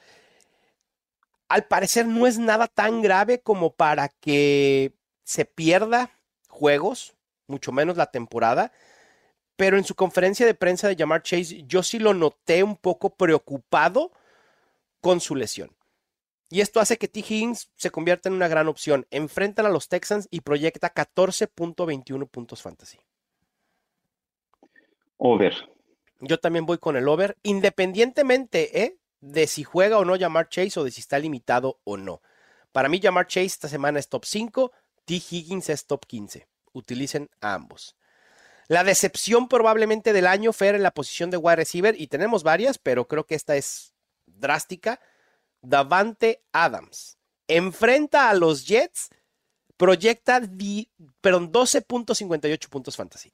Al 1.48 1.64
parecer 1.64 2.06
no 2.06 2.26
es 2.26 2.38
nada 2.38 2.66
tan 2.66 3.02
grave 3.02 3.42
como 3.42 3.74
para 3.74 4.08
que 4.08 4.94
se 5.22 5.44
pierda 5.44 6.10
juegos, 6.52 7.14
mucho 7.48 7.72
menos 7.72 7.96
la 7.96 8.06
temporada. 8.06 8.72
Pero 9.56 9.76
en 9.76 9.84
su 9.84 9.94
conferencia 9.94 10.46
de 10.46 10.54
prensa 10.54 10.88
de 10.88 10.96
Jamar 10.96 11.22
Chase, 11.22 11.64
yo 11.66 11.82
sí 11.82 11.98
lo 11.98 12.14
noté 12.14 12.62
un 12.62 12.76
poco 12.76 13.16
preocupado 13.16 14.12
con 15.00 15.20
su 15.20 15.34
lesión. 15.34 15.74
Y 16.48 16.60
esto 16.60 16.80
hace 16.80 16.98
que 16.98 17.08
T. 17.08 17.20
Higgins 17.20 17.70
se 17.76 17.90
convierta 17.90 18.28
en 18.28 18.34
una 18.34 18.48
gran 18.48 18.68
opción. 18.68 19.06
Enfrentan 19.10 19.66
a 19.66 19.70
los 19.70 19.88
Texans 19.88 20.28
y 20.30 20.42
proyecta 20.42 20.92
14.21 20.92 22.28
puntos 22.28 22.60
fantasy. 22.60 22.98
Over. 25.16 25.54
Yo 26.20 26.38
también 26.38 26.66
voy 26.66 26.78
con 26.78 26.96
el 26.96 27.08
over, 27.08 27.36
independientemente 27.42 28.82
¿eh? 28.82 28.98
de 29.20 29.46
si 29.46 29.64
juega 29.64 29.98
o 29.98 30.04
no 30.04 30.18
Jamar 30.18 30.48
Chase 30.48 30.78
o 30.78 30.84
de 30.84 30.90
si 30.90 31.00
está 31.00 31.18
limitado 31.18 31.80
o 31.84 31.96
no. 31.96 32.20
Para 32.72 32.88
mí, 32.88 33.00
Jamar 33.02 33.26
Chase 33.26 33.46
esta 33.46 33.68
semana 33.68 33.98
es 33.98 34.08
top 34.08 34.24
5, 34.24 34.72
T. 35.04 35.14
Higgins 35.14 35.68
es 35.68 35.86
top 35.86 36.06
15 36.06 36.46
utilicen 36.72 37.30
a 37.40 37.54
ambos. 37.54 37.96
La 38.68 38.84
decepción 38.84 39.48
probablemente 39.48 40.12
del 40.12 40.26
año, 40.26 40.52
Fer, 40.52 40.74
en 40.74 40.82
la 40.82 40.92
posición 40.92 41.30
de 41.30 41.36
wide 41.36 41.56
receiver, 41.56 42.00
y 42.00 42.06
tenemos 42.06 42.42
varias, 42.42 42.78
pero 42.78 43.06
creo 43.06 43.24
que 43.24 43.34
esta 43.34 43.56
es 43.56 43.92
drástica. 44.26 45.00
Davante 45.60 46.42
Adams 46.52 47.18
enfrenta 47.48 48.30
a 48.30 48.34
los 48.34 48.66
Jets, 48.66 49.10
proyecta 49.76 50.40
perdón, 51.20 51.52
12.58 51.52 52.68
puntos 52.68 52.96
fantasy. 52.96 53.30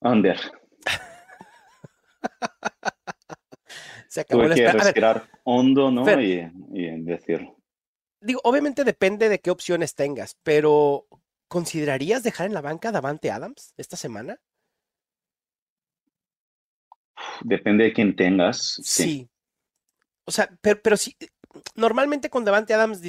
Under. 0.00 0.38
Se 4.08 4.20
acabó 4.20 4.42
Tuve 4.42 4.54
que 4.54 4.72
respirar 4.72 5.28
hondo, 5.44 5.90
¿no? 5.90 6.20
y, 6.20 6.50
y 6.72 7.00
decirlo. 7.02 7.61
Digo, 8.22 8.40
obviamente 8.44 8.84
depende 8.84 9.28
de 9.28 9.40
qué 9.40 9.50
opciones 9.50 9.94
tengas, 9.94 10.36
pero 10.42 11.06
¿considerarías 11.48 12.22
dejar 12.22 12.46
en 12.46 12.54
la 12.54 12.60
banca 12.60 12.88
a 12.88 12.92
Davante 12.92 13.30
Adams 13.30 13.74
esta 13.76 13.96
semana? 13.96 14.40
Depende 17.42 17.84
de 17.84 17.92
quién 17.92 18.14
tengas. 18.16 18.80
Sí. 18.82 19.28
O 20.24 20.30
sea, 20.30 20.48
pero, 20.60 20.80
pero 20.82 20.96
sí, 20.96 21.16
normalmente 21.74 22.30
con 22.30 22.44
Davante 22.44 22.74
Adams 22.74 23.00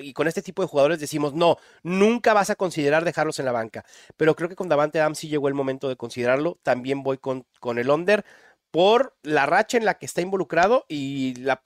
y 0.00 0.12
con 0.12 0.26
este 0.26 0.42
tipo 0.42 0.62
de 0.62 0.68
jugadores 0.68 0.98
decimos, 0.98 1.34
no, 1.34 1.58
nunca 1.82 2.32
vas 2.32 2.50
a 2.50 2.56
considerar 2.56 3.04
dejarlos 3.04 3.38
en 3.38 3.44
la 3.44 3.52
banca. 3.52 3.84
Pero 4.16 4.34
creo 4.34 4.48
que 4.48 4.56
con 4.56 4.68
Davante 4.68 5.00
Adams 5.00 5.18
sí 5.18 5.28
llegó 5.28 5.48
el 5.48 5.54
momento 5.54 5.88
de 5.88 5.96
considerarlo. 5.96 6.58
También 6.62 7.02
voy 7.02 7.18
con, 7.18 7.46
con 7.60 7.78
el 7.78 7.90
under 7.90 8.24
por 8.70 9.16
la 9.22 9.46
racha 9.46 9.76
en 9.76 9.84
la 9.84 9.98
que 9.98 10.06
está 10.06 10.20
involucrado 10.20 10.84
y 10.88 11.34
la, 11.36 11.62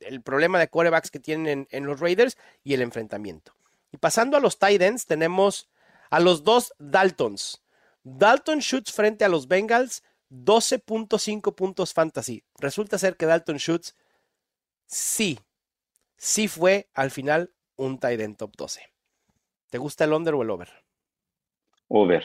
el 0.00 0.22
problema 0.22 0.58
de 0.58 0.68
quarterbacks 0.68 1.10
que 1.10 1.20
tienen 1.20 1.68
en, 1.70 1.86
los 1.86 2.00
Raiders 2.00 2.36
y 2.64 2.74
el 2.74 2.82
enfrentamiento. 2.82 3.54
Y 3.92 3.96
pasando 3.96 4.36
a 4.36 4.40
los 4.40 4.58
tight 4.58 4.82
ends, 4.82 5.06
tenemos 5.06 5.68
a 6.10 6.20
los 6.20 6.44
dos 6.44 6.74
Daltons. 6.78 7.62
Dalton 8.02 8.60
Schutz 8.60 8.92
frente 8.92 9.24
a 9.24 9.28
los 9.28 9.48
Bengals, 9.48 10.02
12.5 10.30 11.54
puntos 11.54 11.92
fantasy. 11.92 12.44
Resulta 12.58 12.98
ser 12.98 13.16
que 13.16 13.26
Dalton 13.26 13.58
Schutz 13.58 13.96
sí, 14.86 15.38
sí 16.16 16.48
fue 16.48 16.88
al 16.94 17.10
final 17.10 17.52
un 17.76 17.98
tight 17.98 18.20
end 18.20 18.36
top 18.36 18.56
12. 18.56 18.82
¿Te 19.70 19.78
gusta 19.78 20.04
el 20.04 20.12
under 20.12 20.34
o 20.34 20.42
el 20.42 20.50
over? 20.50 20.70
Over. 21.88 22.24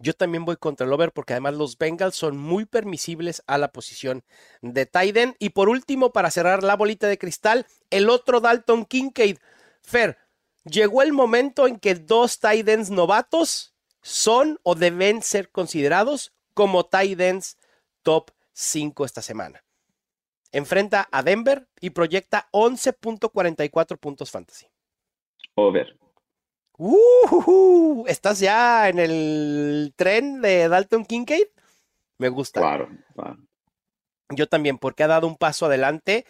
Yo 0.00 0.14
también 0.14 0.44
voy 0.44 0.56
contra 0.56 0.86
el 0.86 0.92
over 0.92 1.12
porque 1.12 1.32
además 1.32 1.54
los 1.54 1.76
Bengals 1.76 2.14
son 2.14 2.36
muy 2.36 2.64
permisibles 2.66 3.42
a 3.46 3.58
la 3.58 3.72
posición 3.72 4.22
de 4.62 4.86
Tyden. 4.86 5.34
Y 5.40 5.50
por 5.50 5.68
último, 5.68 6.12
para 6.12 6.30
cerrar 6.30 6.62
la 6.62 6.76
bolita 6.76 7.08
de 7.08 7.18
cristal, 7.18 7.66
el 7.90 8.08
otro 8.08 8.40
Dalton 8.40 8.84
Kincaid. 8.84 9.38
Fer, 9.82 10.18
llegó 10.64 11.02
el 11.02 11.12
momento 11.12 11.66
en 11.66 11.78
que 11.78 11.96
dos 11.96 12.38
Titans 12.38 12.90
novatos 12.90 13.74
son 14.02 14.60
o 14.62 14.76
deben 14.76 15.22
ser 15.22 15.50
considerados 15.50 16.32
como 16.54 16.86
Titans 16.86 17.56
top 18.02 18.30
5 18.52 19.04
esta 19.04 19.22
semana. 19.22 19.64
Enfrenta 20.52 21.08
a 21.10 21.22
Denver 21.22 21.68
y 21.80 21.90
proyecta 21.90 22.48
11.44 22.52 23.98
puntos 23.98 24.30
fantasy. 24.30 24.66
Over. 25.56 25.98
Uh, 26.78 28.04
¿Estás 28.06 28.38
ya 28.38 28.88
en 28.88 29.00
el 29.00 29.92
tren 29.96 30.40
de 30.40 30.68
Dalton 30.68 31.04
Kincaid? 31.04 31.46
Me 32.18 32.28
gusta. 32.28 32.60
Claro, 32.60 32.88
Yo 34.30 34.48
también, 34.48 34.78
porque 34.78 35.02
ha 35.02 35.08
dado 35.08 35.26
un 35.26 35.36
paso 35.36 35.66
adelante. 35.66 36.24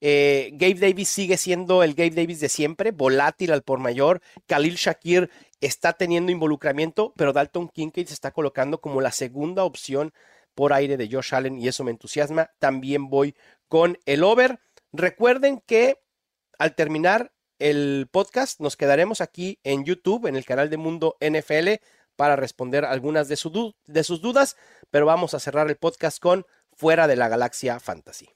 Eh, 0.00 0.50
Gabe 0.52 0.74
Davis 0.74 1.08
sigue 1.08 1.36
siendo 1.36 1.82
el 1.82 1.94
Gabe 1.94 2.10
Davis 2.10 2.38
de 2.38 2.48
siempre, 2.48 2.92
volátil 2.92 3.52
al 3.52 3.62
por 3.62 3.80
mayor. 3.80 4.20
Khalil 4.46 4.76
Shakir 4.76 5.30
está 5.60 5.92
teniendo 5.94 6.30
involucramiento, 6.30 7.12
pero 7.16 7.32
Dalton 7.32 7.68
Kincaid 7.68 8.06
se 8.06 8.14
está 8.14 8.30
colocando 8.30 8.80
como 8.80 9.00
la 9.00 9.10
segunda 9.10 9.64
opción 9.64 10.12
por 10.54 10.72
aire 10.72 10.96
de 10.96 11.08
Josh 11.10 11.34
Allen 11.34 11.58
y 11.58 11.66
eso 11.66 11.82
me 11.82 11.90
entusiasma. 11.90 12.50
También 12.60 13.10
voy 13.10 13.34
con 13.66 13.98
el 14.06 14.22
over. 14.22 14.60
Recuerden 14.92 15.60
que 15.66 15.98
al 16.58 16.76
terminar 16.76 17.32
el 17.58 18.08
podcast. 18.10 18.60
Nos 18.60 18.76
quedaremos 18.76 19.20
aquí 19.20 19.58
en 19.64 19.84
YouTube, 19.84 20.26
en 20.26 20.36
el 20.36 20.44
canal 20.44 20.70
de 20.70 20.76
Mundo 20.76 21.16
NFL, 21.20 21.82
para 22.16 22.36
responder 22.36 22.84
algunas 22.84 23.28
de, 23.28 23.38
de 23.86 24.04
sus 24.04 24.20
dudas, 24.20 24.56
pero 24.90 25.06
vamos 25.06 25.34
a 25.34 25.40
cerrar 25.40 25.68
el 25.68 25.76
podcast 25.76 26.18
con 26.18 26.46
Fuera 26.72 27.06
de 27.06 27.16
la 27.16 27.28
Galaxia 27.28 27.80
Fantasy. 27.80 28.28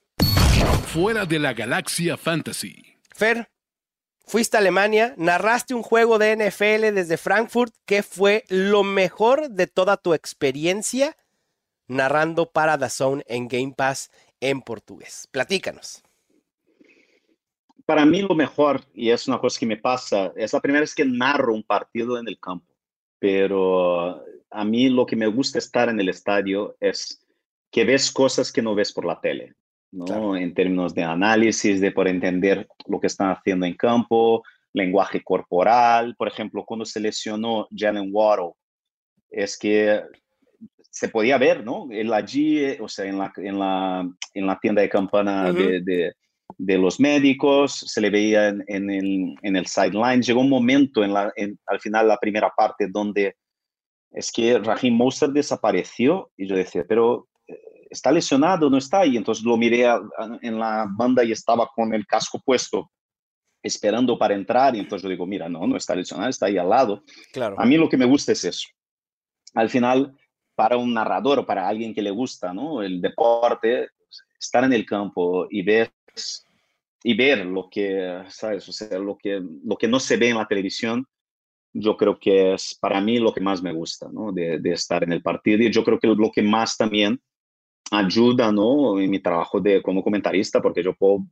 Fuera 0.87 1.27
de 1.27 1.39
la 1.39 1.53
Galaxia 1.53 2.17
Fantasy. 2.17 2.99
Fer, 3.15 3.51
fuiste 4.25 4.57
a 4.57 4.61
Alemania, 4.61 5.15
narraste 5.17 5.75
un 5.75 5.83
juego 5.83 6.19
de 6.19 6.37
NFL 6.37 6.95
desde 6.95 7.17
Frankfurt. 7.17 7.75
¿Qué 7.87 8.03
fue 8.03 8.45
lo 8.49 8.85
mejor 8.85 9.51
de 9.51 9.67
toda 9.67 9.97
tu 9.97 10.15
experiencia 10.15 11.17
narrando 11.89 12.51
para 12.51 12.79
The 12.79 12.89
Zone 12.89 13.25
en 13.27 13.49
Game 13.49 13.75
Pass 13.77 14.11
en 14.41 14.63
portugués? 14.63 15.29
Platícanos 15.31 16.03
para 17.87 18.05
mí 18.05 18.23
lo 18.23 18.35
mejor, 18.35 18.81
y 18.95 19.11
es 19.11 19.29
una 19.29 19.39
cosa 19.39 19.59
que 19.59 19.67
me 19.67 19.77
pasa, 19.77 20.33
es 20.37 20.53
la 20.53 20.61
primera 20.61 20.81
vez 20.81 20.95
que 20.95 21.05
narro 21.05 21.55
un 21.55 21.63
partido 21.63 22.19
en 22.19 22.29
el 22.29 22.39
campo, 22.39 22.75
pero 23.19 24.25
a 24.51 24.65
mí 24.65 24.89
lo 24.89 25.07
que 25.07 25.17
me 25.17 25.27
gusta 25.27 25.59
estar 25.59 25.89
en 25.89 26.01
el 26.01 26.09
estadio 26.09 26.77
es 26.81 27.27
que 27.71 27.85
ves 27.85 28.11
cosas 28.11 28.53
que 28.53 28.63
no 28.63 28.75
ves 28.75 28.93
por 28.93 29.05
la 29.05 29.21
tele, 29.21 29.55
¿no? 29.91 30.37
En 30.37 30.55
términos 30.55 30.95
de 30.95 31.03
análisis, 31.03 31.81
de 31.81 31.91
por 31.91 32.09
entender 32.09 32.67
lo 32.87 33.01
que 33.01 33.07
están 33.07 33.31
haciendo 33.31 33.67
en 33.67 33.75
campo, 33.75 34.43
lenguaje 34.73 35.23
corporal, 35.23 36.15
por 36.17 36.29
ejemplo, 36.29 36.65
cuando 36.65 36.85
se 36.85 37.01
lesionó 37.01 37.67
Jalen 37.75 38.11
Waddle, 38.13 38.53
es 39.31 39.59
que 39.59 40.03
se 40.79 41.09
podía 41.09 41.39
ver, 41.39 41.65
¿no? 41.65 41.89
Él 41.91 42.13
allí, 42.13 42.77
o 42.79 42.89
sea, 42.89 43.07
en 43.07 43.19
la, 43.19 43.33
en 43.37 43.59
la, 43.59 44.11
en 44.35 44.47
la 44.47 44.59
tienda 44.61 44.83
de 44.83 44.89
campana 44.89 45.53
de 45.53 45.81
de 45.81 46.15
los 46.59 47.01
médicos, 47.01 47.85
se 47.87 48.01
le 48.01 48.11
veía 48.11 48.49
en, 48.49 48.91
el, 48.91 49.35
en 49.43 49.57
el 49.57 49.67
sideline. 49.67 50.23
Llegó 50.23 50.41
un 50.41 50.51
momento 50.51 51.05
en 51.05 51.13
la, 51.13 51.33
al 51.67 51.81
final, 51.81 52.09
la 52.09 52.19
primera 52.19 52.53
parte, 52.57 52.89
donde 52.89 53.37
es 54.11 54.31
que 54.31 54.59
Raheem 54.59 54.95
Mostert 54.95 55.33
desapareció 55.33 56.31
y 56.37 56.47
yo 56.47 56.57
decía, 56.57 56.85
pero 56.87 57.29
eh, 57.47 57.57
está 57.91 58.13
lesionado, 58.13 58.69
no 58.69 58.79
está. 58.79 59.07
Y 59.07 59.17
entonces 59.17 59.45
lo 59.45 59.57
miré 59.57 59.87
en 60.43 60.59
la 60.59 60.87
banda 60.97 61.25
y 61.25 61.33
estaba 61.33 61.69
con 61.75 61.95
el 61.95 62.07
casco 62.07 62.41
puesto, 62.45 62.91
esperando 63.63 64.19
para 64.19 64.35
entrar. 64.35 64.77
Y 64.77 64.81
entonces 64.81 65.05
yo 65.05 65.09
digo, 65.09 65.27
mira, 65.27 65.49
no, 65.49 65.67
no 65.67 65.77
está 65.77 65.95
lesionado, 65.95 66.29
está 66.29 66.47
ahí 66.47 66.59
al 66.59 66.69
lado. 66.69 67.03
Claro. 67.33 67.57
A 67.59 67.65
mí 67.65 67.77
lo 67.77 67.89
que 67.89 67.97
me 67.97 68.05
gusta 68.05 68.33
es 68.33 68.45
eso. 68.45 68.69
Al 69.55 69.71
final, 69.71 70.17
para 70.55 70.77
un 70.77 70.93
narrador 70.93 71.41
o 71.41 71.47
para 71.47 71.67
alguien 71.67 71.95
que 71.95 72.03
le 72.03 72.11
gusta 72.11 72.53
¿no? 72.53 72.83
el 72.83 73.01
deporte, 73.01 73.89
estar 74.39 74.65
en 74.65 74.73
el 74.73 74.85
campo 74.85 75.47
y 75.51 75.63
ver 75.63 75.93
y 77.03 77.15
ver 77.15 77.45
lo 77.47 77.69
que, 77.69 78.25
¿sabes? 78.29 78.69
O 78.69 78.73
sea, 78.73 78.99
lo 78.99 79.17
que, 79.17 79.43
lo 79.65 79.77
que 79.77 79.89
no 79.89 79.99
se 79.99 80.17
ve 80.17 80.31
en 80.31 80.37
la 80.37 80.47
televisión, 80.47 81.07
yo 81.73 81.97
creo 81.97 82.19
que 82.19 82.55
es 82.55 82.77
para 82.81 83.01
mí 83.01 83.19
lo 83.19 83.33
que 83.33 83.41
más 83.41 83.63
me 83.63 83.73
gusta, 83.73 84.09
¿no? 84.13 84.31
De, 84.33 84.59
de 84.59 84.73
estar 84.73 85.03
en 85.03 85.13
el 85.13 85.23
partido. 85.23 85.63
Y 85.63 85.73
yo 85.73 85.83
creo 85.85 85.99
que 85.99 86.09
lo 86.09 86.31
que 86.31 86.43
más 86.43 86.77
también 86.77 87.21
ayuda, 87.91 88.53
¿no? 88.53 89.01
En 89.01 89.11
mi 89.11 89.21
trabajo 89.21 89.61
de, 89.61 89.83
como 89.83 90.03
comentarista, 90.03 90.61
porque 90.61 90.83
yo 90.83 90.95
puedo 90.95 91.27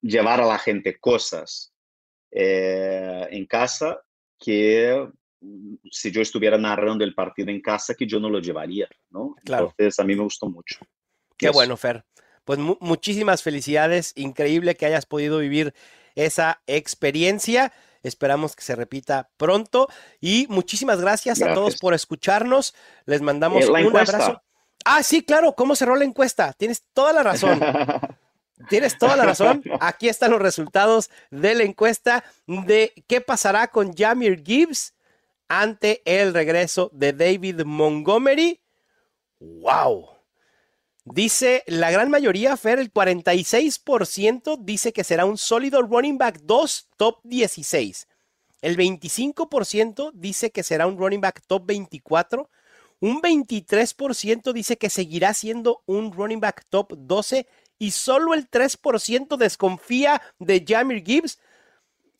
llevar 0.00 0.40
a 0.40 0.46
la 0.46 0.58
gente 0.58 0.98
cosas 0.98 1.72
eh, 2.30 3.26
en 3.30 3.46
casa 3.46 4.00
que 4.38 5.08
si 5.90 6.10
yo 6.10 6.22
estuviera 6.22 6.56
narrando 6.56 7.04
el 7.04 7.14
partido 7.14 7.50
en 7.50 7.60
casa, 7.60 7.94
que 7.94 8.06
yo 8.06 8.20
no 8.20 8.30
lo 8.30 8.38
llevaría, 8.38 8.88
¿no? 9.10 9.34
Claro. 9.44 9.74
Entonces, 9.76 9.98
a 9.98 10.04
mí 10.04 10.14
me 10.14 10.22
gustó 10.22 10.48
mucho. 10.48 10.78
Qué 11.36 11.50
bueno, 11.50 11.76
Fer 11.76 12.04
pues 12.44 12.58
muchísimas 12.58 13.42
felicidades, 13.42 14.12
increíble 14.16 14.74
que 14.74 14.86
hayas 14.86 15.06
podido 15.06 15.38
vivir 15.38 15.74
esa 16.14 16.60
experiencia. 16.66 17.72
Esperamos 18.02 18.54
que 18.54 18.62
se 18.62 18.76
repita 18.76 19.30
pronto 19.36 19.88
y 20.20 20.46
muchísimas 20.50 21.00
gracias, 21.00 21.40
a 21.40 21.54
todos 21.54 21.76
por 21.78 21.94
escucharnos. 21.94 22.74
Les 23.06 23.22
mandamos 23.22 23.64
eh, 23.64 23.70
un 23.70 23.96
abrazo. 23.96 24.42
Ah, 24.84 25.02
sí, 25.02 25.22
claro, 25.22 25.54
¿cómo 25.54 25.74
cerró 25.74 25.96
la 25.96 26.04
encuesta? 26.04 26.52
Tienes 26.52 26.84
toda 26.92 27.12
la 27.14 27.22
razón. 27.22 27.58
Tienes 28.68 28.98
toda 28.98 29.16
la 29.16 29.24
razón. 29.24 29.62
Aquí 29.80 30.08
están 30.08 30.30
los 30.30 30.40
resultados 30.40 31.10
de 31.30 31.54
la 31.54 31.64
encuesta 31.64 32.24
de 32.46 32.92
qué 33.06 33.20
pasará 33.20 33.68
con 33.68 33.94
Jamir 33.94 34.42
Gibbs 34.44 34.94
ante 35.48 36.02
el 36.04 36.34
regreso 36.34 36.90
de 36.92 37.12
David 37.12 37.62
Montgomery. 37.64 38.60
¡Wow! 39.40 40.13
Dice 41.04 41.64
la 41.66 41.90
gran 41.90 42.08
mayoría, 42.08 42.56
Fer, 42.56 42.78
el 42.78 42.92
46% 42.92 44.58
dice 44.60 44.92
que 44.94 45.04
será 45.04 45.26
un 45.26 45.36
sólido 45.36 45.82
running 45.82 46.16
back 46.16 46.40
2 46.42 46.88
top 46.96 47.20
16. 47.24 48.08
El 48.62 48.78
25% 48.78 50.12
dice 50.14 50.50
que 50.50 50.62
será 50.62 50.86
un 50.86 50.96
running 50.96 51.20
back 51.20 51.42
top 51.46 51.66
24. 51.66 52.48
Un 53.00 53.20
23% 53.20 54.52
dice 54.54 54.78
que 54.78 54.88
seguirá 54.88 55.34
siendo 55.34 55.82
un 55.84 56.10
running 56.10 56.40
back 56.40 56.64
top 56.70 56.94
12 56.96 57.46
y 57.78 57.90
solo 57.90 58.32
el 58.32 58.48
3% 58.48 59.36
desconfía 59.36 60.22
de 60.38 60.64
Jamir 60.66 61.04
Gibbs 61.04 61.38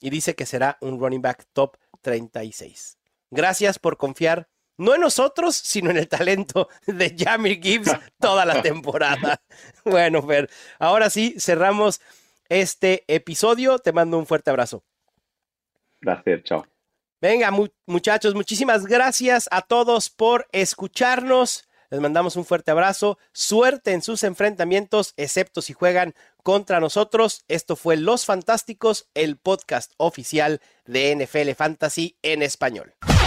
y 0.02 0.10
dice 0.10 0.34
que 0.34 0.44
será 0.44 0.76
un 0.82 1.00
running 1.00 1.22
back 1.22 1.46
top 1.54 1.78
36. 2.02 2.98
Gracias 3.30 3.78
por 3.78 3.96
confiar 3.96 4.50
no 4.76 4.94
en 4.94 5.00
nosotros, 5.00 5.56
sino 5.56 5.90
en 5.90 5.98
el 5.98 6.08
talento 6.08 6.68
de 6.86 7.14
Jamie 7.16 7.60
Gibbs 7.62 7.92
toda 8.18 8.44
la 8.44 8.62
temporada. 8.62 9.40
bueno, 9.84 10.22
Fer, 10.22 10.50
ahora 10.78 11.10
sí, 11.10 11.36
cerramos 11.38 12.00
este 12.48 13.04
episodio. 13.08 13.78
Te 13.78 13.92
mando 13.92 14.18
un 14.18 14.26
fuerte 14.26 14.50
abrazo. 14.50 14.84
Gracias, 16.00 16.42
chao. 16.44 16.66
Venga, 17.20 17.50
muchachos, 17.86 18.34
muchísimas 18.34 18.84
gracias 18.84 19.48
a 19.50 19.62
todos 19.62 20.10
por 20.10 20.46
escucharnos. 20.52 21.66
Les 21.90 22.00
mandamos 22.00 22.36
un 22.36 22.44
fuerte 22.44 22.70
abrazo. 22.70 23.18
Suerte 23.32 23.92
en 23.92 24.02
sus 24.02 24.24
enfrentamientos, 24.24 25.14
excepto 25.16 25.62
si 25.62 25.72
juegan 25.72 26.14
contra 26.42 26.80
nosotros. 26.80 27.44
Esto 27.48 27.76
fue 27.76 27.96
Los 27.96 28.26
Fantásticos, 28.26 29.08
el 29.14 29.36
podcast 29.38 29.92
oficial 29.96 30.60
de 30.86 31.14
NFL 31.16 31.52
Fantasy 31.52 32.18
en 32.22 32.42
español. 32.42 32.94